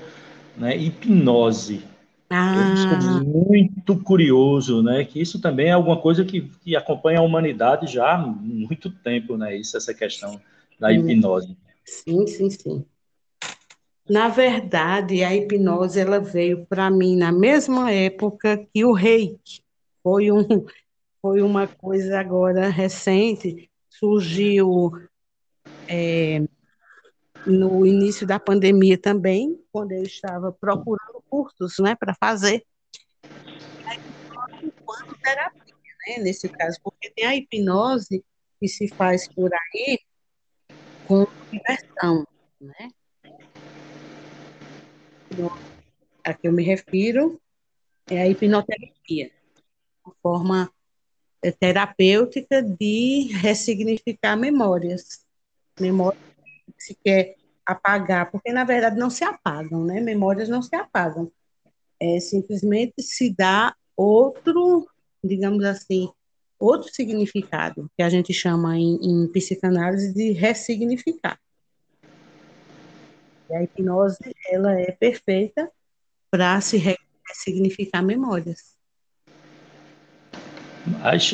né, 0.57 0.76
hipnose. 0.76 1.84
Ah. 2.30 3.19
Muito 3.25 3.97
curioso, 4.03 4.84
né, 4.84 5.03
que 5.03 5.19
isso 5.19 5.41
também 5.41 5.67
é 5.67 5.71
alguma 5.71 5.99
coisa 5.99 6.23
que, 6.23 6.41
que 6.63 6.75
acompanha 6.75 7.19
a 7.19 7.23
humanidade 7.23 7.91
já 7.91 8.13
há 8.13 8.17
muito 8.17 8.89
tempo, 8.89 9.36
né, 9.36 9.55
isso, 9.55 9.75
essa 9.75 9.93
questão 9.93 10.39
da 10.80 10.93
hipnose. 10.93 11.57
Sim, 11.84 12.27
sim, 12.27 12.49
sim. 12.49 12.86
Na 14.07 14.27
verdade, 14.27 15.23
a 15.23 15.36
hipnose 15.36 15.99
ela 15.99 16.19
veio 16.19 16.65
para 16.65 16.89
mim 16.89 17.15
na 17.15 17.32
mesma 17.32 17.91
época 17.91 18.65
que 18.73 18.84
o 18.84 18.91
reiki. 18.91 19.61
Foi, 20.01 20.32
um, 20.32 20.43
foi 21.21 21.41
uma 21.41 21.67
coisa 21.67 22.19
agora 22.19 22.69
recente, 22.69 23.69
surgiu 23.89 24.91
é, 25.88 26.43
no 27.49 27.85
início 27.85 28.25
da 28.25 28.39
pandemia 28.39 28.97
também, 28.97 29.59
quando 29.71 29.91
eu 29.91 30.03
estava 30.03 30.51
procurando 30.51 31.23
cursos 31.29 31.75
né, 31.79 31.95
para 31.95 32.13
fazer. 32.13 32.65
Enquanto 34.63 35.17
terapia, 35.21 35.75
né, 36.07 36.17
nesse 36.19 36.47
caso, 36.49 36.79
porque 36.83 37.09
tem 37.11 37.25
a 37.25 37.35
hipnose 37.35 38.23
que 38.59 38.67
se 38.67 38.87
faz 38.89 39.27
por 39.27 39.49
aí 39.53 39.99
com 41.07 41.25
diversão, 41.51 42.25
né? 42.59 42.89
A 46.23 46.33
que 46.33 46.47
eu 46.47 46.51
me 46.51 46.63
refiro 46.63 47.39
é 48.09 48.21
a 48.21 48.27
hipnoterapia 48.27 49.31
forma 50.21 50.71
é, 51.41 51.51
terapêutica 51.51 52.61
de 52.61 53.29
ressignificar 53.33 54.35
memórias. 54.35 55.25
Memórias 55.79 56.21
que 56.77 56.83
se 56.83 56.95
quer 56.95 57.35
apagar, 57.72 58.32
porque 58.32 58.51
na 58.51 58.63
verdade 58.63 58.97
não 58.97 59.09
se 59.09 59.24
apagam, 59.24 59.84
né? 59.84 59.99
Memórias 59.99 60.49
não 60.49 60.61
se 60.61 60.76
apagam. 60.76 61.32
É, 61.99 62.20
simplesmente 62.20 63.01
se 63.01 63.34
dá 63.34 63.76
outro, 63.95 64.88
digamos 65.24 65.63
assim, 65.65 66.09
outro 66.57 66.89
significado, 66.93 67.89
que 67.95 68.03
a 68.03 68.09
gente 68.09 68.34
chama 68.34 68.78
em, 68.78 68.95
em 69.01 69.28
psicanálise 69.28 70.13
de 70.13 70.32
ressignificar. 70.32 71.38
E 73.49 73.55
a 73.55 73.63
hipnose, 73.63 74.36
ela 74.49 74.80
é 74.80 74.91
perfeita 74.91 75.70
para 76.32 76.61
se 76.61 76.78
ressignificar 77.28 78.01
memórias. 78.01 78.78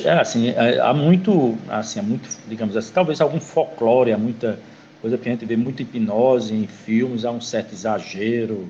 É, 0.04 0.12
assim, 0.20 0.50
é, 0.50 0.80
há 0.80 0.94
muito, 0.94 1.58
assim, 1.70 2.00
há 2.00 2.04
muito, 2.04 2.28
digamos 2.48 2.76
assim, 2.76 2.92
talvez 2.92 3.22
algum 3.22 3.40
folclore, 3.40 4.12
há 4.12 4.18
muita 4.18 4.60
coisa 5.06 5.20
que 5.20 5.30
a 5.30 5.32
gente 5.34 5.46
vê 5.46 5.56
muita 5.56 5.84
hipnose 5.84 6.52
em 6.52 6.66
filmes, 6.66 7.26
há 7.26 7.32
um 7.32 7.40
certo 7.40 7.74
exagero, 7.74 8.68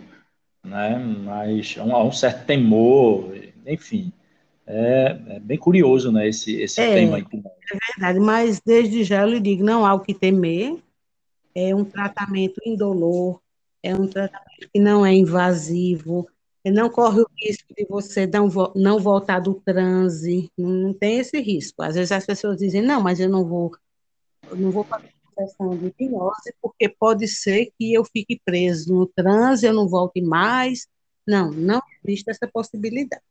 né? 0.61 0.99
Mas 0.99 1.77
há 1.79 1.83
um, 1.85 1.95
há 1.95 2.03
um 2.03 2.11
certo 2.11 2.45
temor, 2.45 3.33
enfim. 3.65 4.11
É, 4.67 5.17
é, 5.29 5.39
bem 5.39 5.57
curioso, 5.57 6.11
né, 6.11 6.27
esse, 6.27 6.59
esse 6.59 6.81
é, 6.81 6.93
tema. 6.93 7.19
É 7.19 7.77
verdade, 7.95 8.19
mas 8.19 8.59
desde 8.59 9.05
já 9.05 9.21
eu 9.21 9.29
lhe 9.29 9.39
digo, 9.39 9.63
não 9.63 9.85
há 9.85 9.93
o 9.93 10.01
que 10.01 10.13
temer, 10.13 10.77
é 11.55 11.73
um 11.73 11.85
tratamento 11.85 12.59
indolor, 12.65 13.39
é 13.81 13.95
um 13.95 14.05
tratamento 14.05 14.69
que 14.73 14.79
não 14.81 15.05
é 15.05 15.13
invasivo, 15.13 16.27
não 16.65 16.89
corre 16.89 17.21
o 17.21 17.29
risco 17.39 17.73
de 17.73 17.85
você 17.85 18.27
não, 18.27 18.49
não 18.75 18.99
voltar 18.99 19.39
do 19.39 19.53
transe, 19.53 20.51
não 20.57 20.93
tem 20.93 21.19
esse 21.19 21.39
risco. 21.39 21.81
Às 21.81 21.95
vezes 21.95 22.11
as 22.11 22.25
pessoas 22.25 22.57
dizem, 22.57 22.81
não, 22.81 23.01
mas 23.01 23.21
eu 23.21 23.29
não 23.29 23.45
vou, 23.45 23.71
eu 24.49 24.57
não 24.57 24.69
vou 24.69 24.83
fazer 24.83 25.14
sessão 25.37 25.75
de 25.77 25.87
hipnose, 25.87 26.53
porque 26.61 26.89
pode 26.89 27.27
ser 27.27 27.71
que 27.77 27.93
eu 27.93 28.03
fique 28.05 28.41
preso 28.43 28.93
no 28.93 29.05
transe, 29.05 29.65
eu 29.65 29.73
não 29.73 29.87
volte 29.87 30.21
mais. 30.21 30.87
Não, 31.27 31.51
não 31.51 31.81
existe 32.03 32.29
essa 32.29 32.47
possibilidade. 32.47 33.21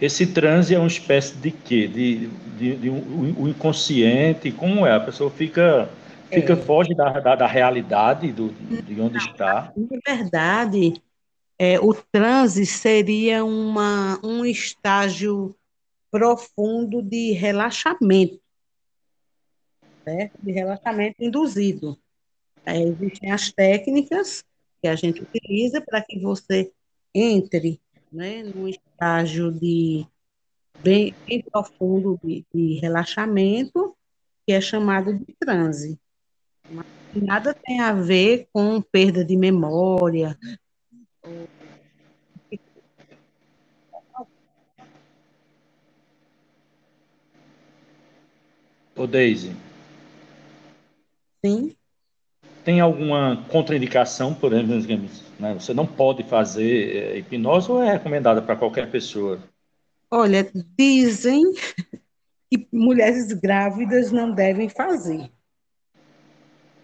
Esse 0.00 0.26
transe 0.26 0.74
é 0.74 0.78
uma 0.78 0.88
espécie 0.88 1.34
de 1.36 1.50
quê? 1.50 1.86
De, 1.86 2.26
de, 2.58 2.76
de 2.76 2.90
um, 2.90 3.42
o 3.42 3.48
inconsciente, 3.48 4.50
como 4.50 4.86
é? 4.86 4.94
A 4.94 5.00
pessoa 5.00 5.30
fica, 5.30 5.88
fica 6.28 6.54
é. 6.54 6.56
foge 6.56 6.94
da, 6.94 7.20
da, 7.20 7.36
da 7.36 7.46
realidade 7.46 8.32
do, 8.32 8.48
de 8.50 9.00
onde 9.00 9.18
está. 9.18 9.72
Na 9.76 9.98
verdade, 10.04 11.00
é, 11.58 11.78
o 11.78 11.94
transe 11.94 12.66
seria 12.66 13.44
uma, 13.44 14.18
um 14.24 14.44
estágio 14.44 15.54
profundo 16.10 17.00
de 17.00 17.32
relaxamento, 17.32 18.40
de 20.04 20.52
relaxamento 20.52 21.22
induzido. 21.22 21.98
É, 22.64 22.80
existem 22.80 23.30
as 23.30 23.50
técnicas 23.52 24.44
que 24.80 24.88
a 24.88 24.94
gente 24.94 25.22
utiliza 25.22 25.80
para 25.80 26.02
que 26.02 26.18
você 26.18 26.72
entre 27.14 27.80
né, 28.10 28.42
num 28.42 28.68
estágio 28.68 29.50
de 29.52 30.06
bem, 30.80 31.14
bem 31.26 31.42
profundo 31.42 32.18
de, 32.22 32.44
de, 32.52 32.74
relaxamento, 32.80 33.96
que 34.46 34.52
é 34.52 34.60
chamado 34.60 35.14
de 35.14 35.34
transe. 35.38 35.98
Mas 36.70 36.86
nada 37.14 37.54
tem 37.54 37.80
a 37.80 37.92
ver 37.92 38.48
com 38.52 38.80
perda 38.82 39.24
de 39.24 39.36
memória. 39.36 40.38
Ô 48.94 49.06
Daisy. 49.06 49.71
Sim. 51.44 51.74
Tem 52.64 52.80
alguma 52.80 53.44
contraindicação, 53.48 54.32
por 54.32 54.52
exemplo, 54.52 55.08
né? 55.38 55.54
você 55.54 55.74
não 55.74 55.86
pode 55.86 56.22
fazer 56.24 56.96
é, 56.96 57.18
hipnose 57.18 57.70
ou 57.70 57.82
é 57.82 57.92
recomendada 57.92 58.40
para 58.40 58.56
qualquer 58.56 58.90
pessoa? 58.90 59.42
Olha, 60.08 60.48
dizem 60.78 61.42
que 62.50 62.68
mulheres 62.72 63.32
grávidas 63.32 64.12
não 64.12 64.30
devem 64.30 64.68
fazer. 64.68 65.30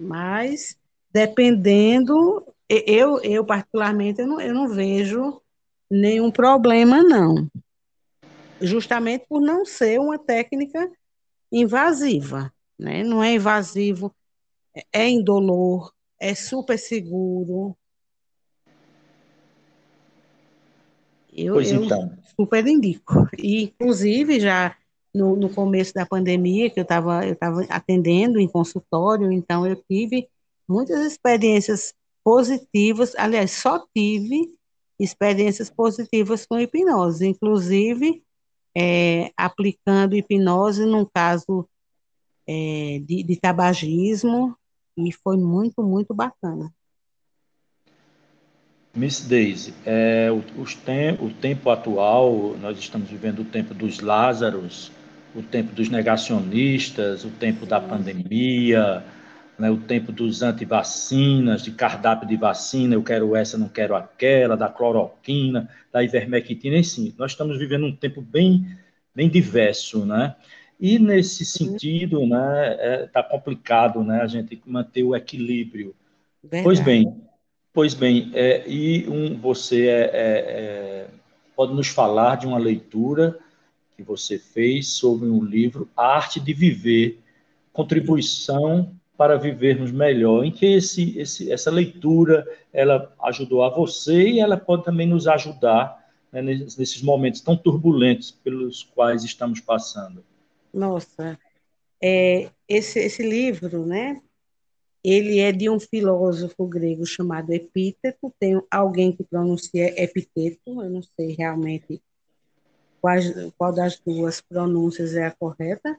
Mas, 0.01 0.77
dependendo, 1.13 2.45
eu, 2.69 3.21
eu 3.23 3.45
particularmente, 3.45 4.21
eu 4.21 4.27
não, 4.27 4.41
eu 4.41 4.55
não 4.55 4.69
vejo 4.69 5.41
nenhum 5.91 6.31
problema, 6.31 7.03
não. 7.03 7.49
Justamente 8.61 9.27
por 9.29 9.41
não 9.41 9.65
ser 9.65 10.01
uma 10.01 10.19
técnica 10.19 10.91
invasiva, 11.53 12.53
né? 12.79 13.05
Não 13.05 13.23
é 13.23 13.35
invasivo 13.35 14.15
é 14.93 15.09
indolor, 15.09 15.93
é 16.21 16.35
super 16.35 16.79
seguro. 16.79 17.77
Eu, 21.33 21.55
pois 21.55 21.71
eu 21.71 21.85
então. 21.85 22.17
super 22.39 22.67
indico. 22.67 23.29
E, 23.39 23.65
inclusive, 23.65 24.41
já 24.41 24.77
no, 25.15 25.37
no 25.37 25.49
começo 25.49 25.95
da 25.95 26.07
pandemia, 26.07 26.71
que 26.71 26.79
eu 26.79 26.83
estava 26.83 27.27
eu 27.27 27.37
tava 27.37 27.65
atendendo 27.69 28.41
em 28.41 28.49
consultório, 28.49 29.31
então 29.33 29.67
eu 29.67 29.77
tive 29.89 30.29
muitas 30.69 31.01
experiências 31.05 31.95
positivas, 32.23 33.15
aliás, 33.17 33.53
só 33.53 33.85
tive 33.95 34.53
experiências 34.99 35.71
positivas 35.71 36.45
com 36.45 36.59
hipnose, 36.59 37.27
inclusive 37.27 38.23
é, 38.77 39.31
aplicando 39.37 40.17
hipnose 40.17 40.85
num 40.85 41.05
caso 41.05 41.69
é, 42.49 43.01
de, 43.05 43.23
de 43.23 43.37
tabagismo, 43.37 44.57
e 44.97 45.13
foi 45.13 45.37
muito, 45.37 45.83
muito 45.83 46.15
bacana. 46.15 46.73
Miss 48.95 49.21
Daisy, 49.21 49.75
é, 49.85 50.29
o, 50.33 50.43
tem, 50.85 51.13
o 51.21 51.31
tempo 51.31 51.71
atual, 51.71 52.57
nós 52.61 52.79
estamos 52.79 53.11
vivendo 53.11 53.41
o 53.41 53.45
tempo 53.45 53.75
dos 53.75 54.01
Lázaros, 54.01 54.91
o 55.37 55.43
tempo 55.43 55.73
dos 55.73 55.89
negacionistas, 55.89 57.25
o 57.25 57.31
tempo 57.31 57.67
da 57.67 57.81
pandemia, 57.81 59.05
né, 59.59 59.71
o 59.71 59.77
tempo 59.77 60.11
dos 60.11 60.43
antivacinas, 60.43 61.63
de 61.63 61.71
cardápio 61.71 62.27
de 62.27 62.37
vacina, 62.37 62.95
eu 62.95 63.03
quero 63.03 63.37
essa, 63.37 63.59
não 63.59 63.69
quero 63.69 63.95
aquela, 63.95 64.57
da 64.57 64.69
cloroquina, 64.69 65.69
da 65.93 66.03
ivermectina, 66.03 66.79
enfim, 66.79 67.15
nós 67.19 67.33
estamos 67.33 67.59
vivendo 67.59 67.87
um 67.87 67.95
tempo 67.95 68.21
bem, 68.23 68.67
bem 69.15 69.29
diverso, 69.29 70.05
né? 70.05 70.35
E 70.81 70.99
nesse 70.99 71.45
sentido, 71.45 72.25
né, 72.27 72.75
está 72.75 72.85
é, 72.85 73.07
tá 73.07 73.23
complicado, 73.23 74.05
né, 74.05 74.21
a 74.21 74.27
gente 74.27 74.61
manter 74.65 75.03
o 75.03 75.15
equilíbrio. 75.17 75.95
Verdade. 76.43 76.63
Pois 76.63 76.81
bem, 76.81 77.17
pois 77.73 77.95
bem, 77.95 78.31
é, 78.33 78.65
e 78.69 79.09
um, 79.09 79.37
você 79.37 79.89
é, 79.89 80.01
é, 80.01 80.09
é, 80.13 81.07
pode 81.57 81.75
nos 81.75 81.89
falar 81.89 82.37
de 82.37 82.47
uma 82.47 82.59
leitura 82.59 83.39
que 83.97 84.03
você 84.05 84.39
fez 84.39 84.87
sobre 84.87 85.29
um 85.29 85.43
livro, 85.43 85.89
A 85.97 86.15
Arte 86.15 86.39
de 86.39 86.53
Viver, 86.53 87.19
contribuição 87.73 88.93
para 89.17 89.37
vivermos 89.37 89.91
melhor, 89.91 90.45
em 90.45 90.53
que 90.53 90.65
esse, 90.65 91.19
esse, 91.19 91.51
essa 91.51 91.73
leitura 91.73 92.47
ela 92.73 93.13
ajudou 93.25 93.65
a 93.65 93.69
você 93.69 94.31
e 94.31 94.39
ela 94.41 94.57
pode 94.57 94.85
também 94.85 95.09
nos 95.09 95.27
ajudar 95.27 96.09
né, 96.31 96.41
nesses 96.41 97.03
momentos 97.03 97.41
tão 97.41 97.57
turbulentos 97.57 98.31
pelos 98.31 98.85
quais 98.85 99.25
estamos 99.25 99.59
passando. 99.59 100.23
Nossa, 100.73 101.39
é, 102.03 102.51
esse, 102.69 102.99
esse 102.99 103.23
livro, 103.23 103.85
né? 103.85 104.21
Ele 105.03 105.39
é 105.39 105.53
de 105.53 105.71
um 105.71 105.79
filósofo 105.79 106.67
grego 106.67 107.07
chamado 107.07 107.53
Epíteto. 107.53 108.33
Tem 108.39 108.61
alguém 108.71 109.13
que 109.13 109.25
pronuncia 109.25 110.03
Epiteto, 110.03 110.83
eu 110.83 110.91
não 110.91 111.03
sei 111.03 111.35
realmente 111.37 112.03
qual, 113.01 113.17
qual 113.57 113.73
das 113.73 113.99
duas 113.99 114.41
pronúncias 114.41 115.15
é 115.15 115.27
a 115.27 115.31
correta, 115.31 115.97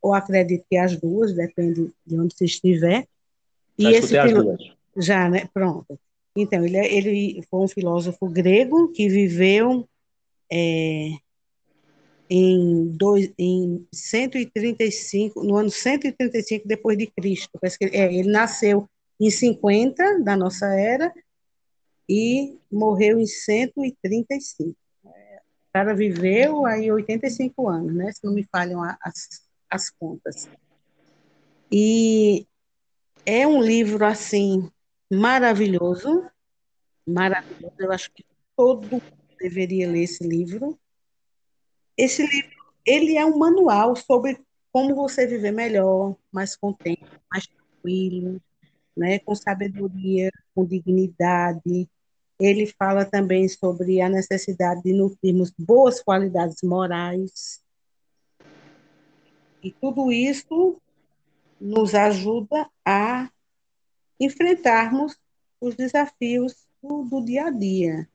ou 0.00 0.14
acredito 0.14 0.64
que 0.68 0.76
as 0.76 0.96
duas, 0.96 1.32
depende 1.32 1.92
de 2.04 2.18
onde 2.18 2.34
você 2.34 2.44
estiver. 2.44 3.06
E 3.78 3.84
Já 3.84 3.90
esse 3.90 4.34
duas. 4.34 4.60
Já, 4.96 5.28
né? 5.28 5.48
Pronto. 5.52 5.98
Então, 6.36 6.64
ele, 6.64 6.76
é, 6.76 6.92
ele 6.92 7.42
foi 7.50 7.60
um 7.60 7.68
filósofo 7.68 8.28
grego 8.28 8.88
que 8.92 9.08
viveu 9.08 9.88
é, 10.50 11.12
em, 12.34 12.86
dois, 12.86 13.30
em 13.38 13.86
135, 13.92 15.44
no 15.44 15.54
ano 15.56 15.70
135 15.70 16.66
depois 16.66 16.96
de 16.96 17.06
Cristo. 17.06 17.60
É, 17.92 18.14
ele 18.14 18.30
nasceu 18.30 18.88
em 19.20 19.28
50 19.30 20.20
da 20.20 20.34
nossa 20.34 20.66
era 20.74 21.12
e 22.08 22.58
morreu 22.70 23.20
em 23.20 23.26
135. 23.26 24.70
O 24.70 24.74
cara 25.74 25.94
viveu 25.94 26.64
aí 26.64 26.90
85 26.90 27.68
anos, 27.68 27.94
né? 27.94 28.10
Se 28.12 28.24
não 28.24 28.32
me 28.32 28.44
falham 28.50 28.82
as, 28.82 29.28
as 29.68 29.90
contas. 29.90 30.48
E 31.70 32.46
é 33.26 33.46
um 33.46 33.62
livro 33.62 34.06
assim 34.06 34.70
maravilhoso, 35.12 36.24
maravilhoso. 37.06 37.74
Eu 37.78 37.92
acho 37.92 38.10
que 38.10 38.24
todo 38.56 38.90
mundo 38.90 39.02
deveria 39.38 39.90
ler 39.90 40.04
esse 40.04 40.26
livro 40.26 40.78
esse 41.96 42.26
livro, 42.26 42.50
ele 42.84 43.16
é 43.16 43.24
um 43.24 43.38
manual 43.38 43.94
sobre 43.96 44.40
como 44.72 44.94
você 44.94 45.26
viver 45.26 45.52
melhor, 45.52 46.16
mais 46.32 46.56
contente, 46.56 47.04
mais 47.30 47.46
tranquilo, 47.46 48.40
né, 48.96 49.18
com 49.18 49.34
sabedoria, 49.34 50.30
com 50.54 50.64
dignidade. 50.64 51.88
Ele 52.40 52.66
fala 52.66 53.04
também 53.04 53.46
sobre 53.48 54.00
a 54.00 54.08
necessidade 54.08 54.82
de 54.82 54.92
nutrirmos 54.92 55.52
boas 55.58 56.02
qualidades 56.02 56.62
morais. 56.62 57.62
E 59.62 59.70
tudo 59.70 60.10
isso 60.10 60.80
nos 61.60 61.94
ajuda 61.94 62.68
a 62.84 63.30
enfrentarmos 64.18 65.16
os 65.60 65.76
desafios 65.76 66.66
do, 66.82 67.04
do 67.04 67.24
dia 67.24 67.46
a 67.46 67.50
dia. 67.50 68.08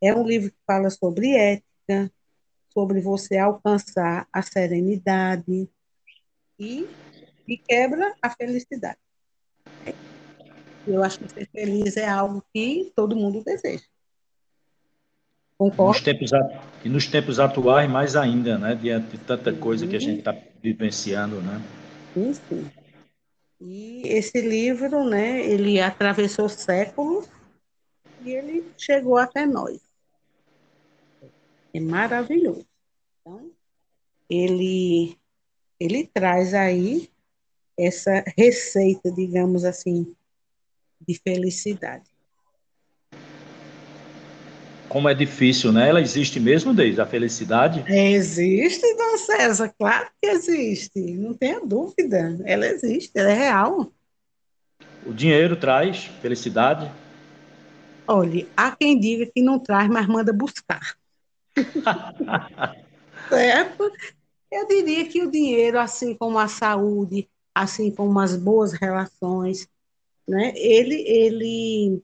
É 0.00 0.14
um 0.14 0.26
livro 0.26 0.50
que 0.50 0.58
fala 0.66 0.90
sobre 0.90 1.36
ética, 1.36 2.10
sobre 2.78 3.00
você 3.00 3.36
alcançar 3.36 4.28
a 4.32 4.40
serenidade 4.40 5.68
e, 6.56 6.86
e 7.48 7.58
quebra 7.58 8.14
a 8.22 8.30
felicidade. 8.30 8.98
Eu 10.86 11.02
acho 11.02 11.18
que 11.18 11.28
ser 11.28 11.48
feliz 11.50 11.96
é 11.96 12.08
algo 12.08 12.40
que 12.54 12.92
todo 12.94 13.16
mundo 13.16 13.42
deseja. 13.42 13.82
Concordo? 15.58 15.92
Nos 15.92 16.00
tempos, 16.00 16.30
e 16.84 16.88
nos 16.88 17.06
tempos 17.08 17.40
atuais, 17.40 17.90
mais 17.90 18.14
ainda, 18.14 18.56
né? 18.56 18.76
Diante 18.76 19.16
de 19.16 19.18
tanta 19.18 19.52
coisa 19.52 19.84
que 19.84 19.96
a 19.96 20.00
gente 20.00 20.20
está 20.20 20.36
vivenciando, 20.62 21.42
né? 21.42 21.60
Sim, 22.14 22.32
sim. 22.32 22.70
E 23.60 24.02
esse 24.06 24.40
livro, 24.40 25.02
né, 25.02 25.44
ele 25.44 25.80
atravessou 25.80 26.48
séculos 26.48 27.28
e 28.22 28.30
ele 28.30 28.70
chegou 28.78 29.16
até 29.16 29.44
nós. 29.44 29.80
É 31.74 31.80
maravilhoso. 31.80 32.67
Então, 33.28 33.50
ele, 34.30 35.18
ele 35.78 36.06
traz 36.06 36.54
aí 36.54 37.10
essa 37.78 38.24
receita, 38.36 39.12
digamos 39.12 39.64
assim, 39.66 40.14
de 41.06 41.14
felicidade. 41.14 42.08
Como 44.88 45.06
é 45.10 45.14
difícil, 45.14 45.70
né? 45.70 45.90
Ela 45.90 46.00
existe 46.00 46.40
mesmo, 46.40 46.72
desde 46.72 47.02
a 47.02 47.06
felicidade? 47.06 47.84
Existe, 47.86 48.96
Dona 48.96 49.18
César, 49.18 49.74
claro 49.78 50.10
que 50.20 50.30
existe, 50.30 50.98
não 50.98 51.34
tenha 51.34 51.60
dúvida. 51.60 52.38
Ela 52.46 52.66
existe, 52.66 53.12
ela 53.14 53.30
é 53.30 53.34
real. 53.34 53.92
O 55.04 55.12
dinheiro 55.12 55.54
traz 55.54 56.04
felicidade? 56.22 56.90
Olhe, 58.06 58.48
há 58.56 58.74
quem 58.74 58.98
diga 58.98 59.26
que 59.26 59.42
não 59.42 59.58
traz, 59.58 59.86
mas 59.90 60.06
manda 60.06 60.32
buscar. 60.32 60.96
certo? 63.28 63.92
Eu 64.50 64.66
diria 64.66 65.06
que 65.08 65.22
o 65.22 65.30
dinheiro, 65.30 65.78
assim 65.78 66.14
como 66.14 66.38
a 66.38 66.48
saúde, 66.48 67.28
assim 67.54 67.90
como 67.90 68.18
as 68.18 68.36
boas 68.36 68.72
relações, 68.72 69.68
né? 70.26 70.52
Ele, 70.56 70.94
ele 71.06 72.02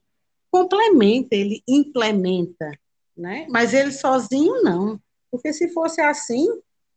complementa, 0.51 1.35
ele 1.35 1.63
implementa, 1.67 2.71
né? 3.17 3.47
Mas 3.49 3.73
ele 3.73 3.93
sozinho 3.93 4.63
não, 4.63 5.01
porque 5.31 5.53
se 5.53 5.69
fosse 5.73 6.01
assim, 6.01 6.47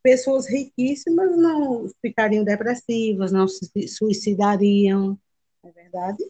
pessoas 0.03 0.47
riquíssimas 0.49 1.35
não 1.37 1.89
ficariam 2.01 2.43
depressivas, 2.43 3.31
não 3.31 3.47
se 3.47 3.87
suicidariam, 3.87 5.17
não 5.63 5.69
é 5.69 5.73
verdade? 5.73 6.23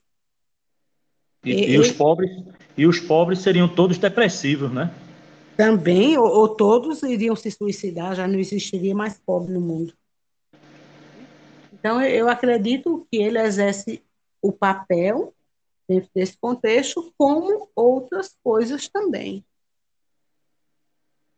E, 1.43 1.52
e, 1.52 1.72
e, 1.72 1.78
os 1.78 1.91
pobres 1.91 2.32
e 2.78 2.86
os 2.86 3.00
pobres 3.00 3.39
seriam 3.39 3.68
todos 3.68 3.98
depressivos, 3.98 4.72
né? 4.72 4.93
Também, 5.58 6.18
ou, 6.18 6.28
ou 6.28 6.49
todos 6.49 7.01
iriam 7.01 7.36
se 7.36 7.49
suicidar, 7.49 8.16
já 8.16 8.28
não 8.28 8.38
existiria 8.38 8.93
mais 8.93 9.20
pobre 9.20 9.51
no 9.51 9.60
mundo. 9.60 9.91
Então, 11.74 11.99
eu 12.01 12.30
acredito 12.30 13.08
que 13.10 13.18
ele 13.18 13.39
exerce 13.39 14.03
o 14.39 14.51
papel 14.53 15.34
dentro 15.89 16.10
desse 16.14 16.38
contexto, 16.38 17.12
como 17.18 17.70
outras 17.76 18.36
coisas 18.43 18.88
também. 18.88 19.43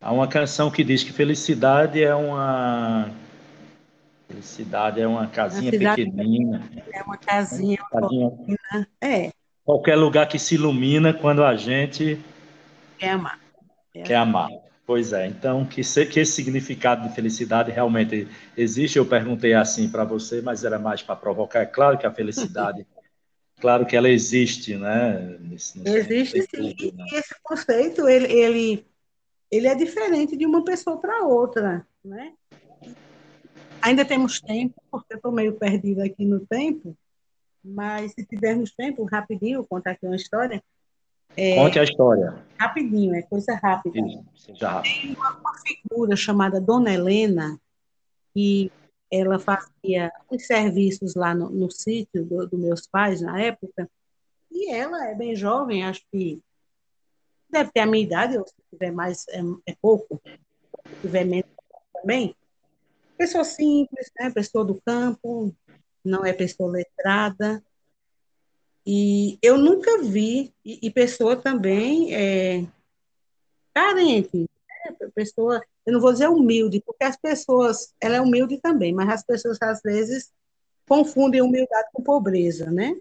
Há 0.02 0.12
uma 0.12 0.28
canção 0.28 0.72
que 0.72 0.84
diz 0.84 1.04
que 1.04 1.12
felicidade 1.12 2.02
é 2.02 2.16
uma 2.16 3.12
felicidade 4.28 5.02
é 5.02 5.08
uma 5.08 5.28
casinha 5.28 5.72
pequenina. 5.72 6.70
É 6.94 7.02
uma 7.04 7.18
casinha, 7.18 7.80
uma 7.92 8.02
casinha 8.02 8.88
é. 9.02 9.32
Qualquer 9.66 9.96
lugar 9.96 10.28
que 10.28 10.40
se 10.40 10.56
ilumina 10.56 11.14
quando 11.14 11.44
a 11.44 11.56
gente 11.56 12.20
quer 12.98 13.12
amar. 13.12 13.49
É. 14.00 14.04
Quer 14.04 14.16
amar. 14.16 14.50
Pois 14.86 15.14
é, 15.14 15.28
então 15.28 15.66
que, 15.66 15.82
que 16.08 16.20
esse 16.20 16.32
significado 16.32 17.08
de 17.08 17.14
felicidade 17.14 17.72
realmente 17.72 18.28
existe. 18.58 18.98
Eu 18.98 19.06
perguntei 19.06 19.54
assim 19.54 19.88
para 19.88 20.04
você, 20.04 20.42
mas 20.42 20.64
era 20.64 20.80
mais 20.80 21.04
para 21.04 21.16
provocar. 21.16 21.60
É 21.60 21.66
claro 21.66 21.98
que 21.98 22.08
a 22.08 22.12
felicidade, 22.12 22.88
claro 23.62 23.86
que 23.86 23.96
ela 23.96 24.10
existe, 24.10 24.76
né? 24.76 25.38
Nesse, 25.42 25.80
nesse 25.80 25.98
existe 25.98 26.42
sim. 26.42 26.76
Tudo, 26.76 26.98
né? 26.98 27.06
E 27.12 27.16
esse 27.16 27.36
conceito, 27.44 28.10
ele, 28.10 28.34
ele, 28.34 28.86
ele 29.52 29.68
é 29.68 29.76
diferente 29.76 30.36
de 30.36 30.46
uma 30.46 30.64
pessoa 30.64 31.00
para 31.00 31.24
outra, 31.24 31.86
né? 32.04 32.34
Ainda 33.82 34.04
temos 34.04 34.42
tempo, 34.42 34.82
porque 34.90 35.14
eu 35.14 35.18
estou 35.18 35.32
meio 35.32 35.54
perdida 35.54 36.04
aqui 36.04 36.26
no 36.26 36.40
tempo, 36.40 36.98
mas 37.64 38.12
se 38.14 38.26
tivermos 38.26 38.72
tempo, 38.72 39.04
rapidinho, 39.04 39.66
contar 39.70 39.92
aqui 39.92 40.08
uma 40.08 40.16
história. 40.16 40.64
É, 41.36 41.56
Conte 41.56 41.80
a 41.80 41.84
história. 41.84 42.36
Rapidinho, 42.58 43.16
é 43.16 43.22
coisa 43.22 43.56
rápida. 43.56 44.00
Isso, 44.00 44.54
já. 44.56 44.82
Tem 44.82 45.16
uma, 45.16 45.38
uma, 45.38 45.54
figura 45.60 46.16
chamada 46.16 46.60
Dona 46.60 46.94
Helena, 46.94 47.60
que 48.34 48.72
ela 49.12 49.40
fazia 49.40 50.12
os 50.30 50.46
serviços 50.46 51.16
lá 51.16 51.34
no, 51.34 51.50
no 51.50 51.72
sítio 51.72 52.26
dos 52.26 52.50
do 52.50 52.58
meus 52.58 52.86
pais 52.86 53.22
na 53.22 53.42
época, 53.42 53.90
e 54.52 54.72
ela 54.72 55.08
é 55.08 55.16
bem 55.16 55.36
jovem, 55.36 55.86
acho 55.86 56.02
que 56.12 56.42
deve 57.50 57.72
ter 57.72 57.82
a 57.82 57.86
minha 57.86 58.04
idade, 58.04 58.38
ou 58.38 58.46
se 58.46 58.54
tiver 58.72 58.92
mais, 58.92 59.26
é, 59.30 59.42
é 59.68 59.76
pouco, 59.82 60.22
se 60.26 60.96
tiver 61.02 61.24
menos 61.24 61.50
também. 61.94 62.36
Pessoa 63.18 63.44
simples, 63.44 64.12
né? 64.20 64.30
pessoa 64.32 64.64
do 64.64 64.80
campo, 64.82 65.54
não 66.04 66.26
é 66.26 66.34
pessoa 66.34 66.72
letrada, 66.72 67.64
e 68.92 69.38
eu 69.44 69.56
nunca 69.56 70.02
vi, 70.02 70.52
e, 70.66 70.80
e 70.88 70.90
pessoa 70.90 71.36
também 71.36 72.12
é, 72.12 72.66
carente, 73.72 74.36
né? 74.40 75.10
pessoa, 75.14 75.62
eu 75.86 75.94
não 75.94 76.02
vou 76.02 76.12
dizer 76.12 76.28
humilde, 76.28 76.82
porque 76.84 77.04
as 77.04 77.16
pessoas, 77.16 77.94
ela 78.02 78.16
é 78.16 78.22
humilde 78.22 78.60
também, 78.60 78.92
mas 78.92 79.08
as 79.10 79.24
pessoas 79.24 79.62
às 79.62 79.80
vezes 79.84 80.32
confundem 80.88 81.40
humildade 81.40 81.88
com 81.94 82.02
pobreza, 82.02 82.72
né? 82.72 82.98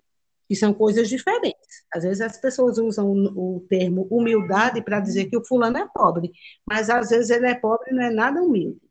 Que 0.47 0.55
são 0.55 0.75
coisas 0.75 1.09
diferentes. 1.09 1.87
Às 1.91 2.03
vezes 2.03 2.21
as 2.21 2.37
pessoas 2.37 2.77
usam 2.77 3.11
o, 3.11 3.65
termo 3.67 4.07
humildade 4.11 4.83
para 4.83 5.01
dizer 5.01 5.31
que 5.31 5.39
o 5.39 5.45
fulano 5.47 5.79
é 5.79 5.89
pobre, 5.89 6.33
mas 6.67 6.91
às 6.91 7.09
vezes 7.09 7.31
ele 7.31 7.47
é 7.47 7.55
pobre 7.55 7.93
e 7.93 7.95
não 7.95 8.03
é 8.03 8.11
nada 8.11 8.43
humilde. 8.43 8.83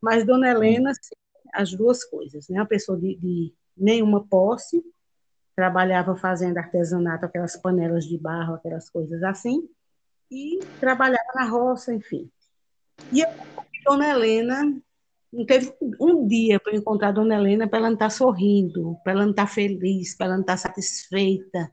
Mas 0.00 0.26
Dona 0.26 0.50
Helena, 0.50 0.92
sim, 0.94 1.14
as 1.54 1.72
duas 1.72 2.02
coisas, 2.02 2.48
né? 2.48 2.58
Uma 2.58 2.66
pessoa 2.66 2.98
de, 2.98 3.14
de 3.14 3.54
nenhuma 3.76 4.26
posse, 4.26 4.82
trabalhava 5.60 6.16
fazendo 6.16 6.56
artesanato, 6.56 7.26
aquelas 7.26 7.54
panelas 7.54 8.06
de 8.06 8.16
barro, 8.16 8.54
aquelas 8.54 8.88
coisas 8.88 9.22
assim, 9.22 9.68
e 10.30 10.58
trabalhava 10.80 11.34
na 11.34 11.44
roça, 11.44 11.92
enfim. 11.92 12.30
E 13.12 13.20
eu, 13.20 13.28
Dona 13.84 14.08
Helena, 14.08 14.80
não 15.30 15.44
teve 15.44 15.70
um 16.00 16.26
dia 16.26 16.58
para 16.58 16.74
encontrar 16.74 17.08
a 17.08 17.12
Dona 17.12 17.34
Helena 17.34 17.68
para 17.68 17.78
ela 17.78 17.88
não 17.88 17.94
estar 17.94 18.06
tá 18.06 18.10
sorrindo, 18.10 18.96
para 19.04 19.12
ela 19.12 19.24
não 19.24 19.32
estar 19.32 19.44
tá 19.44 19.52
feliz, 19.52 20.16
para 20.16 20.28
ela 20.28 20.36
não 20.36 20.40
estar 20.40 20.54
tá 20.54 20.56
satisfeita. 20.56 21.70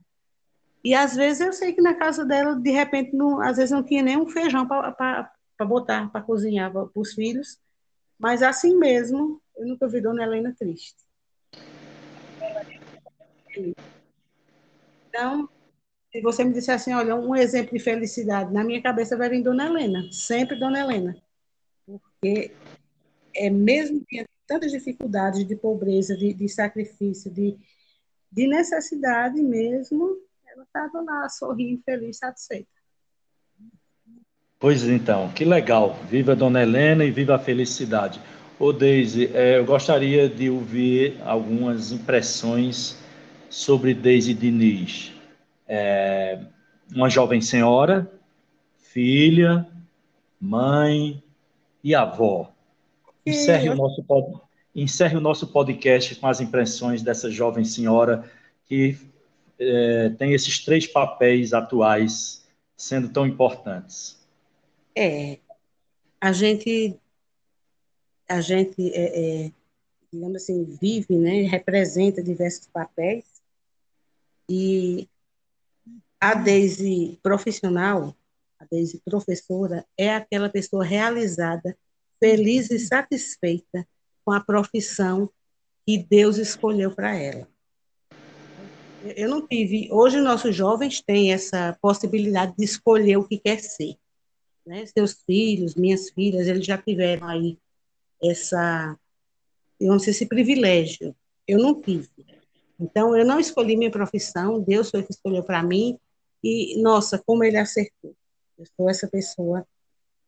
E 0.83 0.93
às 0.93 1.15
vezes 1.15 1.39
eu 1.39 1.53
sei 1.53 1.71
que 1.71 1.81
na 1.81 1.93
casa 1.93 2.25
dela, 2.25 2.59
de 2.59 2.71
repente, 2.71 3.15
não, 3.15 3.39
às 3.41 3.55
vezes 3.55 3.71
não 3.71 3.83
tinha 3.83 4.03
nem 4.03 4.17
um 4.17 4.27
feijão 4.27 4.67
para 4.67 5.31
botar, 5.65 6.11
para 6.11 6.21
cozinhar 6.21 6.73
para 6.73 6.89
os 6.93 7.13
filhos, 7.13 7.57
mas 8.19 8.43
assim 8.43 8.75
mesmo, 8.75 9.41
eu 9.55 9.65
nunca 9.65 9.87
vi 9.87 10.01
Dona 10.01 10.23
Helena 10.23 10.53
triste. 10.59 11.06
Então, 15.09 15.49
se 16.11 16.21
você 16.21 16.43
me 16.43 16.53
disser 16.53 16.75
assim, 16.75 16.93
olha, 16.93 17.15
um 17.15 17.35
exemplo 17.35 17.77
de 17.77 17.83
felicidade, 17.83 18.53
na 18.53 18.63
minha 18.63 18.81
cabeça 18.81 19.17
vai 19.17 19.29
vir 19.29 19.43
Dona 19.43 19.67
Helena, 19.67 20.07
sempre 20.11 20.57
Dona 20.57 20.79
Helena. 20.79 21.15
Porque 21.85 22.51
é 23.35 23.49
mesmo 23.49 24.03
de 24.09 24.25
tantas 24.47 24.71
dificuldades 24.71 25.45
de 25.45 25.55
pobreza, 25.55 26.15
de, 26.15 26.33
de 26.33 26.47
sacrifício, 26.47 27.29
de, 27.29 27.57
de 28.31 28.47
necessidade 28.47 29.41
mesmo, 29.41 30.17
ela 30.47 30.63
estava 30.63 31.01
lá 31.01 31.29
sorrindo, 31.29 31.81
feliz, 31.83 32.17
satisfeita. 32.17 32.67
Pois 34.59 34.83
então, 34.83 35.31
que 35.33 35.45
legal. 35.45 35.99
Viva 36.09 36.35
Dona 36.35 36.63
Helena 36.63 37.05
e 37.05 37.11
viva 37.11 37.35
a 37.35 37.39
felicidade. 37.39 38.19
Ô 38.57 38.73
Deise, 38.73 39.29
é, 39.35 39.59
eu 39.59 39.65
gostaria 39.65 40.27
de 40.27 40.49
ouvir 40.49 41.21
algumas 41.23 41.91
impressões 41.91 42.97
sobre 43.49 43.93
Daisy 43.93 44.33
Diniz. 44.33 45.11
É, 45.67 46.39
uma 46.93 47.09
jovem 47.09 47.41
senhora, 47.41 48.11
filha, 48.77 49.67
mãe 50.39 51.21
e 51.83 51.93
avó. 51.93 52.51
Encerre 53.25 53.69
o, 53.69 53.75
nosso, 53.75 54.05
encerre 54.73 55.17
o 55.17 55.21
nosso 55.21 55.47
podcast 55.47 56.15
com 56.15 56.27
as 56.27 56.39
impressões 56.39 57.01
dessa 57.01 57.29
jovem 57.29 57.65
senhora 57.65 58.23
que 58.65 58.97
é, 59.59 60.09
tem 60.17 60.33
esses 60.33 60.63
três 60.63 60.87
papéis 60.87 61.53
atuais 61.53 62.45
sendo 62.75 63.09
tão 63.09 63.25
importantes. 63.25 64.17
É, 64.95 65.39
a 66.21 66.31
gente, 66.31 66.95
a 68.27 68.39
gente, 68.39 68.91
é, 68.93 69.45
é, 69.45 69.51
digamos 70.11 70.37
assim, 70.37 70.63
vive, 70.79 71.17
né, 71.17 71.41
representa 71.41 72.23
diversos 72.23 72.67
papéis 72.67 73.36
e 74.49 75.07
a 76.19 76.33
Daisy 76.33 77.19
profissional, 77.21 78.15
a 78.59 78.65
Daisy 78.69 79.01
professora, 79.05 79.85
é 79.97 80.15
aquela 80.15 80.49
pessoa 80.49 80.83
realizada, 80.83 81.77
feliz 82.19 82.71
e 82.71 82.79
satisfeita 82.79 83.87
com 84.25 84.31
a 84.31 84.39
profissão 84.39 85.29
que 85.85 85.97
Deus 85.97 86.37
escolheu 86.37 86.93
para 86.93 87.15
ela. 87.15 87.47
Eu 89.15 89.29
não 89.29 89.47
tive. 89.47 89.89
Hoje, 89.91 90.19
nossos 90.19 90.55
jovens 90.55 91.01
têm 91.01 91.31
essa 91.31 91.77
possibilidade 91.81 92.53
de 92.57 92.65
escolher 92.65 93.17
o 93.17 93.27
que 93.27 93.37
quer 93.37 93.59
ser. 93.59 93.95
Né? 94.65 94.85
Seus 94.85 95.13
filhos, 95.25 95.75
minhas 95.75 96.09
filhas, 96.09 96.47
eles 96.47 96.65
já 96.65 96.77
tiveram 96.77 97.27
aí 97.27 97.57
essa, 98.21 98.97
eu 99.79 99.87
não 99.93 99.99
sei 99.99 100.13
se 100.13 100.25
privilégio. 100.25 101.15
Eu 101.47 101.59
não 101.59 101.79
tive. 101.79 102.09
Então, 102.79 103.17
eu 103.17 103.25
não 103.25 103.39
escolhi 103.39 103.75
minha 103.75 103.91
profissão, 103.91 104.59
Deus 104.59 104.89
foi 104.89 105.03
que 105.03 105.11
escolheu 105.11 105.43
para 105.43 105.63
mim, 105.63 105.99
e, 106.43 106.81
nossa, 106.81 107.21
como 107.25 107.43
ele 107.43 107.57
acertou. 107.57 108.15
Eu 108.57 108.65
sou 108.75 108.89
essa 108.89 109.07
pessoa, 109.07 109.67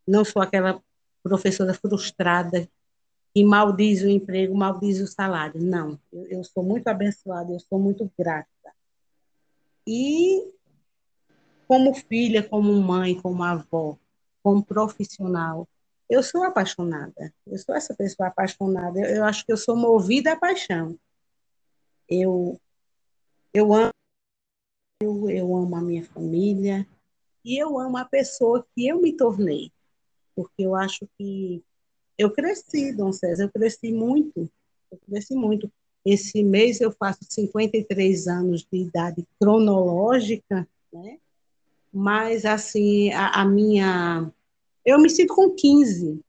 não 0.07 0.25
sou 0.25 0.41
aquela 0.41 0.81
professora 1.23 1.73
frustrada 1.73 2.67
que 3.33 3.43
maldiz 3.43 4.01
o 4.01 4.09
emprego, 4.09 4.55
maldiz 4.55 4.99
o 4.99 5.07
salário. 5.07 5.61
Não, 5.61 5.99
eu, 6.11 6.25
eu 6.27 6.43
sou 6.43 6.63
muito 6.63 6.87
abençoada, 6.87 7.51
eu 7.53 7.59
sou 7.59 7.79
muito 7.79 8.11
grata. 8.17 8.47
E, 9.85 10.51
como 11.67 11.93
filha, 11.93 12.41
como 12.41 12.73
mãe, 12.81 13.19
como 13.19 13.43
avó, 13.43 13.97
como 14.41 14.63
profissional, 14.63 15.67
eu 16.09 16.23
sou 16.23 16.43
apaixonada. 16.43 17.31
Eu 17.45 17.57
sou 17.59 17.75
essa 17.75 17.93
pessoa 17.93 18.29
apaixonada. 18.29 18.99
Eu, 18.99 19.17
eu 19.17 19.23
acho 19.25 19.45
que 19.45 19.51
eu 19.51 19.57
sou 19.57 19.75
movida 19.75 20.33
à 20.33 20.35
paixão. 20.35 20.97
Eu, 22.09 22.59
eu 23.53 23.73
amo, 23.73 23.93
eu, 25.01 25.29
eu 25.29 25.55
amo 25.55 25.75
a 25.75 25.81
minha 25.81 26.03
família 26.03 26.87
e 27.43 27.57
eu 27.57 27.79
amo 27.79 27.97
a 27.97 28.05
pessoa 28.05 28.65
que 28.75 28.87
eu 28.87 29.01
me 29.01 29.15
tornei. 29.15 29.71
Porque 30.35 30.63
eu 30.63 30.75
acho 30.75 31.07
que 31.17 31.63
eu 32.17 32.31
cresci, 32.31 32.91
Dom 32.93 33.11
César, 33.11 33.43
eu 33.43 33.51
cresci 33.51 33.91
muito. 33.91 34.49
Eu 34.91 34.97
cresci 35.07 35.35
muito. 35.35 35.71
Esse 36.05 36.43
mês 36.43 36.81
eu 36.81 36.91
faço 36.91 37.19
53 37.29 38.27
anos 38.27 38.65
de 38.71 38.79
idade 38.79 39.25
cronológica, 39.39 40.67
né? 40.91 41.19
Mas, 41.91 42.45
assim, 42.45 43.11
a, 43.13 43.41
a 43.41 43.45
minha 43.45 44.31
eu 44.85 44.99
me 44.99 45.09
sinto 45.09 45.35
com 45.35 45.51
15, 45.51 46.19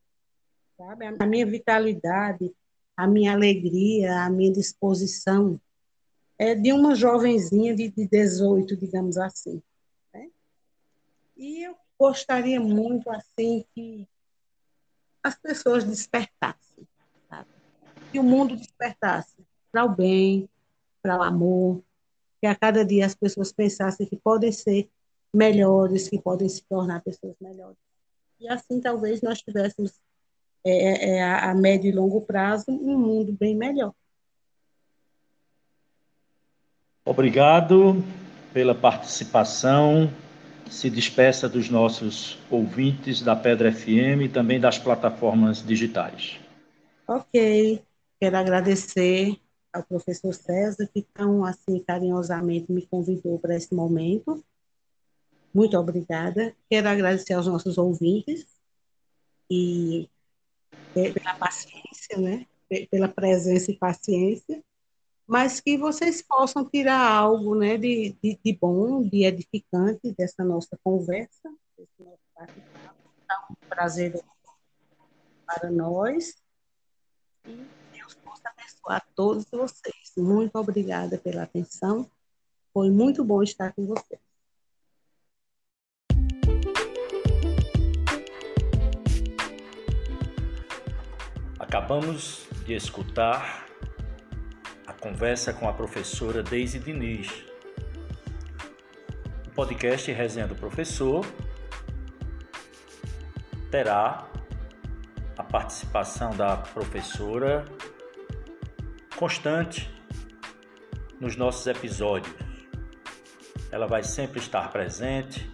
sabe? 0.77 1.07
A 1.07 1.27
minha 1.27 1.47
vitalidade, 1.47 2.53
a 2.97 3.07
minha 3.07 3.33
alegria, 3.33 4.25
a 4.25 4.31
minha 4.31 4.53
disposição 4.53 5.61
é 6.41 6.55
de 6.55 6.73
uma 6.73 6.95
jovenzinha 6.95 7.75
de, 7.75 7.91
de 7.91 8.09
18, 8.09 8.77
digamos 8.77 9.19
assim. 9.19 9.63
Né? 10.13 10.31
E 11.37 11.65
eu 11.67 11.77
gostaria 11.99 12.59
muito, 12.59 13.11
assim, 13.11 13.65
que 13.75 14.09
as 15.23 15.35
pessoas 15.35 15.85
despertassem, 15.85 16.89
sabe? 17.29 17.49
Que 18.11 18.19
o 18.19 18.23
mundo 18.23 18.57
despertasse 18.57 19.37
para 19.71 19.85
o 19.85 19.89
bem, 19.95 20.49
para 21.03 21.19
o 21.19 21.23
amor, 21.23 21.83
que 22.41 22.47
a 22.47 22.55
cada 22.55 22.85
dia 22.85 23.05
as 23.05 23.15
pessoas 23.15 23.53
pensassem 23.53 24.07
que 24.07 24.17
podem 24.17 24.51
ser 24.51 24.89
melhores, 25.33 26.09
que 26.09 26.19
podem 26.19 26.49
se 26.49 26.63
tornar 26.65 27.03
pessoas 27.03 27.37
melhores 27.39 27.79
e 28.41 28.49
assim 28.49 28.81
talvez 28.81 29.21
nós 29.21 29.43
tivéssemos 29.43 30.01
é, 30.65 30.71
é, 30.71 31.11
é, 31.17 31.23
a 31.23 31.55
médio 31.55 31.89
e 31.89 31.93
longo 31.93 32.23
prazo 32.23 32.71
um 32.71 32.99
mundo 32.99 33.33
bem 33.33 33.55
melhor. 33.55 33.95
Obrigado 37.05 38.05
pela 38.53 38.75
participação. 38.75 40.11
Se 40.71 40.89
despeça 40.89 41.49
dos 41.49 41.69
nossos 41.69 42.39
ouvintes 42.51 43.23
da 43.23 43.35
Pedra 43.35 43.73
FM 43.73 44.23
e 44.23 44.29
também 44.29 44.61
das 44.61 44.79
plataformas 44.79 45.65
digitais. 45.65 46.39
Ok, 47.09 47.83
quero 48.21 48.37
agradecer 48.37 49.37
ao 49.73 49.83
professor 49.83 50.33
César, 50.33 50.89
que 50.93 51.03
tão 51.15 51.45
assim 51.45 51.81
carinhosamente 51.81 52.71
me 52.71 52.87
convidou 52.87 53.39
para 53.39 53.57
esse 53.57 53.75
momento. 53.75 54.45
Muito 55.53 55.77
obrigada. 55.77 56.55
Quero 56.69 56.89
agradecer 56.89 57.35
aos 57.35 57.47
nossos 57.47 57.79
ouvintes 57.79 58.47
e 59.51 60.09
é, 60.95 61.11
pela 61.11 61.35
paciência, 61.35 62.19
né? 62.19 62.47
Pela 62.89 63.09
presença 63.09 63.73
e 63.73 63.77
paciência, 63.77 64.63
mas 65.31 65.61
que 65.61 65.79
vocês 65.79 66.21
possam 66.21 66.65
tirar 66.65 67.09
algo, 67.09 67.55
né, 67.55 67.79
de, 67.79 68.17
de, 68.21 68.37
de 68.45 68.53
bom, 68.61 69.01
de 69.01 69.25
edificante 69.25 70.13
dessa 70.19 70.43
nossa 70.43 70.77
conversa, 70.83 71.49
desse 71.79 72.03
nosso. 72.03 72.19
Tá 73.29 73.47
um 73.49 73.55
prazer 73.69 74.21
para 75.47 75.71
nós. 75.71 76.35
E 77.47 77.65
Deus 77.93 78.15
possa 78.15 78.43
abençoar 78.49 79.07
todos 79.15 79.47
vocês. 79.53 80.13
Muito 80.17 80.57
obrigada 80.57 81.17
pela 81.17 81.45
atenção. 81.45 82.11
Foi 82.75 82.91
muito 82.91 83.25
bom 83.25 83.41
estar 83.41 83.73
com 83.73 83.87
vocês. 83.87 84.21
Acabamos 91.57 92.49
de 92.67 92.75
escutar 92.75 93.70
conversa 95.01 95.53
com 95.53 95.67
a 95.67 95.73
professora 95.73 96.43
Deise 96.43 96.79
Diniz. 96.79 97.45
O 99.47 99.51
podcast 99.51 100.13
Resenha 100.13 100.47
do 100.47 100.55
Professor 100.55 101.25
terá 103.71 104.29
a 105.39 105.43
participação 105.43 106.31
da 106.37 106.59
professora 106.59 107.65
constante 109.17 109.91
nos 111.19 111.35
nossos 111.35 111.67
episódios. 111.67 112.35
Ela 113.73 113.87
vai 113.87 114.03
sempre 114.03 114.39
estar 114.39 114.71
presente, 114.71 115.51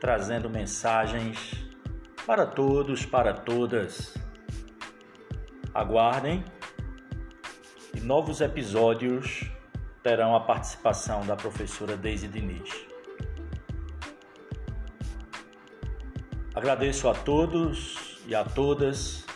trazendo 0.00 0.48
mensagens 0.48 1.54
para 2.24 2.46
todos, 2.46 3.04
para 3.04 3.32
todas 3.34 4.14
Aguardem 5.76 6.42
novos 8.06 8.40
episódios 8.40 9.50
terão 10.00 10.36
a 10.36 10.38
participação 10.38 11.26
da 11.26 11.34
professora 11.34 11.96
Deise 11.96 12.28
Diniz. 12.28 12.70
Agradeço 16.54 17.08
a 17.08 17.14
todos 17.14 18.20
e 18.24 18.32
a 18.32 18.44
todas 18.44 19.26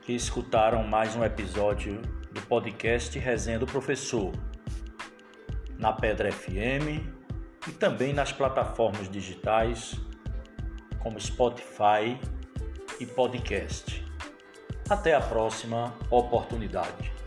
que 0.00 0.14
escutaram 0.14 0.82
mais 0.82 1.14
um 1.14 1.22
episódio 1.22 2.00
do 2.32 2.40
podcast 2.40 3.18
Resenha 3.18 3.58
do 3.58 3.66
Professor 3.66 4.32
na 5.78 5.92
Pedra 5.92 6.32
FM 6.32 7.04
e 7.68 7.72
também 7.72 8.14
nas 8.14 8.32
plataformas 8.32 9.10
digitais 9.10 9.94
como 11.02 11.20
Spotify 11.20 12.18
e 12.98 13.04
podcast. 13.04 14.09
Até 14.90 15.14
a 15.14 15.20
próxima 15.20 15.94
oportunidade. 16.10 17.19